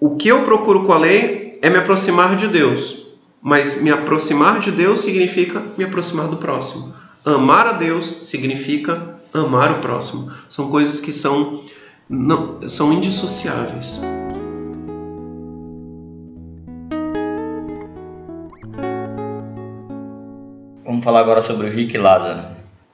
o 0.00 0.16
que 0.16 0.28
eu 0.28 0.42
procuro 0.42 0.84
com 0.84 0.92
a 0.92 0.98
lei 0.98 1.58
é 1.62 1.70
me 1.70 1.78
aproximar 1.78 2.36
de 2.36 2.48
Deus. 2.48 3.06
Mas 3.40 3.82
me 3.82 3.90
aproximar 3.90 4.60
de 4.60 4.70
Deus 4.70 5.00
significa 5.00 5.62
me 5.76 5.84
aproximar 5.84 6.28
do 6.28 6.36
próximo. 6.36 6.94
Amar 7.24 7.66
a 7.66 7.72
Deus 7.72 8.22
significa 8.24 9.20
amar 9.32 9.72
o 9.72 9.80
próximo. 9.80 10.30
São 10.48 10.70
coisas 10.70 11.00
que 11.00 11.12
são 11.12 11.62
não, 12.08 12.68
são 12.68 12.92
indissociáveis. 12.92 14.00
Vamos 20.84 21.04
falar 21.04 21.20
agora 21.20 21.40
sobre 21.40 21.68
o 21.68 21.70
Rick 21.72 21.96
Lázaro, 21.96 22.48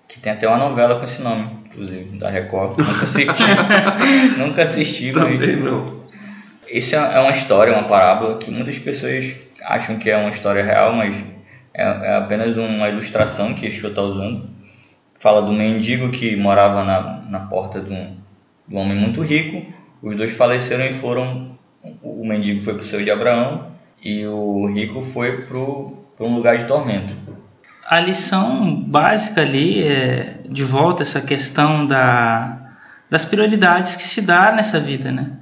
que 0.07 0.21
tem 0.21 0.33
até 0.33 0.47
uma 0.47 0.57
novela 0.57 0.97
com 0.97 1.05
esse 1.05 1.21
nome, 1.21 1.51
inclusive, 1.67 2.17
da 2.19 2.31
Record. 2.31 2.79
Nunca 2.79 3.05
assisti. 3.05 3.43
Nunca 4.39 4.63
assisti. 4.63 5.13
Também 5.13 5.39
mas... 5.39 5.65
não. 5.65 5.99
Isso 6.71 6.95
é, 6.95 6.99
é 6.99 7.21
uma 7.21 7.33
história, 7.33 7.73
uma 7.73 7.89
parábola 7.89 8.39
que 8.39 8.51
muitas 8.51 8.79
pessoas 8.79 9.35
acham 9.65 9.97
que 9.97 10.11
é 10.11 10.17
uma 10.17 10.31
história 10.31 10.63
real, 10.63 10.93
mas 10.93 11.17
é, 11.75 11.83
é 11.83 12.17
apenas 12.17 12.57
uma 12.57 12.89
ilustração 12.89 13.55
que 13.55 13.67
Exu 13.67 13.89
está 13.89 14.03
usando. 14.03 14.58
Fala 15.19 15.43
do 15.43 15.53
mendigo 15.53 16.11
que 16.11 16.37
morava 16.37 16.85
na, 16.85 17.23
na 17.29 17.41
porta 17.41 17.81
de 17.81 17.93
um, 17.93 18.17
de 18.67 18.75
um 18.75 18.79
homem 18.79 18.97
muito 18.97 19.21
rico. 19.23 19.67
Os 20.03 20.17
dois 20.17 20.37
faleceram 20.37 20.87
e 20.87 20.93
foram. 20.93 21.59
O 22.03 22.27
mendigo 22.27 22.61
foi 22.61 22.75
para 22.75 22.83
o 22.83 22.87
seu 22.87 23.03
de 23.03 23.11
Abraão 23.11 23.73
e 24.03 24.27
o 24.27 24.67
rico 24.67 25.01
foi 25.03 25.43
para 25.43 25.57
um 26.27 26.35
lugar 26.35 26.57
de 26.59 26.65
tormento. 26.67 27.15
A 27.89 28.01
lição 28.01 28.75
básica 28.83 29.41
ali 29.41 29.83
é 29.83 30.37
de 30.49 30.63
volta 30.63 31.03
essa 31.03 31.21
questão 31.21 31.87
da, 31.87 32.75
das 33.09 33.25
prioridades 33.25 33.97
que 33.97 34.03
se 34.03 34.23
dá 34.23 34.53
nessa 34.53 34.79
vida, 34.79 35.11
né? 35.11 35.33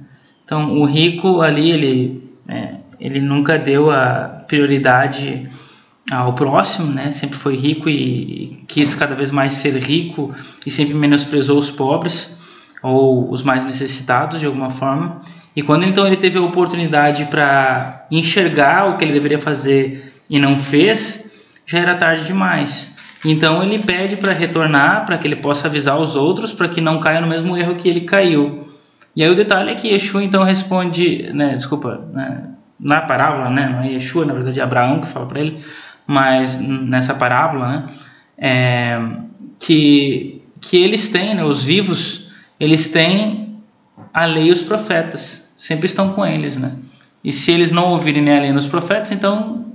Então, 0.45 0.79
o 0.79 0.85
rico 0.85 1.41
ali, 1.41 1.71
ele 1.71 2.27
é, 2.47 2.75
ele 2.99 3.19
nunca 3.19 3.57
deu 3.57 3.91
a 3.91 4.43
prioridade 4.47 5.49
ao 6.11 6.33
próximo, 6.33 6.91
né? 6.91 7.11
Sempre 7.11 7.37
foi 7.37 7.55
rico 7.55 7.89
e 7.89 8.63
quis 8.67 8.95
cada 8.95 9.13
vez 9.13 9.31
mais 9.31 9.53
ser 9.53 9.75
rico 9.77 10.33
e 10.65 10.71
sempre 10.71 10.93
menosprezou 10.93 11.57
os 11.57 11.69
pobres 11.69 12.37
ou 12.81 13.31
os 13.31 13.43
mais 13.43 13.65
necessitados 13.65 14.39
de 14.39 14.45
alguma 14.45 14.69
forma. 14.69 15.21
E 15.55 15.63
quando 15.63 15.83
então 15.83 16.05
ele 16.05 16.17
teve 16.17 16.37
a 16.37 16.41
oportunidade 16.41 17.25
para 17.25 18.05
enxergar 18.11 18.89
o 18.89 18.97
que 18.97 19.03
ele 19.03 19.13
deveria 19.13 19.39
fazer 19.39 20.13
e 20.29 20.39
não 20.39 20.55
fez, 20.55 21.33
já 21.65 21.79
era 21.79 21.95
tarde 21.95 22.25
demais. 22.25 22.95
Então 23.25 23.63
ele 23.63 23.79
pede 23.79 24.17
para 24.17 24.31
retornar, 24.31 25.05
para 25.05 25.17
que 25.17 25.27
ele 25.27 25.37
possa 25.37 25.67
avisar 25.67 25.99
os 25.99 26.15
outros, 26.15 26.53
para 26.53 26.69
que 26.69 26.79
não 26.79 26.99
caia 26.99 27.19
no 27.19 27.27
mesmo 27.27 27.57
erro 27.57 27.75
que 27.75 27.89
ele 27.89 28.01
caiu. 28.01 28.67
E 29.15 29.23
aí 29.23 29.29
o 29.29 29.35
detalhe 29.35 29.71
é 29.71 29.75
que 29.75 29.87
Yeshua 29.87 30.23
então 30.23 30.43
responde, 30.43 31.33
né, 31.33 31.53
desculpa, 31.55 32.07
né, 32.13 32.51
na 32.79 33.01
parábola, 33.01 33.49
né, 33.49 33.67
não 33.67 33.81
é 33.81 33.93
Yeshua, 33.93 34.25
na 34.25 34.33
verdade 34.33 34.59
é 34.59 34.63
Abraão 34.63 35.01
que 35.01 35.07
fala 35.07 35.25
para 35.25 35.41
ele, 35.41 35.59
mas 36.07 36.59
nessa 36.59 37.13
parábola, 37.13 37.67
né, 37.67 37.85
é, 38.37 38.99
que, 39.59 40.41
que 40.61 40.77
eles 40.77 41.09
têm, 41.09 41.35
né, 41.35 41.43
os 41.43 41.63
vivos, 41.63 42.31
eles 42.57 42.89
têm 42.91 43.57
a 44.13 44.25
lei 44.25 44.47
e 44.47 44.51
os 44.51 44.61
profetas, 44.61 45.53
sempre 45.57 45.85
estão 45.85 46.13
com 46.13 46.25
eles, 46.25 46.57
né? 46.57 46.71
E 47.23 47.31
se 47.31 47.51
eles 47.51 47.71
não 47.71 47.91
ouvirem 47.91 48.21
nem 48.21 48.37
a 48.37 48.41
lei 48.41 48.53
nos 48.53 48.67
profetas, 48.67 49.11
então 49.11 49.65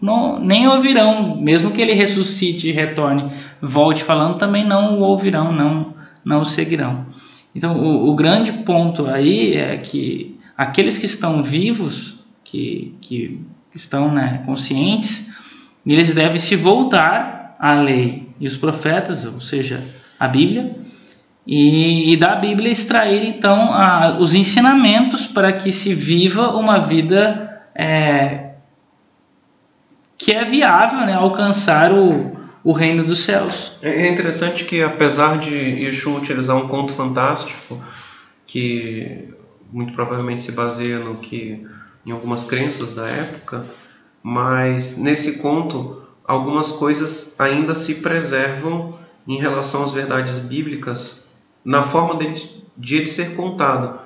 não, 0.00 0.40
nem 0.40 0.66
ouvirão, 0.66 1.36
mesmo 1.36 1.70
que 1.70 1.80
ele 1.80 1.92
ressuscite 1.92 2.68
e 2.68 2.72
retorne, 2.72 3.30
volte 3.60 4.02
falando, 4.02 4.38
também 4.38 4.66
não 4.66 4.98
o 4.98 5.02
ouvirão, 5.02 5.52
não, 5.52 5.94
não 6.24 6.40
o 6.40 6.44
seguirão. 6.44 7.06
Então, 7.54 7.76
o, 7.76 8.10
o 8.10 8.16
grande 8.16 8.52
ponto 8.52 9.06
aí 9.06 9.54
é 9.54 9.76
que 9.76 10.38
aqueles 10.56 10.98
que 10.98 11.06
estão 11.06 11.42
vivos, 11.42 12.18
que, 12.42 12.94
que 13.00 13.40
estão 13.74 14.10
né, 14.10 14.42
conscientes, 14.44 15.31
eles 15.86 16.14
devem 16.14 16.38
se 16.38 16.54
voltar 16.56 17.56
à 17.58 17.74
lei 17.74 18.28
e 18.38 18.46
os 18.46 18.56
profetas, 18.56 19.24
ou 19.24 19.40
seja, 19.40 19.82
a 20.18 20.28
Bíblia, 20.28 20.76
e, 21.46 22.12
e 22.12 22.16
da 22.16 22.36
Bíblia 22.36 22.70
extrair 22.70 23.26
então 23.26 23.72
a, 23.72 24.16
os 24.18 24.34
ensinamentos 24.34 25.26
para 25.26 25.52
que 25.52 25.72
se 25.72 25.92
viva 25.92 26.50
uma 26.50 26.78
vida 26.78 27.60
é, 27.74 28.52
que 30.16 30.32
é 30.32 30.44
viável 30.44 31.00
né, 31.00 31.14
alcançar 31.14 31.92
o, 31.92 32.32
o 32.62 32.72
reino 32.72 33.02
dos 33.02 33.24
céus. 33.24 33.72
É, 33.82 34.06
é 34.06 34.08
interessante 34.08 34.64
que 34.64 34.82
apesar 34.82 35.38
de 35.38 35.54
Yeshua 35.54 36.18
utilizar 36.18 36.56
um 36.56 36.68
conto 36.68 36.92
fantástico 36.92 37.82
que 38.46 39.28
muito 39.72 39.92
provavelmente 39.94 40.44
se 40.44 40.52
baseia 40.52 40.98
no 40.98 41.16
que 41.16 41.66
em 42.04 42.10
algumas 42.10 42.44
crenças 42.44 42.94
da 42.94 43.06
época, 43.06 43.64
mas 44.22 44.96
nesse 44.96 45.38
conto 45.38 46.02
algumas 46.24 46.72
coisas 46.72 47.34
ainda 47.38 47.74
se 47.74 47.96
preservam 47.96 48.98
em 49.26 49.38
relação 49.38 49.84
às 49.84 49.92
verdades 49.92 50.38
bíblicas 50.38 51.28
na 51.64 51.82
forma 51.82 52.16
de, 52.16 52.50
de 52.76 52.96
ele 52.96 53.08
ser 53.08 53.34
contado. 53.34 54.00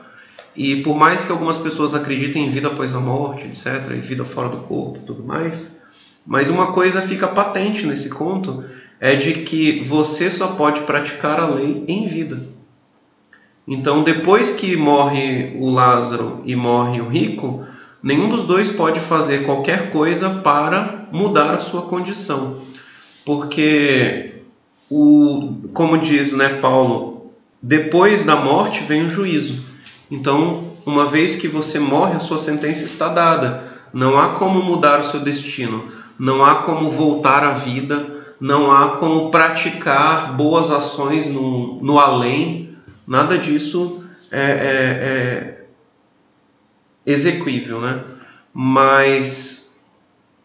E 0.55 0.77
por 0.83 0.97
mais 0.97 1.25
que 1.25 1.33
algumas 1.33 1.59
pessoas 1.59 1.95
acreditem 1.95 2.47
em 2.47 2.51
vida 2.51 2.69
após 2.69 2.95
a 2.95 3.01
morte, 3.01 3.47
etc., 3.47 3.91
e 3.91 4.01
vida 4.01 4.25
fora 4.25 4.49
do 4.49 4.59
corpo, 4.59 5.01
tudo 5.07 5.23
mais, 5.23 5.83
mas 6.27 6.49
uma 6.49 6.73
coisa 6.73 7.03
fica 7.03 7.29
patente 7.29 7.87
nesse 7.87 8.09
conto 8.09 8.65
é 8.99 9.15
de 9.15 9.43
que 9.43 9.85
você 9.85 10.31
só 10.31 10.49
pode 10.49 10.81
praticar 10.83 11.39
a 11.39 11.47
lei 11.47 11.85
em 11.87 12.09
vida. 12.09 12.41
Então, 13.69 14.03
depois 14.03 14.53
que 14.53 14.77
morre 14.77 15.57
o 15.59 15.69
Lázaro 15.69 16.41
e 16.45 16.55
morre 16.57 17.01
o 17.01 17.09
rico, 17.09 17.66
Nenhum 18.07 18.29
dos 18.29 18.45
dois 18.45 18.71
pode 18.71 19.01
fazer 19.01 19.45
qualquer 19.45 19.91
coisa 19.91 20.31
para 20.31 21.09
mudar 21.11 21.57
a 21.57 21.61
sua 21.61 21.83
condição, 21.83 22.59
porque 23.25 24.43
o, 24.89 25.69
como 25.75 25.99
diz 25.99 26.33
né, 26.33 26.51
Paulo, 26.61 27.33
depois 27.61 28.25
da 28.25 28.37
morte 28.37 28.85
vem 28.85 29.05
o 29.05 29.11
juízo. 29.11 29.61
Então, 30.09 30.71
uma 30.87 31.07
vez 31.07 31.35
que 31.35 31.49
você 31.49 31.81
morre, 31.81 32.15
a 32.15 32.21
sua 32.21 32.39
sentença 32.39 32.85
está 32.85 33.09
dada. 33.09 33.65
Não 33.93 34.17
há 34.17 34.35
como 34.35 34.63
mudar 34.63 35.01
o 35.01 35.05
seu 35.05 35.19
destino, 35.19 35.91
não 36.17 36.45
há 36.45 36.63
como 36.63 36.93
voltar 36.93 37.43
à 37.43 37.55
vida, 37.55 38.07
não 38.39 38.71
há 38.71 38.91
como 38.99 39.33
praticar 39.33 40.33
boas 40.37 40.71
ações 40.71 41.27
no, 41.27 41.83
no 41.83 41.99
além, 41.99 42.71
nada 43.05 43.37
disso 43.37 44.05
é, 44.31 44.41
é, 44.41 44.45
é 44.45 45.66
execuível, 47.07 47.81
né? 47.81 48.03
Mas 48.53 49.79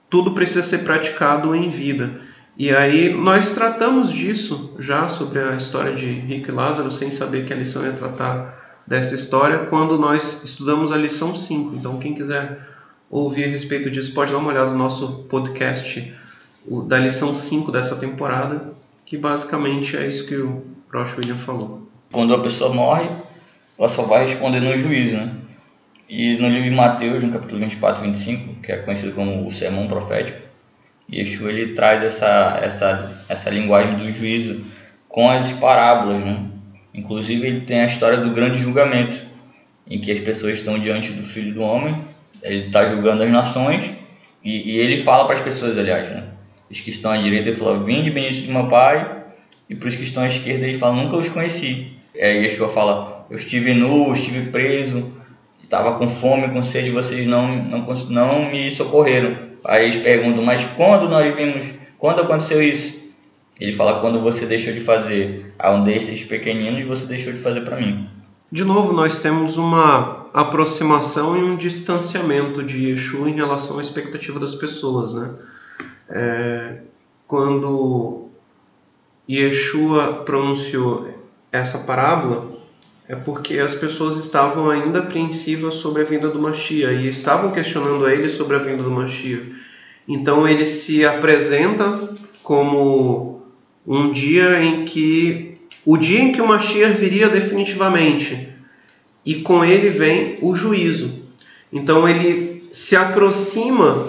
tudo 0.09 0.32
precisa 0.32 0.64
ser 0.64 0.80
praticado 0.80 1.55
em 1.55 1.70
vida. 1.70 2.12
E 2.57 2.70
aí 2.70 3.14
nós 3.14 3.53
tratamos 3.53 4.12
disso 4.12 4.76
já 4.78 5.09
sobre 5.09 5.39
a 5.39 5.55
história 5.55 5.93
de 5.93 6.05
Rico 6.05 6.51
e 6.51 6.53
Lázaro, 6.53 6.91
sem 6.91 7.09
saber 7.09 7.45
que 7.45 7.53
a 7.53 7.55
lição 7.55 7.84
ia 7.84 7.93
tratar 7.93 8.82
dessa 8.86 9.16
história, 9.16 9.66
quando 9.66 9.97
nós 9.97 10.43
estudamos 10.43 10.91
a 10.91 10.97
lição 10.97 11.36
5. 11.36 11.76
Então 11.76 11.97
quem 11.97 12.14
quiser 12.14 12.68
ouvir 13.09 13.45
a 13.45 13.47
respeito 13.47 13.89
disso, 13.89 14.14
pode 14.14 14.32
dar 14.32 14.38
uma 14.38 14.49
olhada 14.49 14.72
no 14.72 14.78
nosso 14.78 15.26
podcast 15.30 16.14
da 16.88 16.97
lição 16.97 17.34
5 17.34 17.72
dessa 17.72 17.95
temporada, 17.95 18.74
que 19.05 19.18
basicamente 19.18 19.97
é 19.97 20.07
isso 20.07 20.28
que 20.28 20.36
o 20.36 20.64
Rosh 20.93 21.18
William 21.18 21.36
falou. 21.36 21.89
Quando 22.12 22.34
a 22.34 22.39
pessoa 22.39 22.74
morre, 22.74 23.09
ela 23.78 23.89
só 23.89 24.03
vai 24.03 24.26
responder 24.26 24.59
no 24.59 24.78
juízo, 24.78 25.16
né? 25.16 25.36
E 26.14 26.36
no 26.36 26.49
livro 26.49 26.66
de 26.66 26.76
Mateus, 26.76 27.24
no 27.24 27.32
capítulo 27.32 27.62
24 27.62 28.03
e 28.03 28.07
25, 28.07 28.55
que 28.55 28.70
é 28.74 28.80
conhecido 28.80 29.14
como 29.14 29.47
o 29.47 29.49
Sermão 29.49 29.88
Profético, 29.88 30.41
Yeshua 31.09 31.49
ele 31.49 31.74
traz 31.74 32.03
essa, 32.03 32.59
essa, 32.62 33.24
essa 33.30 33.49
linguagem 33.49 33.95
do 33.95 34.12
juízo 34.12 34.62
com 35.07 35.30
as 35.30 35.53
parábolas, 35.53 36.20
né? 36.20 36.47
Inclusive 36.93 37.47
ele 37.47 37.62
tem 37.62 37.80
a 37.80 37.86
história 37.86 38.18
do 38.18 38.32
grande 38.32 38.59
julgamento, 38.59 39.24
em 39.88 40.01
que 40.01 40.12
as 40.12 40.20
pessoas 40.20 40.57
estão 40.57 40.78
diante 40.78 41.14
do 41.14 41.24
Filho 41.24 41.53
do 41.53 41.62
Homem, 41.62 41.97
ele 42.43 42.66
está 42.66 42.84
julgando 42.89 43.24
as 43.24 43.32
nações, 43.32 43.89
e, 44.43 44.74
e 44.74 44.80
ele 44.80 44.97
fala 44.97 45.24
para 45.24 45.36
as 45.36 45.41
pessoas, 45.41 45.78
aliás, 45.78 46.09
né? 46.09 46.26
Os 46.70 46.82
que 46.82 46.89
estão 46.89 47.12
à 47.12 47.16
direita, 47.16 47.47
ele 47.47 47.57
fala, 47.57 47.82
vinde 47.86 48.12
bendito 48.12 48.43
de 48.43 48.51
meu 48.51 48.68
Pai, 48.68 49.24
e 49.70 49.76
para 49.76 49.88
os 49.88 49.95
que 49.95 50.03
estão 50.03 50.24
à 50.24 50.28
esquerda, 50.28 50.68
ele 50.68 50.78
fala, 50.78 50.93
nunca 50.93 51.16
os 51.16 51.30
conheci. 51.30 51.93
É, 52.14 52.34
Yeshua 52.34 52.68
fala, 52.68 53.26
eu 53.30 53.38
estive 53.38 53.74
nu, 53.74 54.12
estive 54.12 54.51
preso, 54.51 55.20
estava 55.72 55.97
com 55.97 56.05
fome, 56.05 56.49
com 56.49 56.61
sede, 56.61 56.91
vocês 56.91 57.26
não, 57.26 57.55
não, 57.55 57.88
não 58.09 58.51
me 58.51 58.69
socorreram. 58.69 59.38
Aí 59.63 59.86
eles 59.86 60.03
perguntam, 60.03 60.43
mas 60.43 60.65
quando 60.76 61.07
nós 61.07 61.34
vimos, 61.34 61.63
quando 61.97 62.19
aconteceu 62.19 62.61
isso? 62.61 62.99
Ele 63.57 63.72
fala, 63.72 64.01
quando 64.01 64.19
você 64.19 64.45
deixou 64.45 64.74
de 64.74 64.82
fazer 64.82 65.53
a 65.57 65.72
um 65.72 65.86
desses 65.86 66.24
pequeninos, 66.24 66.86
você 66.86 67.05
deixou 67.05 67.32
de 67.32 67.39
fazer 67.39 67.61
para 67.61 67.80
mim. 67.80 68.09
De 68.51 68.65
novo, 68.65 68.91
nós 68.91 69.22
temos 69.22 69.55
uma 69.55 70.28
aproximação 70.34 71.38
e 71.38 71.41
um 71.41 71.55
distanciamento 71.55 72.61
de 72.61 72.89
Yeshua 72.89 73.30
em 73.30 73.36
relação 73.36 73.80
à 73.80 73.82
expectativa 73.82 74.39
das 74.39 74.55
pessoas, 74.55 75.13
né? 75.13 75.39
É, 76.09 76.78
quando 77.26 78.28
Yeshua 79.30 80.24
pronunciou 80.26 81.07
essa 81.49 81.86
parábola, 81.86 82.51
é 83.12 83.16
porque 83.16 83.59
as 83.59 83.76
pessoas 83.76 84.16
estavam 84.16 84.70
ainda 84.70 84.99
apreensivas 84.99 85.76
sobre 85.76 86.01
a 86.01 86.05
vinda 86.05 86.30
do 86.30 86.41
Mashiach 86.41 86.93
e 86.93 87.09
estavam 87.09 87.51
questionando 87.51 88.07
ele 88.07 88.30
sobre 88.30 88.55
a 88.55 88.59
vinda 88.59 88.84
do 88.84 88.89
Mashiach. 88.89 89.51
Então 90.07 90.47
ele 90.47 90.66
se 90.66 91.05
apresenta 91.05 92.09
como 92.41 93.41
um 93.86 94.14
dia 94.14 94.64
em 94.64 94.86
que 94.86 95.57
o 95.86 95.97
dia 95.97 96.22
em 96.22 96.32
que 96.32 96.41
o 96.41 96.47
Mashiach 96.47 96.97
viria 96.97 97.28
definitivamente 97.28 98.47
e 99.26 99.41
com 99.41 99.66
ele 99.66 99.89
vem 99.89 100.36
o 100.41 100.55
juízo. 100.55 101.12
Então 101.72 102.07
ele 102.07 102.64
se 102.72 102.95
aproxima 102.95 104.07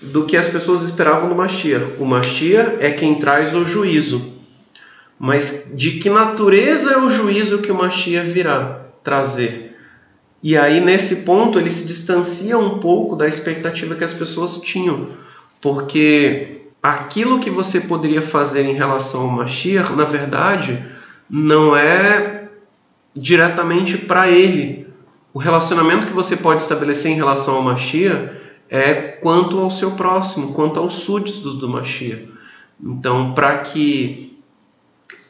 do 0.00 0.26
que 0.26 0.36
as 0.36 0.46
pessoas 0.46 0.82
esperavam 0.82 1.28
do 1.28 1.34
Mashiach. 1.34 1.94
O 1.98 2.04
Mashiach 2.04 2.76
é 2.78 2.92
quem 2.92 3.16
traz 3.16 3.52
o 3.52 3.64
juízo. 3.64 4.33
Mas 5.18 5.70
de 5.74 5.92
que 5.92 6.10
natureza 6.10 6.92
é 6.92 6.98
o 6.98 7.10
juízo 7.10 7.58
que 7.58 7.70
o 7.70 7.74
Mashiach 7.74 8.30
virá 8.30 8.80
trazer? 9.02 9.76
E 10.42 10.58
aí, 10.58 10.80
nesse 10.80 11.22
ponto, 11.22 11.58
ele 11.58 11.70
se 11.70 11.86
distancia 11.86 12.58
um 12.58 12.78
pouco 12.78 13.16
da 13.16 13.26
expectativa 13.26 13.94
que 13.94 14.04
as 14.04 14.12
pessoas 14.12 14.60
tinham. 14.60 15.08
Porque 15.60 16.64
aquilo 16.82 17.40
que 17.40 17.48
você 17.48 17.80
poderia 17.80 18.20
fazer 18.20 18.66
em 18.66 18.74
relação 18.74 19.22
ao 19.22 19.30
Mashiach, 19.30 19.92
na 19.94 20.04
verdade, 20.04 20.84
não 21.30 21.74
é 21.74 22.48
diretamente 23.14 23.96
para 23.96 24.30
ele. 24.30 24.86
O 25.32 25.38
relacionamento 25.38 26.06
que 26.06 26.12
você 26.12 26.36
pode 26.36 26.60
estabelecer 26.60 27.10
em 27.10 27.16
relação 27.16 27.56
ao 27.56 27.62
Mashiach 27.62 28.30
é 28.68 28.94
quanto 28.94 29.58
ao 29.58 29.70
seu 29.70 29.92
próximo, 29.92 30.52
quanto 30.52 30.78
aos 30.78 30.94
súditos 30.94 31.54
do 31.54 31.68
Mashiach. 31.68 32.28
Então, 32.82 33.32
para 33.32 33.58
que 33.58 34.33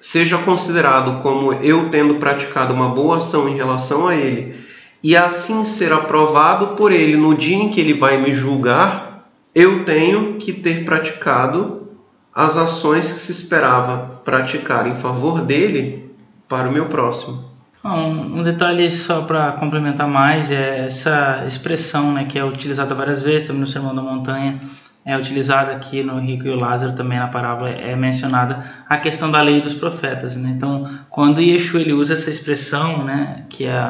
seja 0.04 0.36
considerado 0.36 1.22
como 1.22 1.50
eu 1.54 1.88
tendo 1.88 2.16
praticado 2.16 2.74
uma 2.74 2.90
boa 2.90 3.16
ação 3.16 3.48
em 3.48 3.56
relação 3.56 4.06
a 4.06 4.14
ele 4.14 4.54
e 5.02 5.16
assim 5.16 5.64
ser 5.64 5.94
aprovado 5.94 6.76
por 6.76 6.92
ele 6.92 7.16
no 7.16 7.34
dia 7.34 7.56
em 7.56 7.70
que 7.70 7.80
ele 7.80 7.94
vai 7.94 8.18
me 8.18 8.34
julgar, 8.34 9.30
eu 9.54 9.82
tenho 9.86 10.34
que 10.34 10.52
ter 10.52 10.84
praticado 10.84 11.88
as 12.34 12.58
ações 12.58 13.14
que 13.14 13.18
se 13.18 13.32
esperava 13.32 14.20
praticar 14.22 14.86
em 14.86 14.94
favor 14.94 15.40
dele 15.40 16.10
para 16.46 16.68
o 16.68 16.72
meu 16.72 16.84
próximo. 16.84 17.42
Um, 17.82 18.42
detalhe 18.42 18.90
só 18.90 19.22
para 19.22 19.52
complementar 19.52 20.06
mais 20.06 20.50
é 20.50 20.84
essa 20.84 21.44
expressão 21.46 22.12
né, 22.12 22.24
que 22.24 22.38
é 22.38 22.44
utilizada 22.44 22.94
várias 22.94 23.22
vezes 23.22 23.46
também 23.46 23.60
no 23.60 23.66
Sermão 23.66 23.94
da 23.94 24.02
Montanha, 24.02 24.60
é 25.04 25.16
utilizada 25.16 25.72
aqui 25.72 26.02
no 26.02 26.18
Rico 26.18 26.46
e 26.46 26.50
o 26.50 26.56
Lázaro 26.56 26.94
também 26.94 27.18
na 27.18 27.28
parábola 27.28 27.68
é 27.68 27.94
mencionada 27.94 28.64
a 28.88 28.96
questão 28.96 29.30
da 29.30 29.42
lei 29.42 29.60
dos 29.60 29.74
profetas. 29.74 30.34
Né? 30.34 30.52
Então, 30.56 30.88
quando 31.10 31.42
Yeshua 31.42 31.80
ele 31.80 31.92
usa 31.92 32.14
essa 32.14 32.30
expressão, 32.30 33.04
né, 33.04 33.44
que 33.50 33.66
é 33.66 33.80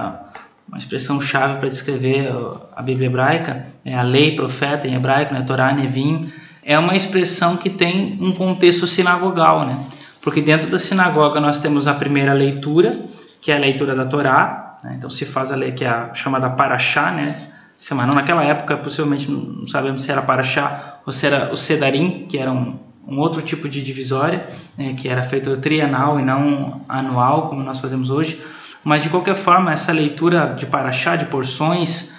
uma 0.68 0.78
expressão 0.78 1.20
chave 1.20 1.58
para 1.58 1.68
descrever 1.68 2.32
a 2.74 2.82
Bíblia 2.82 3.06
hebraica, 3.06 3.66
é 3.84 3.94
a 3.94 4.02
lei 4.02 4.34
profeta 4.34 4.88
em 4.88 4.94
hebraico, 4.94 5.32
né, 5.32 5.42
Torá, 5.42 5.72
Nevim, 5.72 6.32
é 6.64 6.78
uma 6.78 6.96
expressão 6.96 7.56
que 7.56 7.70
tem 7.70 8.18
um 8.20 8.32
contexto 8.32 8.86
sinagogal, 8.86 9.66
né? 9.66 9.78
Porque 10.22 10.40
dentro 10.40 10.70
da 10.70 10.78
sinagoga 10.78 11.38
nós 11.38 11.58
temos 11.58 11.86
a 11.86 11.92
primeira 11.92 12.32
leitura, 12.32 12.98
que 13.42 13.52
é 13.52 13.56
a 13.56 13.58
leitura 13.58 13.94
da 13.94 14.06
Torá. 14.06 14.78
Né? 14.82 14.94
Então 14.96 15.10
se 15.10 15.26
faz 15.26 15.52
a 15.52 15.56
lei 15.56 15.72
que 15.72 15.84
é 15.84 15.88
a 15.88 16.14
chamada 16.14 16.48
Paraxá, 16.48 17.10
né? 17.10 17.36
Semana. 17.77 18.14
Naquela 18.14 18.45
época, 18.45 18.77
possivelmente, 18.77 19.31
não 19.31 19.66
sabemos 19.66 20.03
se 20.05 20.11
era 20.11 20.22
Paraxá 20.22 21.01
ou 21.05 21.12
se 21.12 21.27
era 21.27 21.53
o 21.53 21.57
Sedarim, 21.57 22.27
que 22.29 22.39
era 22.39 22.53
um, 22.53 22.79
um 23.07 23.18
outro 23.18 23.43
tipo 23.43 23.68
de 23.68 23.83
divisória, 23.83 24.49
né? 24.79 24.95
que 24.97 25.09
era 25.09 25.22
feito 25.22 25.57
trienal 25.57 26.18
e 26.20 26.22
não 26.22 26.83
anual, 26.89 27.49
como 27.49 27.62
nós 27.62 27.81
fazemos 27.81 28.11
hoje. 28.11 28.41
Mas, 28.85 29.03
de 29.03 29.09
qualquer 29.09 29.35
forma, 29.35 29.72
essa 29.72 29.93
leitura 29.93 30.55
de 30.55 30.66
Paraxá, 30.66 31.16
de 31.16 31.25
porções, 31.27 32.14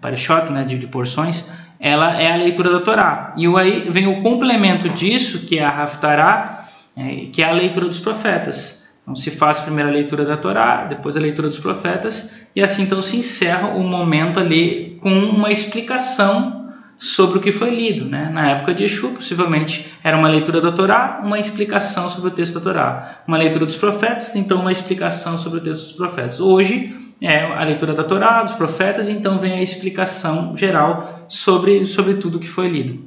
Parashot, 0.00 0.50
né? 0.50 0.64
de, 0.64 0.78
de 0.78 0.86
porções, 0.86 1.50
ela 1.78 2.20
é 2.20 2.32
a 2.32 2.36
leitura 2.36 2.70
da 2.70 2.80
Torá. 2.80 3.34
E 3.36 3.46
aí 3.58 3.90
vem 3.90 4.06
o 4.06 4.22
complemento 4.22 4.88
disso, 4.88 5.40
que 5.40 5.58
é 5.58 5.64
a 5.64 5.82
Haftarah, 5.82 6.68
é, 6.96 7.26
que 7.32 7.42
é 7.42 7.48
a 7.48 7.52
leitura 7.52 7.86
dos 7.86 7.98
profetas. 7.98 8.81
Então 9.12 9.16
se 9.16 9.30
faz 9.30 9.58
a 9.58 9.62
primeira 9.62 9.90
leitura 9.90 10.24
da 10.24 10.38
Torá, 10.38 10.86
depois 10.86 11.16
a 11.16 11.20
leitura 11.20 11.46
dos 11.46 11.58
profetas, 11.58 12.34
e 12.56 12.62
assim 12.62 12.84
então 12.84 13.02
se 13.02 13.18
encerra 13.18 13.68
o 13.68 13.82
momento 13.82 14.40
ali 14.40 14.98
com 15.02 15.12
uma 15.12 15.52
explicação 15.52 16.70
sobre 16.96 17.38
o 17.38 17.40
que 17.42 17.52
foi 17.52 17.74
lido. 17.74 18.06
Né? 18.06 18.30
Na 18.32 18.48
época 18.52 18.72
de 18.72 18.84
Yeshua, 18.84 19.10
possivelmente 19.10 19.92
era 20.02 20.16
uma 20.16 20.28
leitura 20.28 20.62
da 20.62 20.72
Torá, 20.72 21.20
uma 21.22 21.38
explicação 21.38 22.08
sobre 22.08 22.28
o 22.28 22.30
texto 22.30 22.54
da 22.54 22.60
Torá. 22.60 23.22
Uma 23.28 23.36
leitura 23.36 23.66
dos 23.66 23.76
profetas, 23.76 24.34
então 24.34 24.60
uma 24.60 24.72
explicação 24.72 25.36
sobre 25.36 25.58
o 25.58 25.62
texto 25.62 25.82
dos 25.82 25.92
profetas. 25.92 26.40
Hoje 26.40 26.96
é 27.20 27.44
a 27.44 27.64
leitura 27.64 27.92
da 27.92 28.04
Torá, 28.04 28.42
dos 28.42 28.54
profetas, 28.54 29.10
então 29.10 29.38
vem 29.38 29.52
a 29.52 29.62
explicação 29.62 30.56
geral 30.56 31.26
sobre, 31.28 31.84
sobre 31.84 32.14
tudo 32.14 32.40
que 32.40 32.48
foi 32.48 32.68
lido. 32.68 32.98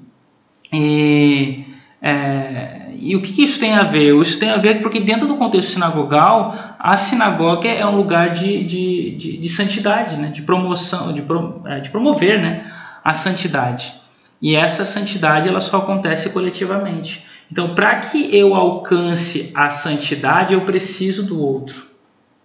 E 0.71 1.74
é, 2.07 2.91
e 2.99 3.15
o 3.15 3.21
que, 3.21 3.33
que, 3.33 3.43
isso 3.43 3.59
tem 3.59 3.73
a 3.73 3.81
ver? 3.81 4.13
Isso 4.21 4.39
tem 4.39 4.51
a 4.51 4.57
ver 4.57 4.79
porque 4.79 4.99
dentro 4.99 5.27
do 5.27 5.37
contexto 5.37 5.71
sinagogal, 5.71 6.55
a 6.77 6.95
sinagoga 6.95 7.67
é 7.67 7.83
um 7.83 7.95
lugar 7.95 8.29
de, 8.29 8.63
de, 8.63 9.15
de, 9.15 9.37
de 9.37 9.49
santidade, 9.49 10.15
né? 10.15 10.27
de 10.27 10.43
promoção, 10.43 11.11
de, 11.11 11.23
pro, 11.23 11.63
é, 11.65 11.79
de 11.79 11.89
promover 11.89 12.39
né? 12.39 12.71
a 13.03 13.11
santidade. 13.15 13.91
E 14.39 14.55
essa 14.55 14.85
santidade 14.85 15.49
ela 15.49 15.59
só 15.59 15.77
acontece 15.77 16.29
coletivamente. 16.29 17.25
Então, 17.51 17.73
para 17.73 17.95
que 17.95 18.29
eu 18.35 18.53
alcance 18.53 19.51
a 19.55 19.71
santidade, 19.71 20.53
eu 20.53 20.61
preciso 20.61 21.23
do 21.23 21.41
outro. 21.41 21.87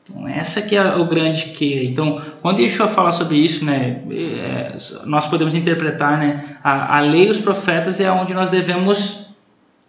Então, 0.02 0.26
essa 0.26 0.62
que 0.62 0.74
é 0.74 0.96
o 0.96 1.04
grande 1.06 1.50
que. 1.50 1.84
Então, 1.84 2.18
quando 2.40 2.60
Yeshua 2.60 2.88
fala 2.88 3.12
sobre 3.12 3.36
isso, 3.36 3.62
né, 3.66 4.00
é, 4.10 4.76
nós 5.04 5.26
podemos 5.26 5.54
interpretar, 5.54 6.16
né, 6.16 6.42
a, 6.64 6.96
a 6.96 7.00
lei 7.00 7.26
e 7.26 7.30
os 7.30 7.38
profetas 7.38 8.00
é 8.00 8.10
onde 8.10 8.32
nós 8.32 8.48
devemos 8.48 9.29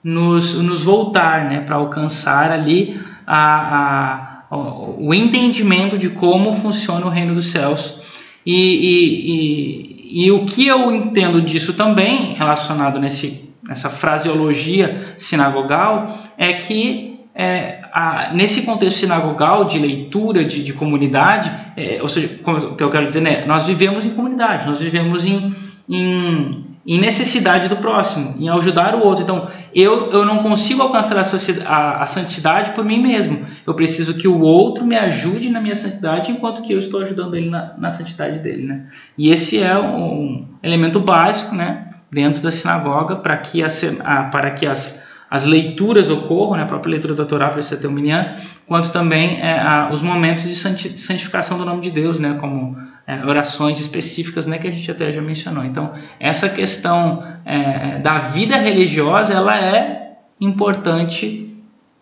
nos, 0.04 0.56
nos 0.56 0.84
voltar, 0.84 1.46
né, 1.46 1.62
para 1.62 1.76
alcançar 1.76 2.52
ali 2.52 3.00
a, 3.26 4.46
a, 4.50 4.56
o 4.98 5.14
entendimento 5.14 5.98
de 5.98 6.10
como 6.10 6.54
funciona 6.54 7.06
o 7.06 7.10
reino 7.10 7.34
dos 7.34 7.46
céus. 7.46 8.02
E, 8.46 8.56
e, 8.56 10.22
e, 10.22 10.26
e 10.26 10.32
o 10.32 10.46
que 10.46 10.66
eu 10.66 10.92
entendo 10.92 11.42
disso 11.42 11.74
também, 11.74 12.34
relacionado 12.34 13.00
nesse, 13.00 13.50
nessa 13.64 13.90
fraseologia 13.90 15.14
sinagogal, 15.18 16.18
é 16.38 16.54
que 16.54 17.20
é, 17.34 17.82
a, 17.94 18.34
nesse 18.34 18.64
contexto 18.64 18.98
sinagogal 19.00 19.66
de 19.66 19.80
leitura, 19.80 20.44
de, 20.44 20.64
de 20.64 20.74
comunidade, 20.74 21.52
é, 21.78 22.00
ou 22.02 22.10
seja, 22.10 22.40
o 22.44 22.76
que 22.76 22.84
eu 22.84 22.90
quero 22.90 23.06
dizer, 23.06 23.22
né, 23.22 23.46
nós 23.46 23.68
vivemos 23.68 24.06
em 24.06 24.10
comunidade, 24.10 24.66
nós 24.66 24.82
vivemos 24.82 25.26
em, 25.26 25.54
em 25.88 26.71
em 26.86 27.00
necessidade 27.00 27.68
do 27.68 27.78
próximo, 27.78 28.36
em 28.40 28.50
ajudar 28.50 28.96
o 28.96 29.06
outro. 29.06 29.24
Então, 29.24 29.48
eu, 29.74 30.12
eu 30.12 30.26
não 30.26 30.40
consigo 30.40 30.82
alcançar 30.82 31.16
a, 31.18 31.22
a, 31.70 32.02
a, 32.02 32.06
santidade 32.06 32.72
por 32.72 32.84
mim 32.84 33.00
mesmo. 33.00 33.46
Eu 33.66 33.74
preciso 33.74 34.16
que 34.16 34.28
o 34.28 34.42
outro 34.42 34.84
me 34.84 34.96
ajude 34.96 35.50
na 35.50 35.62
minha 35.62 35.76
santidade, 35.76 36.32
enquanto 36.32 36.64
que 36.64 36.74
eu 36.74 36.80
estou 36.80 37.02
ajudando 37.02 37.36
ele 37.36 37.50
na, 37.50 37.74
na 37.78 37.92
santidade 37.92 38.40
dele. 38.40 38.66
Né? 38.66 38.86
E 39.18 39.30
esse 39.30 39.62
é 39.62 39.78
um 39.78 40.48
elemento 40.64 41.00
básico 41.00 41.54
né, 41.54 41.88
dentro 42.12 42.42
da 42.42 42.52
sinagoga 42.52 43.16
para 43.16 43.38
que, 43.38 43.62
a, 43.64 44.24
para 44.24 44.50
que 44.52 44.66
as, 44.66 45.08
as 45.30 45.46
leituras 45.46 46.10
ocorram, 46.10 46.58
né, 46.58 46.64
a 46.64 46.66
própria 46.66 46.92
leitura 46.92 47.14
da 47.14 47.26
Torá 47.26 47.50
para 47.50 47.90
minyan, 47.90 48.36
quanto 48.66 48.92
também 48.92 49.40
é, 49.40 49.60
a, 49.60 49.90
os 49.94 50.02
momentos 50.02 50.46
de 50.46 50.56
santificação 50.56 51.60
do 51.60 51.64
nome 51.64 51.82
de 51.82 51.92
Deus, 51.92 52.20
né, 52.20 52.38
como 52.40 52.76
é, 53.12 53.26
orações 53.26 53.78
específicas, 53.78 54.48
né, 54.48 54.58
que 54.58 54.70
a 54.70 54.72
gente 54.72 54.90
até 54.90 55.12
já 55.12 55.22
mencionou. 55.22 55.66
Então, 55.66 55.92
essa 56.18 56.48
questão 56.48 57.22
é, 57.44 58.00
da 58.00 58.20
vida 58.20 58.56
religiosa, 58.56 59.34
ela 59.34 59.60
é 59.60 60.14
importante 60.40 61.54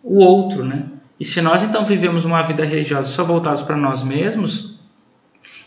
o 0.03 0.19
outro, 0.19 0.63
né? 0.63 0.83
E 1.19 1.25
se 1.25 1.41
nós 1.41 1.63
então 1.63 1.83
vivemos 1.83 2.25
uma 2.25 2.43
vida 2.43 2.63
religiosa 2.63 3.07
só 3.07 3.23
voltados 3.23 3.63
para 3.63 3.75
nós 3.75 4.03
mesmos, 4.03 4.79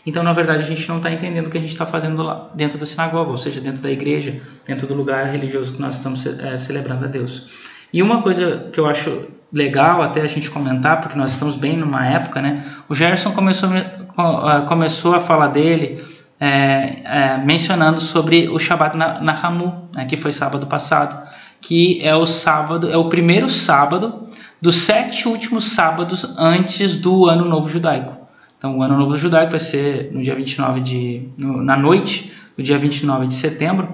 então 0.05 0.23
na 0.23 0.31
verdade 0.31 0.63
a 0.63 0.65
gente 0.65 0.87
não 0.87 0.97
está 0.97 1.11
entendendo 1.11 1.47
o 1.47 1.49
que 1.49 1.57
a 1.57 1.61
gente 1.61 1.71
está 1.71 1.85
fazendo 1.85 2.23
lá 2.23 2.49
dentro 2.55 2.79
da 2.79 2.85
sinagoga, 2.85 3.29
ou 3.29 3.37
seja, 3.37 3.59
dentro 3.59 3.81
da 3.81 3.91
igreja, 3.91 4.41
dentro 4.65 4.87
do 4.87 4.93
lugar 4.93 5.25
religioso 5.25 5.73
que 5.73 5.81
nós 5.81 5.95
estamos 5.95 6.25
é, 6.25 6.57
celebrando 6.57 7.03
a 7.03 7.07
Deus. 7.09 7.72
E 7.93 8.01
uma 8.01 8.21
coisa 8.21 8.69
que 8.73 8.79
eu 8.79 8.87
acho 8.87 9.27
legal 9.51 10.01
até 10.01 10.21
a 10.21 10.27
gente 10.27 10.49
comentar, 10.49 10.99
porque 10.99 11.17
nós 11.17 11.31
estamos 11.31 11.55
bem 11.55 11.77
numa 11.77 12.05
época, 12.07 12.41
né? 12.41 12.63
O 12.89 12.95
Gerson 12.95 13.31
começou, 13.31 13.69
começou 14.67 15.13
a 15.13 15.19
falar 15.19 15.49
dele 15.49 16.03
é, 16.39 17.01
é, 17.05 17.37
mencionando 17.37 18.01
sobre 18.01 18.49
o 18.49 18.57
Shabbat 18.57 18.97
Nahamu, 18.97 19.87
né, 19.95 20.05
que 20.05 20.17
foi 20.17 20.31
sábado 20.31 20.67
passado, 20.67 21.25
que 21.61 22.01
é 22.01 22.15
o 22.15 22.25
sábado, 22.25 22.89
é 22.89 22.97
o 22.97 23.07
primeiro 23.07 23.47
sábado 23.47 24.27
dos 24.61 24.75
sete 24.75 25.27
últimos 25.27 25.65
sábados 25.65 26.35
antes 26.37 26.97
do 26.97 27.27
Ano 27.27 27.45
Novo 27.45 27.69
Judaico. 27.69 28.13
Então, 28.57 28.77
o 28.77 28.81
Ano 28.81 28.97
Novo 28.97 29.17
Judaico 29.17 29.51
vai 29.51 29.59
ser 29.59 30.09
no 30.11 30.21
dia 30.21 30.33
29 30.33 30.81
de 30.81 31.27
no, 31.37 31.63
na 31.63 31.77
noite 31.77 32.33
do 32.57 32.63
dia 32.63 32.77
29 32.77 33.27
de 33.27 33.35
setembro. 33.35 33.89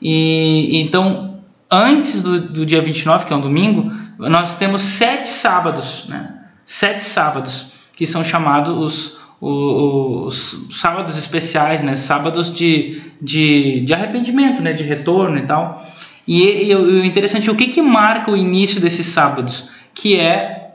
E 0.00 0.80
então, 0.80 1.31
antes 1.72 2.22
do, 2.22 2.38
do 2.38 2.66
dia 2.66 2.82
29, 2.82 3.24
que 3.24 3.32
é 3.32 3.36
um 3.36 3.40
domingo, 3.40 3.90
nós 4.18 4.56
temos 4.56 4.82
sete 4.82 5.26
sábados, 5.26 6.04
né? 6.06 6.34
Sete 6.64 7.02
sábados 7.02 7.72
que 7.94 8.06
são 8.06 8.22
chamados 8.22 8.76
os, 8.76 9.20
os, 9.40 10.52
os 10.68 10.80
sábados 10.80 11.16
especiais, 11.16 11.82
né? 11.82 11.96
Sábados 11.96 12.54
de, 12.54 13.00
de, 13.20 13.80
de 13.80 13.94
arrependimento, 13.94 14.60
né? 14.60 14.74
De 14.74 14.84
retorno 14.84 15.38
e 15.38 15.46
tal. 15.46 15.82
E, 16.28 16.70
e, 16.70 16.74
o 16.76 17.04
interessante 17.04 17.50
o 17.50 17.56
que, 17.56 17.68
que 17.68 17.80
marca 17.80 18.30
o 18.30 18.36
início 18.36 18.80
desses 18.80 19.06
sábados, 19.06 19.70
que 19.94 20.16
é 20.16 20.74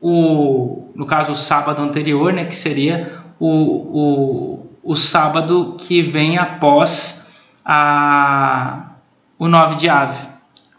o, 0.00 0.90
no 0.96 1.06
caso, 1.06 1.32
o 1.32 1.36
sábado 1.36 1.82
anterior, 1.82 2.32
né? 2.32 2.46
Que 2.46 2.56
seria 2.56 3.20
o, 3.38 3.48
o, 3.48 4.66
o 4.82 4.96
sábado 4.96 5.76
que 5.78 6.00
vem 6.00 6.38
após 6.38 7.30
a, 7.64 8.91
o 9.42 9.48
9 9.48 9.74
de 9.74 9.88
Ave, 9.88 10.20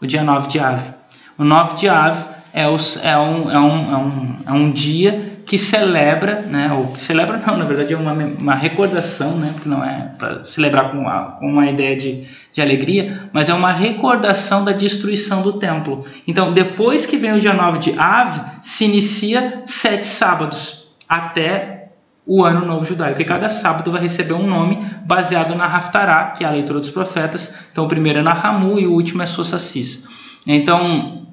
o 0.00 0.06
dia 0.06 0.24
9 0.24 0.48
de 0.48 0.58
Ave. 0.58 0.90
O 1.36 1.44
9 1.44 1.76
de 1.76 1.86
Av 1.86 2.16
é, 2.50 2.66
os, 2.66 2.96
é, 3.04 3.14
um, 3.18 3.50
é, 3.50 3.60
um, 3.60 3.92
é, 3.92 3.96
um, 3.98 4.36
é 4.46 4.52
um 4.52 4.70
dia 4.72 5.42
que 5.44 5.58
celebra, 5.58 6.40
né, 6.40 6.72
ou 6.72 6.86
que 6.86 7.02
celebra 7.02 7.36
não, 7.46 7.58
na 7.58 7.66
verdade 7.66 7.92
é 7.92 7.96
uma, 7.96 8.14
uma 8.14 8.54
recordação, 8.54 9.36
né, 9.36 9.50
porque 9.52 9.68
não 9.68 9.84
é 9.84 10.12
para 10.16 10.44
celebrar 10.44 10.90
com 10.90 10.96
uma, 10.96 11.32
com 11.32 11.46
uma 11.46 11.66
ideia 11.66 11.94
de, 11.94 12.24
de 12.54 12.62
alegria, 12.62 13.28
mas 13.34 13.50
é 13.50 13.54
uma 13.54 13.70
recordação 13.70 14.64
da 14.64 14.72
destruição 14.72 15.42
do 15.42 15.52
templo. 15.52 16.02
Então, 16.26 16.54
depois 16.54 17.04
que 17.04 17.18
vem 17.18 17.34
o 17.34 17.40
dia 17.40 17.52
9 17.52 17.78
de 17.80 17.98
Av, 17.98 18.40
se 18.62 18.86
inicia 18.86 19.62
sete 19.66 20.06
sábados 20.06 20.88
até 21.06 21.73
o 22.26 22.42
ano 22.42 22.64
novo 22.64 22.84
judaico. 22.84 23.20
E 23.20 23.24
cada 23.24 23.48
sábado 23.48 23.90
vai 23.90 24.00
receber 24.00 24.34
um 24.34 24.46
nome 24.46 24.84
baseado 25.04 25.54
na 25.54 25.66
Haftarah, 25.66 26.32
que 26.32 26.44
é 26.44 26.46
a 26.46 26.50
leitura 26.50 26.80
dos 26.80 26.90
profetas. 26.90 27.66
Então, 27.70 27.84
o 27.84 27.88
primeiro 27.88 28.20
é 28.20 28.22
Nahamu 28.22 28.78
e 28.78 28.86
o 28.86 28.92
último 28.92 29.22
é 29.22 29.26
Sosassis. 29.26 30.06
Então, 30.46 31.26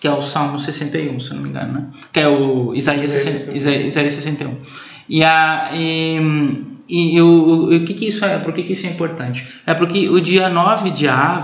que 0.00 0.06
é 0.06 0.12
o 0.12 0.20
Salmo 0.20 0.58
61, 0.58 1.18
se 1.20 1.34
não 1.34 1.42
me 1.42 1.48
engano, 1.48 1.72
né? 1.72 1.86
que 2.12 2.20
é 2.20 2.28
o 2.28 2.74
Isaías, 2.74 3.12
Isaías, 3.14 3.86
Isaías 3.86 4.14
61. 4.14 4.56
E, 5.08 5.24
a, 5.24 5.70
e, 5.72 6.18
e, 6.88 7.20
o, 7.20 7.74
o, 7.74 7.84
que, 7.84 7.94
que 7.94 8.06
isso 8.06 8.24
é? 8.24 8.38
Por 8.38 8.52
que, 8.52 8.62
que 8.62 8.72
isso 8.72 8.86
é 8.86 8.90
importante? 8.90 9.60
É 9.66 9.72
porque 9.72 10.08
o 10.08 10.20
dia 10.20 10.48
9 10.48 10.90
de 10.90 11.08
Av, 11.08 11.42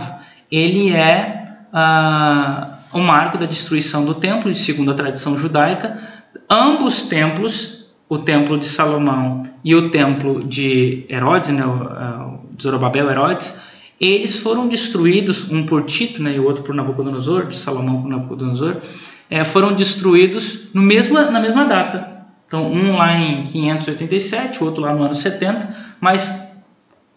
ele 0.50 0.92
é 0.92 1.42
ah, 1.72 2.78
o 2.92 2.98
marco 2.98 3.38
da 3.38 3.46
destruição 3.46 4.04
do 4.04 4.14
templo, 4.14 4.52
segundo 4.54 4.90
a 4.90 4.94
tradição 4.94 5.38
judaica. 5.38 5.96
Ambos 6.48 7.04
templos, 7.04 7.81
o 8.12 8.18
templo 8.18 8.58
de 8.58 8.66
Salomão 8.66 9.42
e 9.64 9.74
o 9.74 9.88
templo 9.88 10.44
de 10.44 11.06
Herodes, 11.08 11.48
né, 11.48 11.64
o 11.64 12.60
Zorobabel 12.60 13.10
Herodes, 13.10 13.62
eles 13.98 14.38
foram 14.38 14.68
destruídos, 14.68 15.50
um 15.50 15.64
por 15.64 15.84
Tito 15.84 16.22
né, 16.22 16.34
e 16.36 16.38
o 16.38 16.44
outro 16.44 16.62
por 16.62 16.74
Nabucodonosor, 16.74 17.46
de 17.46 17.56
Salomão 17.56 18.02
por 18.02 18.10
Nabucodonosor, 18.10 18.76
é, 19.30 19.42
foram 19.44 19.72
destruídos 19.74 20.74
no 20.74 20.82
mesmo, 20.82 21.14
na 21.14 21.40
mesma 21.40 21.64
data. 21.64 22.26
Então, 22.46 22.70
um 22.70 22.98
lá 22.98 23.16
em 23.16 23.44
587, 23.44 24.62
o 24.62 24.66
outro 24.66 24.82
lá 24.82 24.92
no 24.92 25.04
ano 25.04 25.14
70, 25.14 25.74
mas 25.98 26.54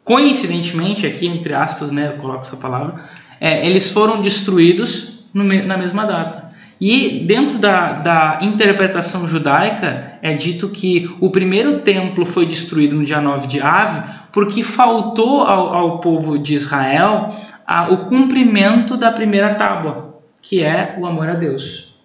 coincidentemente, 0.02 1.06
aqui 1.06 1.28
entre 1.28 1.54
aspas, 1.54 1.92
né, 1.92 2.14
eu 2.14 2.22
coloco 2.22 2.40
essa 2.40 2.56
palavra, 2.56 3.04
é, 3.42 3.68
eles 3.70 3.92
foram 3.92 4.22
destruídos 4.22 5.26
no, 5.34 5.44
na 5.44 5.78
mesma 5.78 6.06
data. 6.06 6.45
E 6.80 7.24
dentro 7.26 7.58
da, 7.58 7.94
da 7.94 8.40
interpretação 8.42 9.28
judaica 9.28 10.18
é 10.22 10.34
dito 10.34 10.70
que 10.70 11.10
o 11.20 11.30
primeiro 11.30 11.80
templo 11.80 12.26
foi 12.26 12.46
destruído 12.46 12.96
no 12.96 13.04
dia 13.04 13.22
9 13.22 13.48
de 13.48 13.62
Ave 13.62 14.02
porque 14.32 14.62
faltou 14.62 15.42
ao, 15.42 15.74
ao 15.74 16.00
povo 16.00 16.38
de 16.38 16.54
Israel 16.54 17.34
a, 17.66 17.90
o 17.92 18.06
cumprimento 18.10 18.98
da 18.98 19.12
primeira 19.12 19.56
tábua, 19.56 20.20
que 20.42 20.62
é 20.62 20.96
o 21.00 21.06
amor 21.06 21.30
a 21.30 21.34
Deus. 21.34 21.96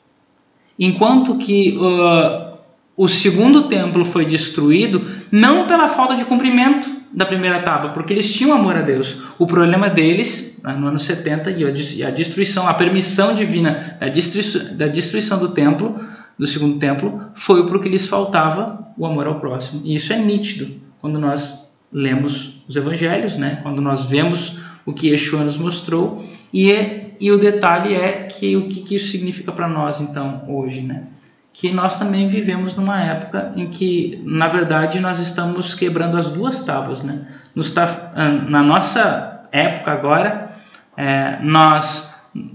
Enquanto 0.78 1.36
que 1.36 1.76
uh, 1.76 2.56
o 2.96 3.08
segundo 3.08 3.64
templo 3.64 4.04
foi 4.04 4.24
destruído 4.24 5.04
não 5.32 5.66
pela 5.66 5.88
falta 5.88 6.14
de 6.14 6.24
cumprimento 6.24 6.99
da 7.12 7.26
primeira 7.26 7.60
tábua, 7.62 7.90
porque 7.90 8.12
eles 8.12 8.32
tinham 8.32 8.52
amor 8.52 8.76
a 8.76 8.82
Deus. 8.82 9.22
O 9.38 9.46
problema 9.46 9.88
deles, 9.88 10.60
no 10.78 10.86
ano 10.86 10.98
70, 10.98 11.50
e 11.50 12.04
a 12.04 12.10
destruição, 12.10 12.68
a 12.68 12.74
permissão 12.74 13.34
divina 13.34 13.96
da 13.98 14.08
destruição, 14.08 14.76
da 14.76 14.86
destruição 14.86 15.38
do 15.38 15.48
templo, 15.48 15.98
do 16.38 16.46
segundo 16.46 16.78
templo, 16.78 17.20
foi 17.34 17.66
porque 17.66 17.88
lhes 17.88 18.06
faltava 18.06 18.86
o 18.96 19.04
amor 19.04 19.26
ao 19.26 19.40
próximo. 19.40 19.82
E 19.84 19.94
isso 19.94 20.12
é 20.12 20.18
nítido 20.18 20.70
quando 21.00 21.18
nós 21.18 21.68
lemos 21.92 22.62
os 22.68 22.76
evangelhos, 22.76 23.36
né? 23.36 23.58
quando 23.62 23.82
nós 23.82 24.04
vemos 24.04 24.58
o 24.86 24.92
que 24.92 25.08
Yeshua 25.08 25.44
nos 25.44 25.58
mostrou, 25.58 26.24
e, 26.52 26.70
é, 26.70 27.16
e 27.20 27.30
o 27.30 27.38
detalhe 27.38 27.94
é 27.94 28.24
que 28.24 28.56
o 28.56 28.68
que, 28.68 28.82
que 28.82 28.94
isso 28.94 29.10
significa 29.10 29.52
para 29.52 29.68
nós, 29.68 30.00
então, 30.00 30.44
hoje, 30.48 30.80
né? 30.80 31.04
Que 31.52 31.72
nós 31.72 31.98
também 31.98 32.28
vivemos 32.28 32.76
numa 32.76 33.00
época 33.02 33.52
em 33.56 33.68
que, 33.68 34.22
na 34.24 34.46
verdade, 34.46 35.00
nós 35.00 35.18
estamos 35.18 35.74
quebrando 35.74 36.16
as 36.16 36.30
duas 36.30 36.62
tábuas. 36.62 37.02
Né? 37.02 37.26
Nos 37.54 37.70
tá, 37.72 38.12
ah, 38.14 38.28
na 38.28 38.62
nossa 38.62 39.46
época 39.52 39.90
agora, 39.90 40.50
é, 40.96 41.38
nós 41.42 42.10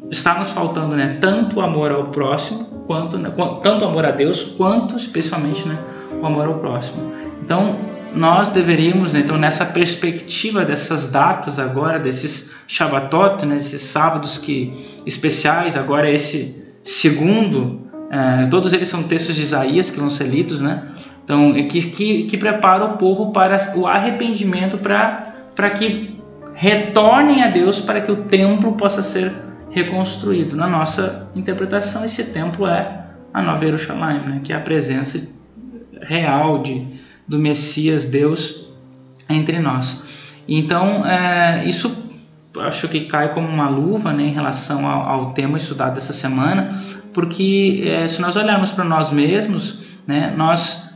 está 0.10 0.36
nos 0.36 0.52
faltando 0.52 0.96
né, 0.96 1.18
tanto 1.20 1.60
amor 1.60 1.92
ao 1.92 2.06
próximo, 2.06 2.86
quanto 2.88 3.18
né, 3.18 3.32
tanto 3.62 3.84
amor 3.84 4.06
a 4.06 4.12
Deus, 4.12 4.44
quanto 4.44 4.96
especialmente 4.96 5.68
né, 5.68 5.78
o 6.22 6.26
amor 6.26 6.48
ao 6.48 6.56
próximo. 6.56 7.12
Então, 7.44 7.78
nós 8.14 8.50
deveríamos, 8.50 9.12
né, 9.14 9.20
então, 9.20 9.38
nessa 9.38 9.66
perspectiva 9.66 10.64
dessas 10.64 11.12
datas 11.12 11.60
agora, 11.60 12.00
desses 12.00 12.56
Shabbatot, 12.66 13.46
né, 13.46 13.58
esses 13.58 13.82
sábados 13.82 14.38
que 14.38 15.02
especiais, 15.06 15.76
agora 15.76 16.10
esse 16.10 16.64
segundo, 16.82 17.82
é, 18.10 18.44
todos 18.50 18.74
eles 18.74 18.88
são 18.88 19.04
textos 19.04 19.36
de 19.36 19.44
Isaías 19.44 19.90
que 19.90 20.00
vão 20.00 20.10
ser 20.10 20.26
lidos, 20.26 20.62
né? 20.62 20.88
Então, 21.24 21.54
que, 21.68 21.82
que, 21.82 22.24
que 22.26 22.38
prepara 22.38 22.86
o 22.86 22.98
povo 22.98 23.32
para 23.32 23.58
o 23.76 23.88
arrependimento, 23.88 24.78
para 24.78 25.70
que 25.72 26.20
retornem 26.54 27.44
a 27.44 27.50
Deus, 27.50 27.80
para 27.80 28.00
que 28.00 28.12
o 28.12 28.18
templo 28.26 28.74
possa 28.74 29.02
ser 29.02 29.34
reconstruído. 29.72 30.56
Na 30.56 30.68
nossa 30.68 31.28
interpretação, 31.36 32.06
esse 32.06 32.24
templo 32.26 32.68
é 32.68 33.06
a 33.34 33.42
Nova 33.42 33.66
Jerusalém, 33.66 34.20
né? 34.22 34.42
que 34.44 34.54
é 34.54 34.56
a 34.56 34.60
presença 34.60 35.28
real 36.02 36.62
de, 36.62 36.88
do 37.28 37.40
Messias, 37.40 38.06
Deus, 38.06 38.70
entre 39.28 39.60
nós. 39.60 40.32
Então, 40.48 41.06
é, 41.06 41.66
isso 41.66 42.05
acho 42.62 42.88
que 42.88 43.02
cai 43.02 43.34
como 43.34 43.48
uma 43.48 43.70
luva 43.70 44.14
né, 44.14 44.24
em 44.24 44.34
relação 44.34 44.88
ao, 44.88 45.10
ao 45.10 45.34
tema 45.34 45.58
estudado 45.58 45.96
dessa 45.96 46.14
semana, 46.14 46.80
porque 47.14 47.84
é, 47.86 48.08
se 48.08 48.22
nós 48.22 48.36
olharmos 48.36 48.72
para 48.72 48.84
nós 48.84 49.12
mesmos, 49.12 49.80
né, 50.06 50.34
nós, 50.36 50.94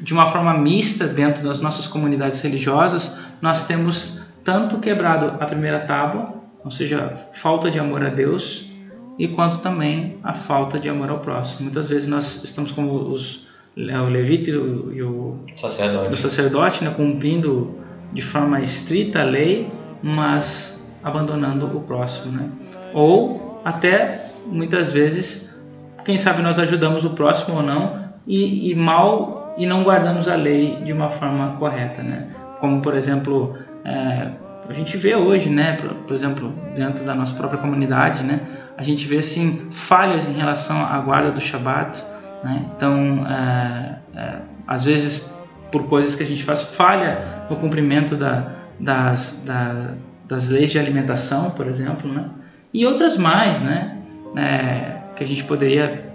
de 0.00 0.12
uma 0.12 0.28
forma 0.28 0.54
mista, 0.54 1.06
dentro 1.06 1.42
das 1.42 1.60
nossas 1.60 1.86
comunidades 1.86 2.40
religiosas, 2.40 3.18
nós 3.40 3.66
temos 3.66 4.22
tanto 4.44 4.78
quebrado 4.78 5.26
a 5.42 5.46
primeira 5.46 5.80
tábua, 5.80 6.34
ou 6.64 6.70
seja, 6.70 7.14
falta 7.32 7.70
de 7.70 7.78
amor 7.78 8.04
a 8.04 8.08
Deus, 8.08 8.72
e 9.18 9.26
quanto 9.28 9.58
também 9.58 10.18
a 10.22 10.34
falta 10.34 10.78
de 10.78 10.88
amor 10.88 11.10
ao 11.10 11.18
próximo. 11.18 11.62
Muitas 11.62 11.90
vezes 11.90 12.06
nós 12.06 12.44
estamos 12.44 12.70
como 12.70 12.92
os, 13.10 13.48
o 13.76 14.08
levita 14.08 14.50
e 14.50 14.56
o, 14.56 14.92
e 14.92 15.02
o 15.02 15.36
sacerdote, 15.56 16.12
o 16.12 16.16
sacerdote 16.16 16.84
né, 16.84 16.90
cumprindo 16.90 17.74
de 18.12 18.22
forma 18.22 18.60
estrita 18.62 19.20
a 19.20 19.24
lei, 19.24 19.68
mas 20.02 20.86
abandonando 21.02 21.66
o 21.66 21.80
próximo, 21.80 22.32
né? 22.32 22.48
Ou 22.92 23.60
até 23.64 24.18
muitas 24.46 24.92
vezes, 24.92 25.58
quem 26.04 26.16
sabe 26.16 26.42
nós 26.42 26.58
ajudamos 26.58 27.04
o 27.04 27.10
próximo 27.10 27.56
ou 27.56 27.62
não 27.62 27.96
e, 28.26 28.70
e 28.70 28.74
mal 28.74 29.54
e 29.58 29.66
não 29.66 29.82
guardamos 29.82 30.28
a 30.28 30.36
lei 30.36 30.76
de 30.82 30.92
uma 30.92 31.10
forma 31.10 31.56
correta, 31.58 32.02
né? 32.02 32.28
Como 32.60 32.80
por 32.80 32.94
exemplo, 32.94 33.56
é, 33.84 34.28
a 34.68 34.72
gente 34.72 34.96
vê 34.96 35.14
hoje, 35.16 35.48
né? 35.48 35.74
Por, 35.74 35.94
por, 35.94 36.14
exemplo, 36.14 36.52
dentro 36.74 37.04
da 37.04 37.14
nossa 37.14 37.34
própria 37.34 37.60
comunidade, 37.60 38.22
né? 38.22 38.40
A 38.76 38.82
gente 38.82 39.06
vê 39.06 39.18
assim 39.18 39.68
falhas 39.70 40.28
em 40.28 40.32
relação 40.32 40.84
à 40.84 40.98
guarda 41.00 41.32
do 41.32 41.40
Shabat, 41.40 42.04
né? 42.44 42.64
Então, 42.76 43.26
é, 43.26 43.98
é, 44.14 44.34
às 44.66 44.84
vezes 44.84 45.34
por 45.70 45.84
coisas 45.84 46.14
que 46.14 46.22
a 46.22 46.26
gente 46.26 46.44
faz 46.44 46.62
falha 46.62 47.46
no 47.50 47.56
cumprimento 47.56 48.16
da, 48.16 48.52
das, 48.78 49.42
da, 49.44 49.94
das 50.26 50.48
leis 50.48 50.70
de 50.70 50.78
alimentação, 50.78 51.50
por 51.50 51.66
exemplo, 51.66 52.12
né? 52.12 52.30
e 52.72 52.84
outras 52.86 53.16
mais, 53.16 53.60
né? 53.60 53.96
É, 54.36 54.96
que 55.16 55.24
a 55.24 55.26
gente 55.26 55.44
poderia, 55.44 56.12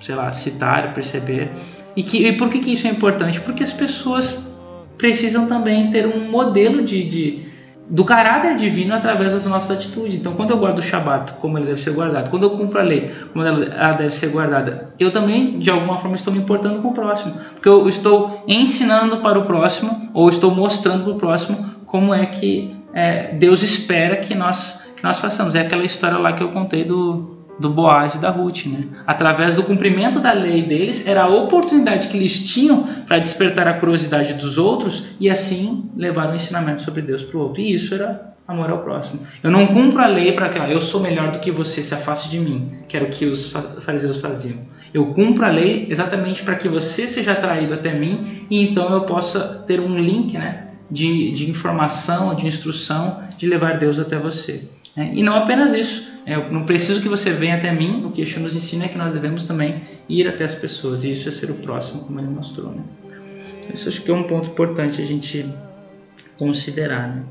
sei 0.00 0.14
lá, 0.14 0.32
citar, 0.32 0.92
perceber. 0.92 1.50
E, 1.94 2.02
que, 2.02 2.26
e 2.26 2.32
por 2.32 2.48
que, 2.48 2.60
que 2.60 2.72
isso 2.72 2.86
é 2.86 2.90
importante? 2.90 3.40
Porque 3.40 3.62
as 3.62 3.72
pessoas 3.72 4.44
precisam 4.96 5.46
também 5.46 5.90
ter 5.90 6.06
um 6.06 6.30
modelo 6.30 6.82
de, 6.82 7.04
de 7.04 7.50
do 7.88 8.04
caráter 8.04 8.56
divino 8.56 8.94
através 8.94 9.32
das 9.32 9.46
nossas 9.46 9.76
atitudes. 9.76 10.14
Então, 10.14 10.32
quando 10.34 10.52
eu 10.52 10.58
guardo 10.58 10.78
o 10.78 10.82
Shabat 10.82 11.34
como 11.34 11.58
ele 11.58 11.66
deve 11.66 11.80
ser 11.80 11.90
guardado, 11.90 12.30
quando 12.30 12.44
eu 12.44 12.50
cumpro 12.50 12.78
a 12.78 12.82
lei 12.82 13.10
como 13.32 13.44
ela 13.44 13.92
deve 13.92 14.12
ser 14.12 14.28
guardada, 14.28 14.92
eu 14.98 15.10
também, 15.10 15.58
de 15.58 15.70
alguma 15.70 15.98
forma, 15.98 16.14
estou 16.14 16.32
me 16.32 16.38
importando 16.38 16.80
com 16.80 16.88
o 16.88 16.94
próximo. 16.94 17.34
Porque 17.54 17.68
eu 17.68 17.88
estou 17.88 18.44
ensinando 18.46 19.18
para 19.18 19.38
o 19.38 19.44
próximo, 19.44 20.10
ou 20.14 20.28
estou 20.28 20.54
mostrando 20.54 21.04
para 21.04 21.12
o 21.12 21.16
próximo 21.16 21.69
como 21.90 22.14
é 22.14 22.24
que 22.24 22.70
é, 22.94 23.34
Deus 23.34 23.64
espera 23.64 24.16
que 24.16 24.32
nós, 24.32 24.80
que 24.94 25.02
nós 25.02 25.18
façamos. 25.18 25.56
É 25.56 25.62
aquela 25.62 25.84
história 25.84 26.18
lá 26.18 26.32
que 26.32 26.42
eu 26.42 26.50
contei 26.50 26.84
do, 26.84 27.44
do 27.58 27.68
Boaz 27.68 28.14
e 28.14 28.18
da 28.18 28.30
Ruth. 28.30 28.66
Né? 28.66 28.84
Através 29.04 29.56
do 29.56 29.64
cumprimento 29.64 30.20
da 30.20 30.32
lei 30.32 30.62
deles, 30.62 31.08
era 31.08 31.24
a 31.24 31.28
oportunidade 31.28 32.06
que 32.06 32.16
eles 32.16 32.48
tinham 32.48 32.84
para 33.06 33.18
despertar 33.18 33.66
a 33.66 33.72
curiosidade 33.72 34.34
dos 34.34 34.56
outros 34.56 35.08
e 35.18 35.28
assim 35.28 35.90
levar 35.96 36.30
o 36.30 36.34
ensinamento 36.34 36.80
sobre 36.80 37.02
Deus 37.02 37.24
para 37.24 37.38
o 37.38 37.42
outro. 37.42 37.60
E 37.60 37.74
isso 37.74 37.92
era 37.92 38.34
amor 38.46 38.70
ao 38.70 38.78
próximo. 38.78 39.20
Eu 39.42 39.50
não 39.50 39.66
cumpro 39.66 40.00
a 40.00 40.06
lei 40.06 40.30
para 40.30 40.48
que 40.48 40.60
ó, 40.60 40.66
eu 40.66 40.80
sou 40.80 41.00
melhor 41.00 41.32
do 41.32 41.40
que 41.40 41.50
você, 41.50 41.82
se 41.82 41.92
afaste 41.92 42.30
de 42.30 42.38
mim, 42.38 42.70
que 42.86 42.96
era 42.96 43.04
o 43.04 43.10
que 43.10 43.24
os 43.24 43.52
fariseus 43.80 44.18
faziam. 44.18 44.58
Eu 44.94 45.06
cumpro 45.06 45.44
a 45.44 45.48
lei 45.48 45.88
exatamente 45.90 46.44
para 46.44 46.54
que 46.54 46.68
você 46.68 47.08
seja 47.08 47.32
atraído 47.32 47.74
até 47.74 47.92
mim 47.92 48.46
e 48.48 48.64
então 48.64 48.92
eu 48.92 49.00
possa 49.02 49.64
ter 49.66 49.80
um 49.80 49.98
link, 49.98 50.38
né? 50.38 50.69
De, 50.90 51.32
de 51.32 51.48
informação, 51.48 52.34
de 52.34 52.46
instrução, 52.46 53.22
de 53.36 53.46
levar 53.46 53.78
Deus 53.78 53.98
até 53.98 54.18
você. 54.18 54.64
É, 54.96 55.14
e 55.14 55.22
não 55.22 55.36
apenas 55.36 55.72
isso, 55.72 56.10
é, 56.26 56.34
eu 56.34 56.52
não 56.52 56.64
preciso 56.64 57.00
que 57.00 57.08
você 57.08 57.30
venha 57.30 57.56
até 57.56 57.72
mim, 57.72 58.04
o 58.04 58.10
que 58.10 58.20
Yeshua 58.22 58.42
nos 58.42 58.56
ensina 58.56 58.86
é 58.86 58.88
que 58.88 58.98
nós 58.98 59.12
devemos 59.12 59.46
também 59.46 59.82
ir 60.08 60.26
até 60.26 60.44
as 60.44 60.54
pessoas, 60.54 61.04
e 61.04 61.12
isso 61.12 61.28
é 61.28 61.32
ser 61.32 61.50
o 61.50 61.54
próximo, 61.54 62.02
como 62.02 62.18
ele 62.18 62.28
mostrou. 62.28 62.72
Né? 62.72 62.82
Isso 63.72 63.88
acho 63.88 64.02
que 64.02 64.10
é 64.10 64.14
um 64.14 64.24
ponto 64.24 64.48
importante 64.48 65.00
a 65.00 65.04
gente 65.04 65.48
considerar. 66.36 67.08
Né? 67.08 67.22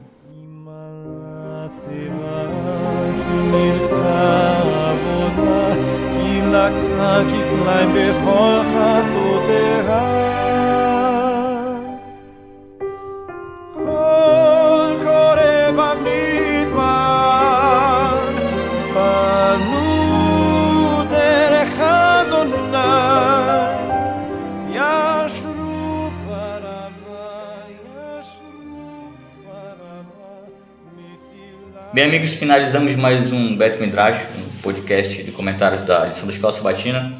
Bem, 31.99 32.07
amigos, 32.07 32.35
finalizamos 32.35 32.95
mais 32.95 33.29
um 33.33 33.57
Bet 33.57 33.77
Midrash, 33.77 34.25
um 34.37 34.61
podcast 34.61 35.21
de 35.21 35.33
comentários 35.33 35.81
da 35.81 36.05
lição 36.05 36.27
da 36.27 36.33
Escola 36.33 36.53
Sabatina. 36.53 37.11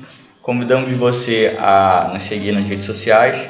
Convidamos 0.42 0.90
você 0.94 1.58
a 1.60 2.12
nos 2.14 2.24
seguir 2.24 2.54
nas 2.54 2.66
redes 2.66 2.86
sociais, 2.86 3.50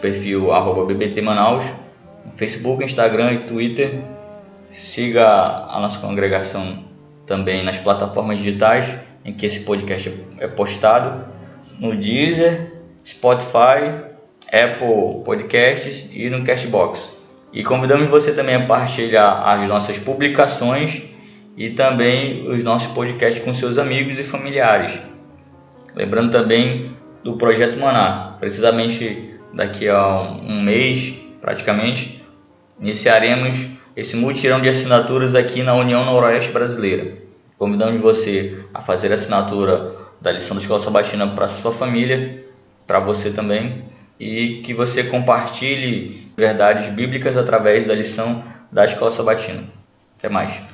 perfil 0.00 0.52
arroba 0.52 0.84
BBT 0.84 1.22
Manaus, 1.22 1.64
Facebook, 2.36 2.84
Instagram 2.84 3.32
e 3.32 3.38
Twitter. 3.38 3.98
Siga 4.70 5.26
a 5.26 5.80
nossa 5.80 5.98
congregação 5.98 6.84
também 7.26 7.64
nas 7.64 7.78
plataformas 7.78 8.38
digitais 8.38 8.96
em 9.24 9.32
que 9.32 9.46
esse 9.46 9.58
podcast 9.58 10.14
é 10.38 10.46
postado, 10.46 11.24
no 11.80 11.96
Deezer, 11.96 12.74
Spotify, 13.04 14.04
Apple 14.52 15.24
Podcasts 15.24 16.06
e 16.12 16.30
no 16.30 16.44
Castbox. 16.44 17.13
E 17.54 17.62
convidamos 17.62 18.10
você 18.10 18.34
também 18.34 18.56
a 18.56 18.66
partilhar 18.66 19.48
as 19.48 19.68
nossas 19.68 19.96
publicações 19.96 21.02
e 21.56 21.70
também 21.70 22.48
os 22.50 22.64
nossos 22.64 22.92
podcasts 22.92 23.42
com 23.44 23.54
seus 23.54 23.78
amigos 23.78 24.18
e 24.18 24.24
familiares. 24.24 24.98
Lembrando 25.94 26.32
também 26.32 26.96
do 27.22 27.36
Projeto 27.36 27.78
Maná. 27.78 28.36
Precisamente 28.40 29.36
daqui 29.52 29.88
a 29.88 30.20
um 30.20 30.60
mês, 30.60 31.14
praticamente, 31.40 32.20
iniciaremos 32.80 33.68
esse 33.96 34.16
mutirão 34.16 34.60
de 34.60 34.68
assinaturas 34.68 35.36
aqui 35.36 35.62
na 35.62 35.76
União 35.76 36.04
Noroeste 36.04 36.50
Brasileira. 36.50 37.18
Convidamos 37.56 38.02
você 38.02 38.58
a 38.74 38.80
fazer 38.80 39.12
a 39.12 39.14
assinatura 39.14 39.94
da 40.20 40.32
lição 40.32 40.56
da 40.56 40.60
Escola 40.60 40.80
Sabatina 40.80 41.28
para 41.28 41.46
sua 41.46 41.70
família, 41.70 42.44
para 42.84 42.98
você 42.98 43.30
também, 43.30 43.84
e 44.18 44.60
que 44.64 44.74
você 44.74 45.04
compartilhe 45.04 46.23
verdades 46.36 46.88
bíblicas 46.88 47.36
através 47.36 47.86
da 47.86 47.94
lição 47.94 48.42
da 48.70 48.84
Escola 48.84 49.10
Sabatina. 49.10 49.64
Até 50.18 50.28
mais. 50.28 50.73